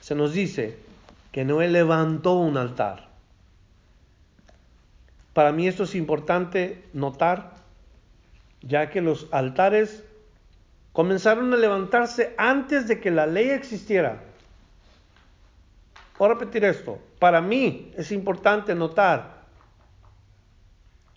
se 0.00 0.14
nos 0.14 0.32
dice 0.32 0.78
que 1.36 1.44
Noé 1.44 1.68
levantó 1.68 2.32
un 2.32 2.56
altar. 2.56 3.10
Para 5.34 5.52
mí 5.52 5.68
esto 5.68 5.82
es 5.82 5.94
importante 5.94 6.88
notar, 6.94 7.52
ya 8.62 8.88
que 8.88 9.02
los 9.02 9.28
altares 9.32 10.02
comenzaron 10.94 11.52
a 11.52 11.58
levantarse 11.58 12.34
antes 12.38 12.88
de 12.88 13.00
que 13.00 13.10
la 13.10 13.26
ley 13.26 13.50
existiera. 13.50 14.22
Voy 16.18 16.30
a 16.30 16.32
repetir 16.32 16.64
esto. 16.64 16.98
Para 17.18 17.42
mí 17.42 17.92
es 17.98 18.12
importante 18.12 18.74
notar 18.74 19.42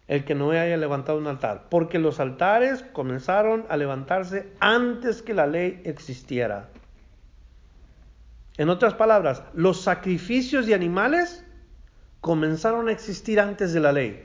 el 0.09 0.26
que 0.26 0.36
no 0.36 0.51
haya 0.51 0.76
levantado 0.76 1.17
un 1.17 1.28
altar, 1.28 1.67
porque 1.70 1.97
los 1.97 2.20
altares 2.20 2.84
comenzaron 2.91 3.65
a 3.70 3.78
levantarse 3.78 4.51
antes 4.59 5.22
que 5.22 5.34
la 5.34 5.47
ley 5.47 5.82
existiera. 5.86 6.67
En 8.60 8.68
otras 8.68 8.93
palabras, 8.93 9.41
los 9.53 9.82
sacrificios 9.84 10.66
de 10.66 10.76
animales 10.76 11.45
comenzaron 12.20 12.89
a 12.89 12.91
existir 12.91 13.39
antes 13.39 13.72
de 13.72 13.80
la 13.80 13.93
ley. 13.93 14.22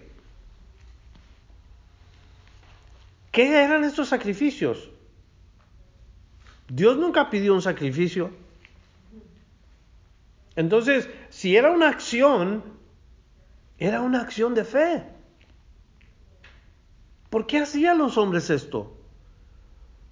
¿Qué 3.31 3.63
eran 3.63 3.85
estos 3.85 4.09
sacrificios? 4.09 4.91
Dios 6.67 6.97
nunca 6.97 7.31
pidió 7.31 7.55
un 7.55 7.63
sacrificio. 7.63 8.33
Entonces, 10.57 11.09
si 11.31 11.57
era 11.57 11.71
una 11.71 11.89
acción, 11.89 12.65
era 13.79 14.01
una 14.01 14.21
acción 14.21 14.53
de 14.57 14.65
fe. 14.65 15.05
¿Por 17.31 17.47
qué 17.47 17.59
hacían 17.59 17.99
los 17.99 18.19
hombres 18.19 18.51
esto? 18.51 18.97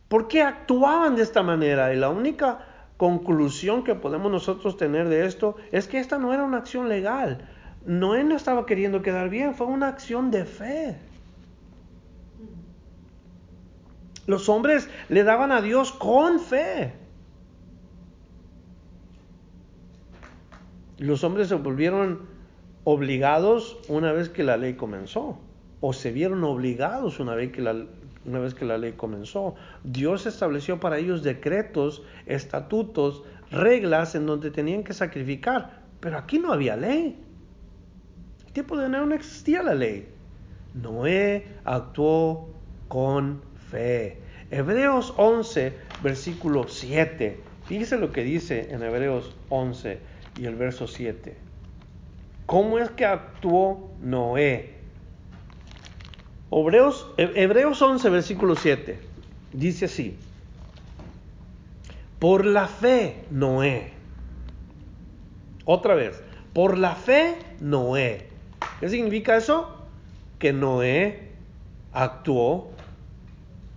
¿Por 0.07 0.29
qué 0.29 0.43
actuaban 0.43 1.17
de 1.17 1.25
esta 1.25 1.43
manera? 1.43 1.93
Y 1.93 1.97
la 1.97 2.09
única 2.09 2.69
conclusión 3.03 3.83
que 3.83 3.97
podemos 3.97 4.31
nosotros 4.31 4.77
tener 4.77 5.09
de 5.09 5.27
esto 5.27 5.57
es 5.73 5.89
que 5.89 5.99
esta 5.99 6.19
no 6.19 6.33
era 6.33 6.45
una 6.45 6.59
acción 6.59 6.89
legal. 6.89 7.49
Noé 7.85 8.23
no 8.23 8.37
estaba 8.37 8.65
queriendo 8.65 9.03
quedar 9.03 9.29
bien, 9.29 9.57
fue 9.57 9.67
una 9.67 9.89
acción 9.89 10.31
de 10.31 10.45
fe. 10.45 11.01
Los 14.29 14.49
hombres 14.49 14.89
le 15.09 15.25
daban 15.25 15.51
a 15.51 15.61
Dios 15.61 15.91
con 15.91 16.39
fe. 16.39 16.93
Los 20.99 21.25
hombres 21.25 21.49
se 21.49 21.57
volvieron 21.57 22.21
obligados 22.85 23.81
una 23.89 24.13
vez 24.13 24.29
que 24.29 24.45
la 24.45 24.57
ley 24.57 24.75
comenzó, 24.75 25.41
o 25.81 25.93
se 25.93 26.13
vieron 26.13 26.45
obligados 26.45 27.19
una 27.19 27.35
vez 27.35 27.51
que 27.51 27.63
la, 27.63 27.85
una 28.25 28.39
vez 28.39 28.55
que 28.55 28.65
la 28.65 28.79
ley 28.79 28.93
comenzó. 28.93 29.55
Dios 29.85 30.27
estableció 30.27 30.81
para 30.81 30.99
ellos 30.99 31.23
decretos, 31.23 32.03
estatutos, 32.27 33.23
reglas 33.51 34.15
en 34.15 34.27
donde 34.27 34.51
tenían 34.51 34.85
que 34.85 34.93
sacrificar, 34.93 35.83
pero 36.01 36.19
aquí 36.19 36.39
no 36.39 36.53
había 36.53 36.77
ley. 36.77 37.19
En 38.41 38.47
el 38.47 38.53
tiempo 38.53 38.77
de 38.77 38.89
Noé 38.89 39.07
no 39.07 39.15
existía 39.15 39.63
la 39.63 39.75
ley. 39.75 40.09
Noé 40.75 41.47
actuó 41.65 42.49
con 42.89 43.43
fe. 43.71 44.19
Hebreos 44.51 45.15
11, 45.17 45.73
versículo 46.03 46.69
7. 46.69 47.41
Fíjese 47.67 47.99
lo 47.99 48.13
que 48.13 48.23
dice 48.23 48.69
en 48.71 48.83
Hebreos 48.83 49.35
11 49.49 49.99
y 50.39 50.47
el 50.47 50.57
verso 50.57 50.87
7. 50.87 51.37
¿Cómo 52.47 52.79
es 52.79 52.91
que 52.91 53.07
actuó 53.07 53.91
Noé? 54.03 54.82
Hebreos, 56.53 57.11
Hebreos 57.17 57.81
11, 57.81 58.11
versículo 58.11 58.55
7. 58.55 58.99
Dice 59.53 59.87
así. 59.87 60.17
Por 62.19 62.45
la 62.45 62.69
fe, 62.69 63.25
Noé. 63.31 63.93
Otra 65.65 65.95
vez. 65.95 66.23
Por 66.53 66.77
la 66.77 66.95
fe, 66.95 67.37
Noé. 67.61 68.29
¿Qué 68.81 68.89
significa 68.89 69.37
eso? 69.37 69.77
Que 70.39 70.53
Noé 70.53 71.31
actuó 71.93 72.71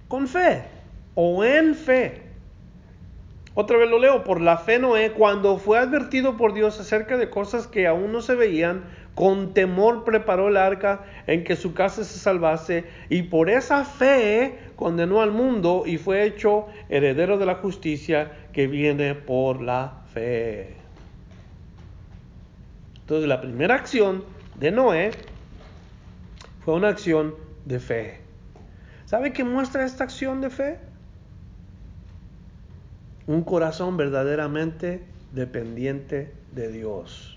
con 0.07 0.27
fe 0.27 0.63
o 1.15 1.43
en 1.43 1.75
fe. 1.75 2.23
Otra 3.53 3.77
vez 3.77 3.89
lo 3.89 3.99
leo, 3.99 4.25
por 4.25 4.41
la 4.41 4.57
fe 4.57 4.79
Noé, 4.79 5.11
cuando 5.13 5.57
fue 5.57 5.79
advertido 5.79 6.35
por 6.35 6.53
Dios 6.53 6.77
acerca 6.79 7.15
de 7.17 7.29
cosas 7.29 7.67
que 7.67 7.87
aún 7.87 8.11
no 8.11 8.21
se 8.21 8.35
veían, 8.35 8.83
con 9.15 9.53
temor 9.53 10.03
preparó 10.03 10.49
el 10.49 10.57
arca 10.57 11.05
en 11.25 11.43
que 11.43 11.55
su 11.55 11.73
casa 11.73 12.03
se 12.03 12.19
salvase 12.19 12.85
y 13.09 13.23
por 13.23 13.49
esa 13.49 13.85
fe 13.85 14.59
condenó 14.75 15.21
al 15.21 15.31
mundo 15.31 15.83
y 15.85 15.97
fue 15.97 16.25
hecho 16.25 16.67
heredero 16.89 17.37
de 17.37 17.45
la 17.45 17.55
justicia 17.55 18.31
que 18.53 18.67
viene 18.67 19.15
por 19.15 19.61
la 19.61 20.03
fe. 20.13 20.75
Entonces 22.99 23.27
la 23.27 23.41
primera 23.41 23.75
acción 23.75 24.23
de 24.59 24.71
Noé 24.71 25.11
fue 26.63 26.75
una 26.75 26.89
acción 26.89 27.35
de 27.65 27.79
fe. 27.79 28.21
¿Sabe 29.05 29.33
qué 29.33 29.43
muestra 29.43 29.85
esta 29.85 30.03
acción 30.03 30.41
de 30.41 30.49
fe? 30.49 30.77
un 33.27 33.43
corazón 33.43 33.97
verdaderamente 33.97 35.03
dependiente 35.31 36.33
de 36.53 36.71
Dios. 36.71 37.34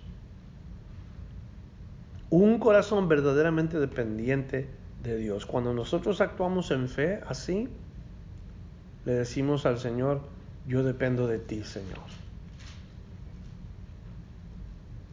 Un 2.30 2.58
corazón 2.58 3.08
verdaderamente 3.08 3.78
dependiente 3.78 4.68
de 5.02 5.16
Dios. 5.16 5.46
Cuando 5.46 5.72
nosotros 5.72 6.20
actuamos 6.20 6.70
en 6.70 6.88
fe 6.88 7.20
así, 7.26 7.68
le 9.04 9.12
decimos 9.12 9.64
al 9.64 9.78
Señor, 9.78 10.20
yo 10.66 10.82
dependo 10.82 11.26
de 11.26 11.38
ti, 11.38 11.64
Señor. 11.64 12.04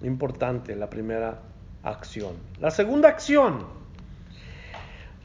Importante 0.01 0.75
la 0.75 0.89
primera 0.89 1.39
acción. 1.83 2.33
La 2.59 2.71
segunda 2.71 3.07
acción, 3.07 3.65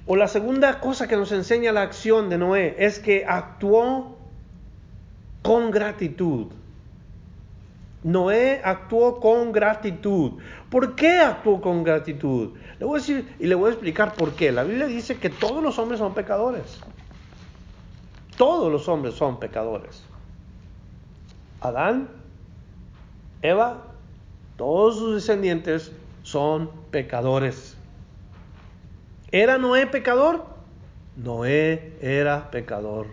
o 0.06 0.16
la 0.16 0.28
segunda 0.28 0.78
cosa 0.80 1.08
que 1.08 1.16
nos 1.16 1.32
enseña 1.32 1.72
la 1.72 1.82
acción 1.82 2.30
de 2.30 2.38
Noé, 2.38 2.76
es 2.78 3.00
que 3.00 3.24
actuó 3.26 4.16
con 5.42 5.70
gratitud. 5.70 6.46
Noé 8.02 8.60
actuó 8.64 9.20
con 9.20 9.52
gratitud. 9.52 10.40
¿Por 10.70 10.94
qué 10.94 11.18
actuó 11.18 11.60
con 11.60 11.84
gratitud? 11.84 12.56
Le 12.78 12.86
voy 12.86 12.98
a 12.98 13.00
decir 13.00 13.34
y 13.38 13.46
le 13.46 13.54
voy 13.54 13.68
a 13.68 13.72
explicar 13.72 14.14
por 14.14 14.32
qué. 14.32 14.52
La 14.52 14.64
Biblia 14.64 14.86
dice 14.86 15.18
que 15.18 15.28
todos 15.28 15.62
los 15.62 15.78
hombres 15.78 15.98
son 15.98 16.14
pecadores. 16.14 16.80
Todos 18.36 18.72
los 18.72 18.88
hombres 18.88 19.14
son 19.14 19.38
pecadores. 19.38 20.02
Adán, 21.60 22.08
Eva, 23.42 23.82
todos 24.56 24.96
sus 24.96 25.14
descendientes 25.14 25.92
son 26.22 26.70
pecadores. 26.90 27.76
¿Era 29.30 29.58
Noé 29.58 29.86
pecador? 29.86 30.46
Noé 31.16 31.96
era 32.00 32.50
pecador. 32.50 33.06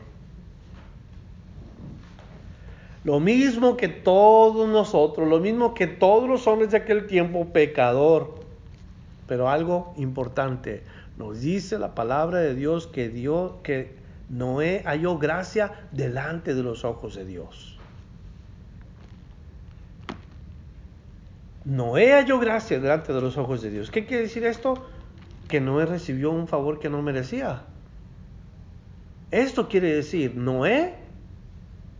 Lo 3.08 3.22
mismo 3.22 3.78
que 3.78 3.88
todos 3.88 4.68
nosotros, 4.68 5.30
lo 5.30 5.40
mismo 5.40 5.74
que 5.74 5.88
todos 5.88 6.28
los 6.28 6.46
hombres 6.46 6.72
de 6.72 6.78
aquel 6.80 7.08
tiempo, 7.08 7.54
pecador. 7.54 8.36
Pero 9.28 9.50
algo 9.50 9.94
importante, 9.96 10.84
nos 11.18 11.40
dice 11.40 11.80
la 11.80 11.96
palabra 11.96 12.40
de 12.40 12.54
Dios 12.54 12.86
que 12.86 13.08
Dios, 13.08 13.54
que 13.64 13.96
Noé 14.28 14.82
halló 14.84 15.18
gracia 15.18 15.88
delante 15.94 16.54
de 16.54 16.64
los 16.64 16.84
ojos 16.84 17.16
de 17.16 17.24
Dios. 17.24 17.80
Noé 21.64 22.12
halló 22.12 22.40
gracia 22.40 22.78
delante 22.78 23.14
de 23.14 23.22
los 23.22 23.38
ojos 23.38 23.62
de 23.62 23.70
Dios. 23.70 23.90
¿Qué 23.90 24.06
quiere 24.06 24.24
decir 24.24 24.44
esto? 24.44 24.86
Que 25.48 25.62
Noé 25.62 25.86
recibió 25.86 26.30
un 26.32 26.50
favor 26.50 26.78
que 26.78 26.90
no 26.90 27.02
merecía. 27.02 27.62
Esto 29.32 29.70
quiere 29.70 29.96
decir, 29.96 30.36
Noé 30.36 31.07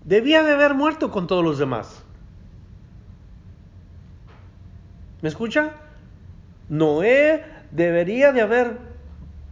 Debía 0.08 0.42
de 0.42 0.54
haber 0.54 0.74
muerto 0.74 1.12
con 1.12 1.28
todos 1.28 1.44
los 1.44 1.60
demás. 1.60 2.02
¿Me 5.22 5.28
escucha? 5.28 5.74
Noé 6.70 7.44
debería 7.72 8.32
de 8.32 8.40
haber 8.40 8.78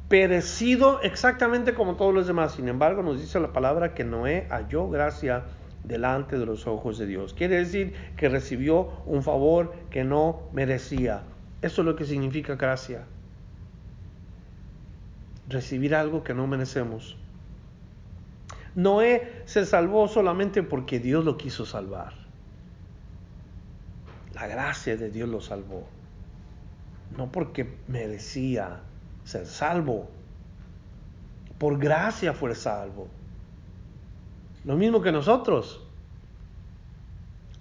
perecido 0.08 1.02
exactamente 1.02 1.74
como 1.74 1.98
todos 1.98 2.14
los 2.14 2.26
demás. 2.26 2.54
Sin 2.54 2.70
embargo, 2.70 3.04
nos 3.04 3.20
dice 3.20 3.38
la 3.42 3.52
palabra 3.52 3.94
que 3.94 4.06
Noé 4.06 4.48
halló 4.50 4.90
gracia 4.90 5.44
delante 5.84 6.40
de 6.40 6.46
los 6.46 6.68
ojos 6.68 6.98
de 6.98 7.06
Dios. 7.06 7.34
Quiere 7.34 7.58
decir 7.58 7.94
que 8.16 8.30
recibió 8.30 8.94
un 9.06 9.24
favor 9.24 9.74
que 9.90 10.06
no 10.06 10.44
merecía. 10.54 11.24
Eso 11.62 11.82
es 11.82 11.86
lo 11.86 11.98
que 11.98 12.06
significa 12.06 12.56
gracia. 12.56 13.04
Recibir 15.50 15.96
algo 15.96 16.24
que 16.24 16.34
no 16.34 16.48
merecemos. 16.48 17.18
Noé 18.76 19.42
se 19.46 19.66
salvó 19.66 20.08
solamente 20.08 20.62
porque 20.62 21.00
Dios 21.00 21.24
lo 21.24 21.38
quiso 21.38 21.66
salvar. 21.66 22.14
La 24.34 24.48
gracia 24.48 24.98
de 24.98 25.10
Dios 25.10 25.30
lo 25.30 25.40
salvó. 25.40 25.86
No 27.18 27.32
porque 27.32 27.78
merecía 27.88 28.82
ser 29.24 29.46
salvo. 29.48 30.10
Por 31.58 31.80
gracia 31.80 32.34
fue 32.34 32.54
salvo. 32.54 33.08
Lo 34.66 34.76
mismo 34.76 35.02
que 35.02 35.14
nosotros. 35.14 35.82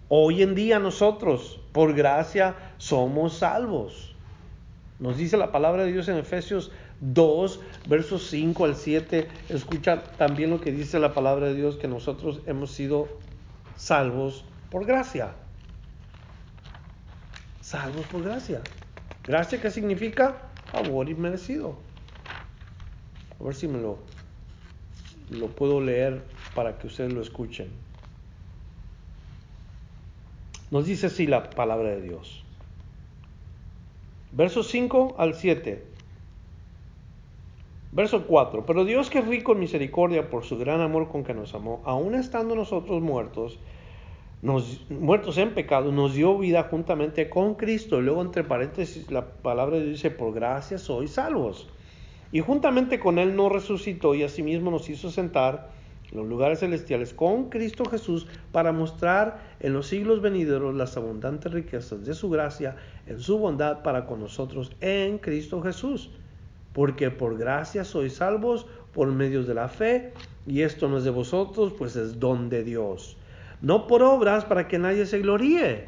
Hoy 0.09 0.43
en 0.43 0.55
día 0.55 0.81
nosotros, 0.81 1.61
por 1.73 1.95
gracia, 1.95 2.57
somos 2.79 3.39
salvos. 3.39 4.15
Nos 4.99 5.17
dice 5.17 5.37
la 5.37 5.53
palabra 5.53 5.85
de 5.85 5.93
Dios 5.93 6.09
en 6.09 6.17
Efesios 6.17 6.73
2, 7.13 7.61
versos 7.87 8.29
5 8.29 8.65
al 8.65 8.77
7, 8.77 9.29
escucha 9.51 10.03
también 10.03 10.51
lo 10.51 10.61
que 10.61 10.73
dice 10.73 10.99
la 10.99 11.13
palabra 11.13 11.49
de 11.49 11.55
Dios, 11.55 11.77
que 11.77 11.89
nosotros 11.89 12.41
hemos 12.47 12.71
sido 12.71 13.09
salvos 13.77 14.45
por 14.71 14.87
gracia. 14.87 15.33
Salvos 17.61 18.07
por 18.07 18.23
gracia. 18.23 18.63
Gracia 19.23 19.61
¿qué 19.61 19.71
significa 19.71 20.51
favor 20.71 21.09
inmerecido. 21.09 21.77
A 23.39 23.45
ver 23.45 23.55
si 23.55 23.69
me 23.69 23.81
lo, 23.81 23.99
lo 25.31 25.49
puedo 25.49 25.81
leer 25.81 26.23
para 26.55 26.79
que 26.79 26.87
ustedes 26.87 27.13
lo 27.13 27.21
escuchen. 27.21 27.69
Nos 30.71 30.87
dice 30.87 31.07
así 31.07 31.27
la 31.27 31.51
palabra 31.51 31.91
de 31.91 32.03
Dios. 32.03 32.43
Versos 34.33 34.69
5 34.69 35.17
al 35.19 35.35
7. 35.35 35.94
Verso 37.95 38.27
4. 38.27 38.67
Pero 38.67 38.85
Dios 38.85 39.09
que 39.09 39.21
es 39.21 39.27
rico 39.27 39.53
en 39.53 39.61
misericordia 39.61 40.29
por 40.29 40.43
su 40.43 40.59
gran 40.59 40.81
amor 40.81 41.09
con 41.09 41.23
que 41.23 41.33
nos 41.33 41.55
amó, 41.55 41.81
aun 41.85 42.17
estando 42.17 42.57
nosotros 42.57 43.01
muertos, 43.01 43.61
nos, 44.43 44.85
muertos 44.91 45.39
en 45.39 45.55
pecado, 45.55 45.93
nos 45.93 46.13
dio 46.13 46.37
vida 46.37 46.65
juntamente 46.65 47.31
con 47.31 47.55
Cristo. 47.55 48.01
Luego, 48.01 48.21
entre 48.21 48.43
paréntesis, 48.43 49.13
la 49.13 49.25
palabra 49.25 49.77
de 49.77 49.85
Dios 49.85 50.03
dice, 50.03 50.11
por 50.11 50.35
gracia 50.35 50.77
sois 50.77 51.13
salvos. 51.13 51.69
Y 52.33 52.41
juntamente 52.41 52.99
con 52.99 53.21
Él 53.21 53.37
nos 53.37 53.53
resucitó 53.53 54.17
y 54.17 54.25
asimismo 54.25 54.73
nos 54.73 54.91
hizo 54.91 55.09
sentar 55.13 55.71
en 56.11 56.19
los 56.19 56.27
lugares 56.27 56.59
celestiales 56.59 57.15
con 57.15 57.49
Cristo 57.49 57.85
Jesús 57.85 58.27
para 58.51 58.73
mostrar 58.73 59.41
en 59.61 59.73
los 59.73 59.87
siglos 59.87 60.21
venideros 60.21 60.75
las 60.75 60.97
abundantes 60.97 61.53
riquezas 61.53 62.05
de 62.05 62.15
su 62.15 62.29
gracia 62.29 62.75
en 63.07 63.21
su 63.21 63.39
bondad 63.39 63.85
para 63.85 64.05
con 64.05 64.19
nosotros 64.19 64.73
en 64.81 65.19
Cristo 65.19 65.63
Jesús 65.63 66.11
porque 66.75 67.11
por 67.11 67.39
gracia 67.39 67.85
sois 67.85 68.17
salvos 68.17 68.67
por 68.93 69.09
medios 69.09 69.47
de 69.47 69.55
la 69.55 69.69
fe, 69.69 70.13
y 70.47 70.61
esto 70.61 70.89
no 70.89 70.99
es 70.99 71.05
de 71.05 71.11
vosotros, 71.11 71.73
pues 71.73 71.97
es 71.97 72.21
don 72.21 72.51
de 72.51 72.63
Dios. 72.65 73.17
No 73.63 73.87
por 73.87 74.03
obras 74.03 74.45
para 74.45 74.69
que 74.69 74.79
nadie 74.79 75.07
se 75.07 75.21
gloríe, 75.21 75.87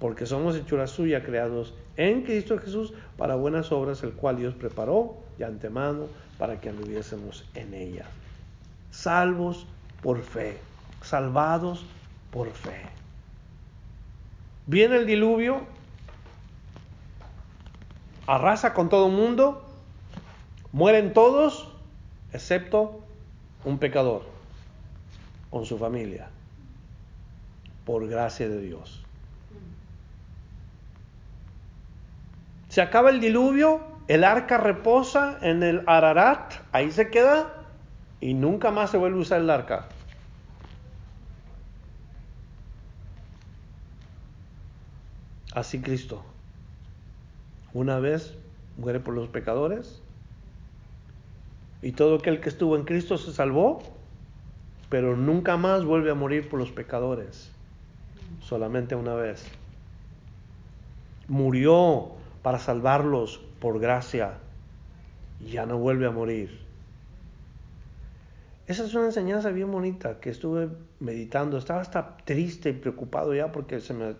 porque 0.00 0.26
somos 0.26 0.56
hechura 0.56 0.86
suya, 0.88 1.22
creados 1.22 1.74
en 1.96 2.22
Cristo 2.22 2.58
Jesús 2.58 2.92
para 3.16 3.34
buenas 3.36 3.70
obras, 3.70 4.02
el 4.02 4.12
cual 4.12 4.38
Dios 4.38 4.54
preparó 4.54 5.16
de 5.38 5.44
antemano 5.44 6.06
para 6.38 6.58
que 6.58 6.70
anduviésemos 6.70 7.46
en 7.54 7.74
ellas. 7.74 8.08
Salvos 8.90 9.66
por 10.02 10.22
fe, 10.22 10.56
salvados 11.02 11.84
por 12.30 12.48
fe. 12.48 12.80
Viene 14.66 14.96
el 14.96 15.06
diluvio, 15.06 15.66
arrasa 18.30 18.74
con 18.74 18.88
todo 18.88 19.08
el 19.08 19.12
mundo, 19.12 19.60
mueren 20.70 21.12
todos, 21.12 21.68
excepto 22.32 23.00
un 23.64 23.78
pecador 23.78 24.22
con 25.50 25.66
su 25.66 25.76
familia, 25.78 26.28
por 27.84 28.06
gracia 28.06 28.48
de 28.48 28.60
Dios. 28.60 29.04
Se 32.68 32.80
acaba 32.80 33.10
el 33.10 33.18
diluvio, 33.18 33.80
el 34.06 34.22
arca 34.22 34.58
reposa 34.58 35.38
en 35.42 35.64
el 35.64 35.82
Ararat, 35.88 36.54
ahí 36.70 36.92
se 36.92 37.10
queda 37.10 37.66
y 38.20 38.34
nunca 38.34 38.70
más 38.70 38.92
se 38.92 38.96
vuelve 38.96 39.18
a 39.18 39.22
usar 39.22 39.40
el 39.40 39.50
arca. 39.50 39.88
Así 45.52 45.80
Cristo. 45.80 46.29
Una 47.72 47.98
vez 48.00 48.34
muere 48.76 49.00
por 49.00 49.14
los 49.14 49.28
pecadores 49.28 50.02
y 51.82 51.92
todo 51.92 52.16
aquel 52.16 52.40
que 52.40 52.48
estuvo 52.48 52.76
en 52.76 52.84
Cristo 52.84 53.16
se 53.16 53.32
salvó, 53.32 53.82
pero 54.88 55.16
nunca 55.16 55.56
más 55.56 55.84
vuelve 55.84 56.10
a 56.10 56.14
morir 56.14 56.48
por 56.48 56.58
los 56.58 56.72
pecadores, 56.72 57.50
solamente 58.40 58.94
una 58.94 59.14
vez. 59.14 59.46
Murió 61.28 62.10
para 62.42 62.58
salvarlos 62.58 63.40
por 63.60 63.78
gracia 63.78 64.34
y 65.40 65.52
ya 65.52 65.64
no 65.64 65.78
vuelve 65.78 66.06
a 66.06 66.10
morir. 66.10 66.60
Esa 68.66 68.84
es 68.84 68.94
una 68.94 69.06
enseñanza 69.06 69.50
bien 69.50 69.70
bonita 69.70 70.20
que 70.20 70.30
estuve 70.30 70.68
meditando. 71.00 71.58
Estaba 71.58 71.80
hasta 71.80 72.16
triste 72.18 72.70
y 72.70 72.72
preocupado 72.72 73.34
ya 73.34 73.50
porque 73.50 73.80
se 73.80 73.94
me, 73.94 74.14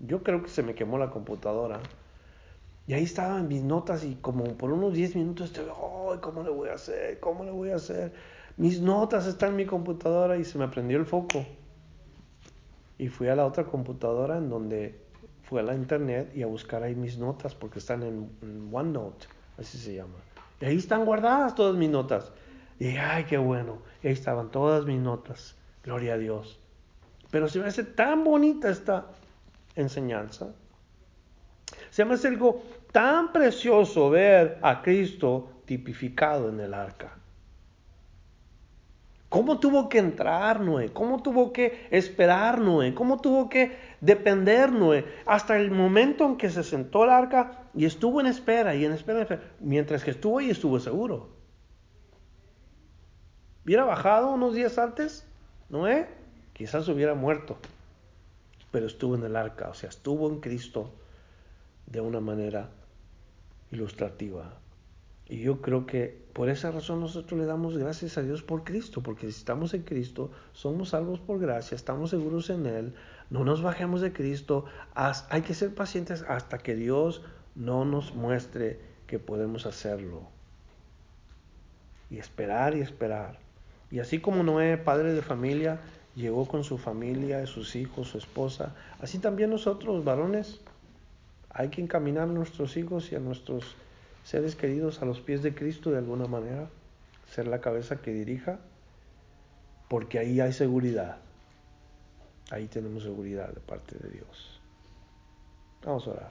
yo 0.00 0.22
creo 0.22 0.42
que 0.42 0.48
se 0.48 0.62
me 0.62 0.74
quemó 0.74 0.98
la 0.98 1.10
computadora. 1.10 1.80
Y 2.88 2.94
ahí 2.94 3.04
estaban 3.04 3.46
mis 3.46 3.62
notas 3.62 4.02
y 4.02 4.14
como 4.16 4.44
por 4.56 4.72
unos 4.72 4.94
10 4.94 5.14
minutos 5.16 5.48
estoy, 5.48 5.66
¡ay, 5.66 6.18
cómo 6.20 6.42
le 6.42 6.48
voy 6.48 6.70
a 6.70 6.74
hacer! 6.74 7.20
¿Cómo 7.20 7.44
le 7.44 7.50
voy 7.50 7.70
a 7.70 7.76
hacer? 7.76 8.14
Mis 8.56 8.80
notas 8.80 9.26
están 9.26 9.50
en 9.50 9.56
mi 9.56 9.66
computadora 9.66 10.38
y 10.38 10.44
se 10.44 10.56
me 10.56 10.68
prendió 10.68 10.96
el 10.98 11.04
foco. 11.04 11.44
Y 12.98 13.08
fui 13.08 13.28
a 13.28 13.36
la 13.36 13.44
otra 13.44 13.64
computadora 13.64 14.38
en 14.38 14.48
donde 14.48 14.98
fui 15.42 15.60
a 15.60 15.62
la 15.62 15.74
internet 15.74 16.32
y 16.34 16.42
a 16.42 16.46
buscar 16.46 16.82
ahí 16.82 16.94
mis 16.94 17.18
notas 17.18 17.54
porque 17.54 17.78
están 17.78 18.02
en, 18.02 18.70
OneNote, 18.72 19.26
así 19.58 19.76
se 19.76 19.94
llama. 19.94 20.16
Y 20.60 20.64
ahí 20.64 20.78
están 20.78 21.04
guardadas 21.04 21.54
todas 21.54 21.76
mis 21.76 21.90
notas. 21.90 22.32
Y 22.80 22.96
¡ay, 22.96 23.24
qué 23.24 23.36
bueno! 23.36 23.78
Y 24.02 24.08
ahí 24.08 24.14
estaban 24.14 24.50
todas 24.50 24.86
mis 24.86 24.98
notas. 24.98 25.56
Gloria 25.84 26.14
a 26.14 26.18
Dios. 26.18 26.58
Pero 27.30 27.48
se 27.48 27.60
me 27.60 27.66
hace 27.66 27.84
tan 27.84 28.24
bonita 28.24 28.70
esta 28.70 29.08
enseñanza 29.76 30.54
Se 31.90 32.04
me 32.06 32.14
hace 32.14 32.28
algo 32.28 32.62
tan 32.92 33.32
precioso 33.32 34.10
ver 34.10 34.58
a 34.62 34.82
Cristo 34.82 35.62
tipificado 35.64 36.48
en 36.48 36.60
el 36.60 36.74
arca. 36.74 37.18
¿Cómo 39.28 39.60
tuvo 39.60 39.90
que 39.90 39.98
entrar 39.98 40.60
Noé? 40.60 40.90
¿Cómo 40.90 41.22
tuvo 41.22 41.52
que 41.52 41.86
esperar 41.90 42.60
Noé? 42.60 42.94
¿Cómo 42.94 43.20
tuvo 43.20 43.50
que 43.50 43.76
depender 44.00 44.72
Noé? 44.72 45.04
Hasta 45.26 45.58
el 45.58 45.70
momento 45.70 46.24
en 46.24 46.36
que 46.36 46.48
se 46.48 46.64
sentó 46.64 47.04
el 47.04 47.10
arca 47.10 47.68
y 47.74 47.84
estuvo 47.84 48.20
en 48.20 48.26
espera 48.26 48.74
y 48.74 48.86
en 48.86 48.92
espera, 48.92 49.18
en 49.18 49.22
espera. 49.22 49.42
mientras 49.60 50.02
que 50.02 50.12
estuvo 50.12 50.38
ahí 50.38 50.48
estuvo 50.48 50.80
seguro. 50.80 51.28
¿Hubiera 53.66 53.84
bajado 53.84 54.32
unos 54.32 54.54
días 54.54 54.78
antes? 54.78 55.26
Noé 55.68 56.08
quizás 56.54 56.88
hubiera 56.88 57.14
muerto, 57.14 57.58
pero 58.70 58.86
estuvo 58.86 59.14
en 59.14 59.24
el 59.24 59.36
arca, 59.36 59.68
o 59.68 59.74
sea, 59.74 59.90
estuvo 59.90 60.28
en 60.28 60.40
Cristo 60.40 60.90
de 61.86 62.00
una 62.00 62.20
manera 62.20 62.70
ilustrativa. 63.70 64.58
Y 65.28 65.40
yo 65.40 65.60
creo 65.60 65.86
que 65.86 66.26
por 66.32 66.48
esa 66.48 66.70
razón 66.70 67.00
nosotros 67.00 67.38
le 67.38 67.44
damos 67.44 67.76
gracias 67.76 68.16
a 68.16 68.22
Dios 68.22 68.42
por 68.42 68.64
Cristo, 68.64 69.02
porque 69.02 69.30
si 69.30 69.38
estamos 69.38 69.74
en 69.74 69.82
Cristo, 69.82 70.30
somos 70.52 70.90
salvos 70.90 71.20
por 71.20 71.38
gracia, 71.38 71.74
estamos 71.74 72.10
seguros 72.10 72.48
en 72.48 72.64
Él, 72.64 72.94
no 73.28 73.44
nos 73.44 73.60
bajemos 73.60 74.00
de 74.00 74.12
Cristo, 74.12 74.64
hay 74.94 75.42
que 75.42 75.52
ser 75.52 75.74
pacientes 75.74 76.24
hasta 76.26 76.58
que 76.58 76.74
Dios 76.74 77.22
no 77.54 77.84
nos 77.84 78.14
muestre 78.14 78.80
que 79.06 79.18
podemos 79.18 79.66
hacerlo. 79.66 80.22
Y 82.10 82.16
esperar 82.16 82.74
y 82.74 82.80
esperar. 82.80 83.38
Y 83.90 83.98
así 83.98 84.20
como 84.20 84.42
Noé, 84.42 84.78
padre 84.78 85.12
de 85.12 85.20
familia, 85.20 85.80
llegó 86.14 86.46
con 86.46 86.64
su 86.64 86.78
familia, 86.78 87.46
sus 87.46 87.76
hijos, 87.76 88.08
su 88.08 88.18
esposa, 88.18 88.74
así 89.00 89.18
también 89.18 89.50
nosotros, 89.50 90.04
varones, 90.04 90.60
hay 91.58 91.70
que 91.70 91.82
encaminar 91.82 92.22
a 92.22 92.32
nuestros 92.32 92.76
hijos 92.76 93.10
y 93.10 93.16
a 93.16 93.18
nuestros 93.18 93.74
seres 94.22 94.54
queridos 94.54 95.02
a 95.02 95.04
los 95.04 95.18
pies 95.18 95.42
de 95.42 95.56
Cristo 95.56 95.90
de 95.90 95.98
alguna 95.98 96.26
manera, 96.26 96.68
ser 97.34 97.48
la 97.48 97.60
cabeza 97.60 98.00
que 98.00 98.12
dirija, 98.12 98.60
porque 99.88 100.20
ahí 100.20 100.40
hay 100.40 100.52
seguridad. 100.52 101.16
Ahí 102.52 102.68
tenemos 102.68 103.02
seguridad 103.02 103.48
de 103.48 103.58
parte 103.58 103.98
de 103.98 104.08
Dios. 104.08 104.60
Vamos 105.84 106.06
a 106.06 106.10
orar. 106.10 106.30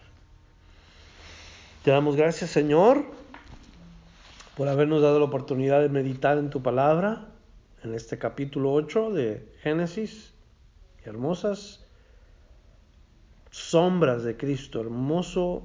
Te 1.83 1.91
damos 1.91 2.15
gracias, 2.15 2.49
Señor, 2.49 3.03
por 4.55 4.69
habernos 4.69 5.01
dado 5.01 5.19
la 5.19 5.25
oportunidad 5.25 5.81
de 5.81 5.89
meditar 5.89 6.37
en 6.37 6.49
tu 6.49 6.63
palabra, 6.63 7.25
en 7.83 7.93
este 7.93 8.17
capítulo 8.17 8.71
8 8.71 9.11
de 9.11 9.45
Génesis. 9.61 10.33
Hermosas 11.03 11.85
sombras 13.49 14.23
de 14.23 14.37
Cristo, 14.37 14.81
hermoso 14.81 15.63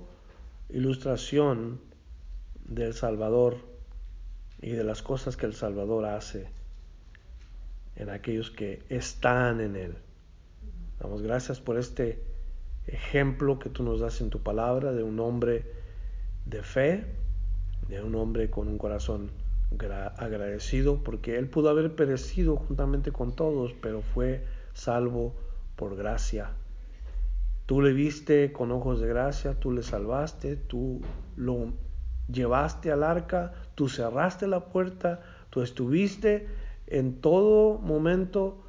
ilustración 0.69 1.81
del 2.65 2.95
Salvador 2.95 3.57
y 4.61 4.71
de 4.71 4.85
las 4.85 5.03
cosas 5.03 5.37
que 5.37 5.47
el 5.47 5.55
Salvador 5.55 6.07
hace 6.07 6.49
en 7.97 8.09
aquellos 8.09 8.51
que 8.51 8.83
están 8.89 9.61
en 9.61 9.77
Él. 9.77 9.97
Damos 10.99 11.23
gracias 11.23 11.61
por 11.61 11.79
este 11.79 12.23
ejemplo 12.87 13.59
que 13.59 13.69
tú 13.69 13.83
nos 13.83 14.01
das 14.01 14.21
en 14.21 14.31
tu 14.31 14.41
palabra 14.41 14.93
de 14.93 15.03
un 15.03 15.21
hombre 15.21 15.65
de 16.47 16.63
fe, 16.63 17.05
de 17.89 18.03
un 18.03 18.15
hombre 18.15 18.51
con 18.51 18.69
un 18.69 18.79
corazón 18.79 19.31
agradecido, 20.17 21.03
porque 21.03 21.39
él 21.39 21.49
pudo 21.49 21.71
haber 21.71 21.95
perecido 21.95 22.57
juntamente 22.57 23.11
con 23.11 23.35
todos, 23.35 23.75
pero 23.81 24.03
fue 24.03 24.45
salvo 24.75 25.35
por 25.77 25.97
gracia. 25.97 26.51
Tú 27.67 27.81
le 27.81 27.93
viste 27.93 28.53
con 28.53 28.73
ojos 28.73 29.01
de 29.01 29.09
gracia, 29.09 29.59
tú 29.59 29.71
le 29.73 29.83
salvaste, 29.83 30.57
tú 30.57 31.01
lo 31.37 31.73
llevaste 32.31 32.91
al 32.91 33.03
arca, 33.03 33.53
tú 33.75 33.89
cerraste 33.89 34.47
la 34.47 34.67
puerta, 34.67 35.21
tú 35.51 35.63
estuviste 35.63 36.49
en 36.87 37.21
todo 37.21 37.79
momento 37.79 38.63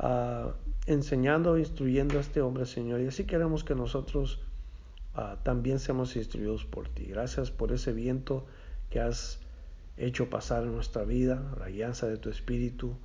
uh, 0.00 0.50
enseñando, 0.86 1.58
instruyendo 1.58 2.18
a 2.18 2.20
este 2.20 2.40
hombre, 2.40 2.66
Señor. 2.66 3.00
Y 3.00 3.06
así 3.06 3.24
queremos 3.24 3.64
que 3.64 3.74
nosotros 3.74 4.40
uh, 5.16 5.36
también 5.42 5.78
seamos 5.78 6.14
instruidos 6.16 6.64
por 6.64 6.88
ti. 6.88 7.06
Gracias 7.06 7.50
por 7.50 7.72
ese 7.72 7.92
viento 7.92 8.46
que 8.90 9.00
has 9.00 9.40
hecho 9.96 10.28
pasar 10.28 10.64
en 10.64 10.74
nuestra 10.74 11.04
vida, 11.04 11.42
la 11.58 11.70
guianza 11.70 12.06
de 12.06 12.18
tu 12.18 12.28
Espíritu, 12.28 12.96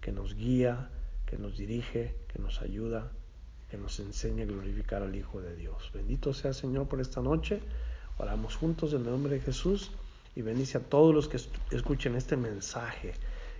que 0.00 0.12
nos 0.12 0.34
guía, 0.34 0.90
que 1.26 1.38
nos 1.38 1.56
dirige, 1.56 2.14
que 2.28 2.38
nos 2.38 2.62
ayuda, 2.62 3.10
que 3.70 3.76
nos 3.76 3.98
enseña 4.00 4.44
a 4.44 4.46
glorificar 4.46 5.02
al 5.02 5.14
Hijo 5.14 5.40
de 5.40 5.54
Dios. 5.56 5.90
Bendito 5.92 6.32
sea 6.32 6.52
Señor 6.52 6.88
por 6.88 7.00
esta 7.00 7.20
noche. 7.20 7.60
Oramos 8.18 8.56
juntos 8.56 8.92
en 8.92 9.00
el 9.00 9.10
nombre 9.10 9.34
de 9.34 9.40
Jesús 9.40 9.90
y 10.34 10.42
bendice 10.42 10.78
a 10.78 10.82
todos 10.82 11.14
los 11.14 11.28
que 11.28 11.38
escuchen 11.74 12.14
este 12.14 12.36
mensaje, 12.36 13.14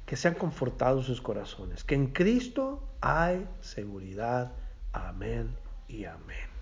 que 0.05 0.17
sean 0.17 0.35
confortados 0.35 1.07
sus 1.07 1.21
corazones, 1.21 1.85
que 1.85 1.95
en 1.95 2.09
Cristo 2.09 2.83
hay 3.01 3.47
seguridad. 3.61 4.53
Amén 4.93 5.51
y 5.89 6.05
amén. 6.05 6.56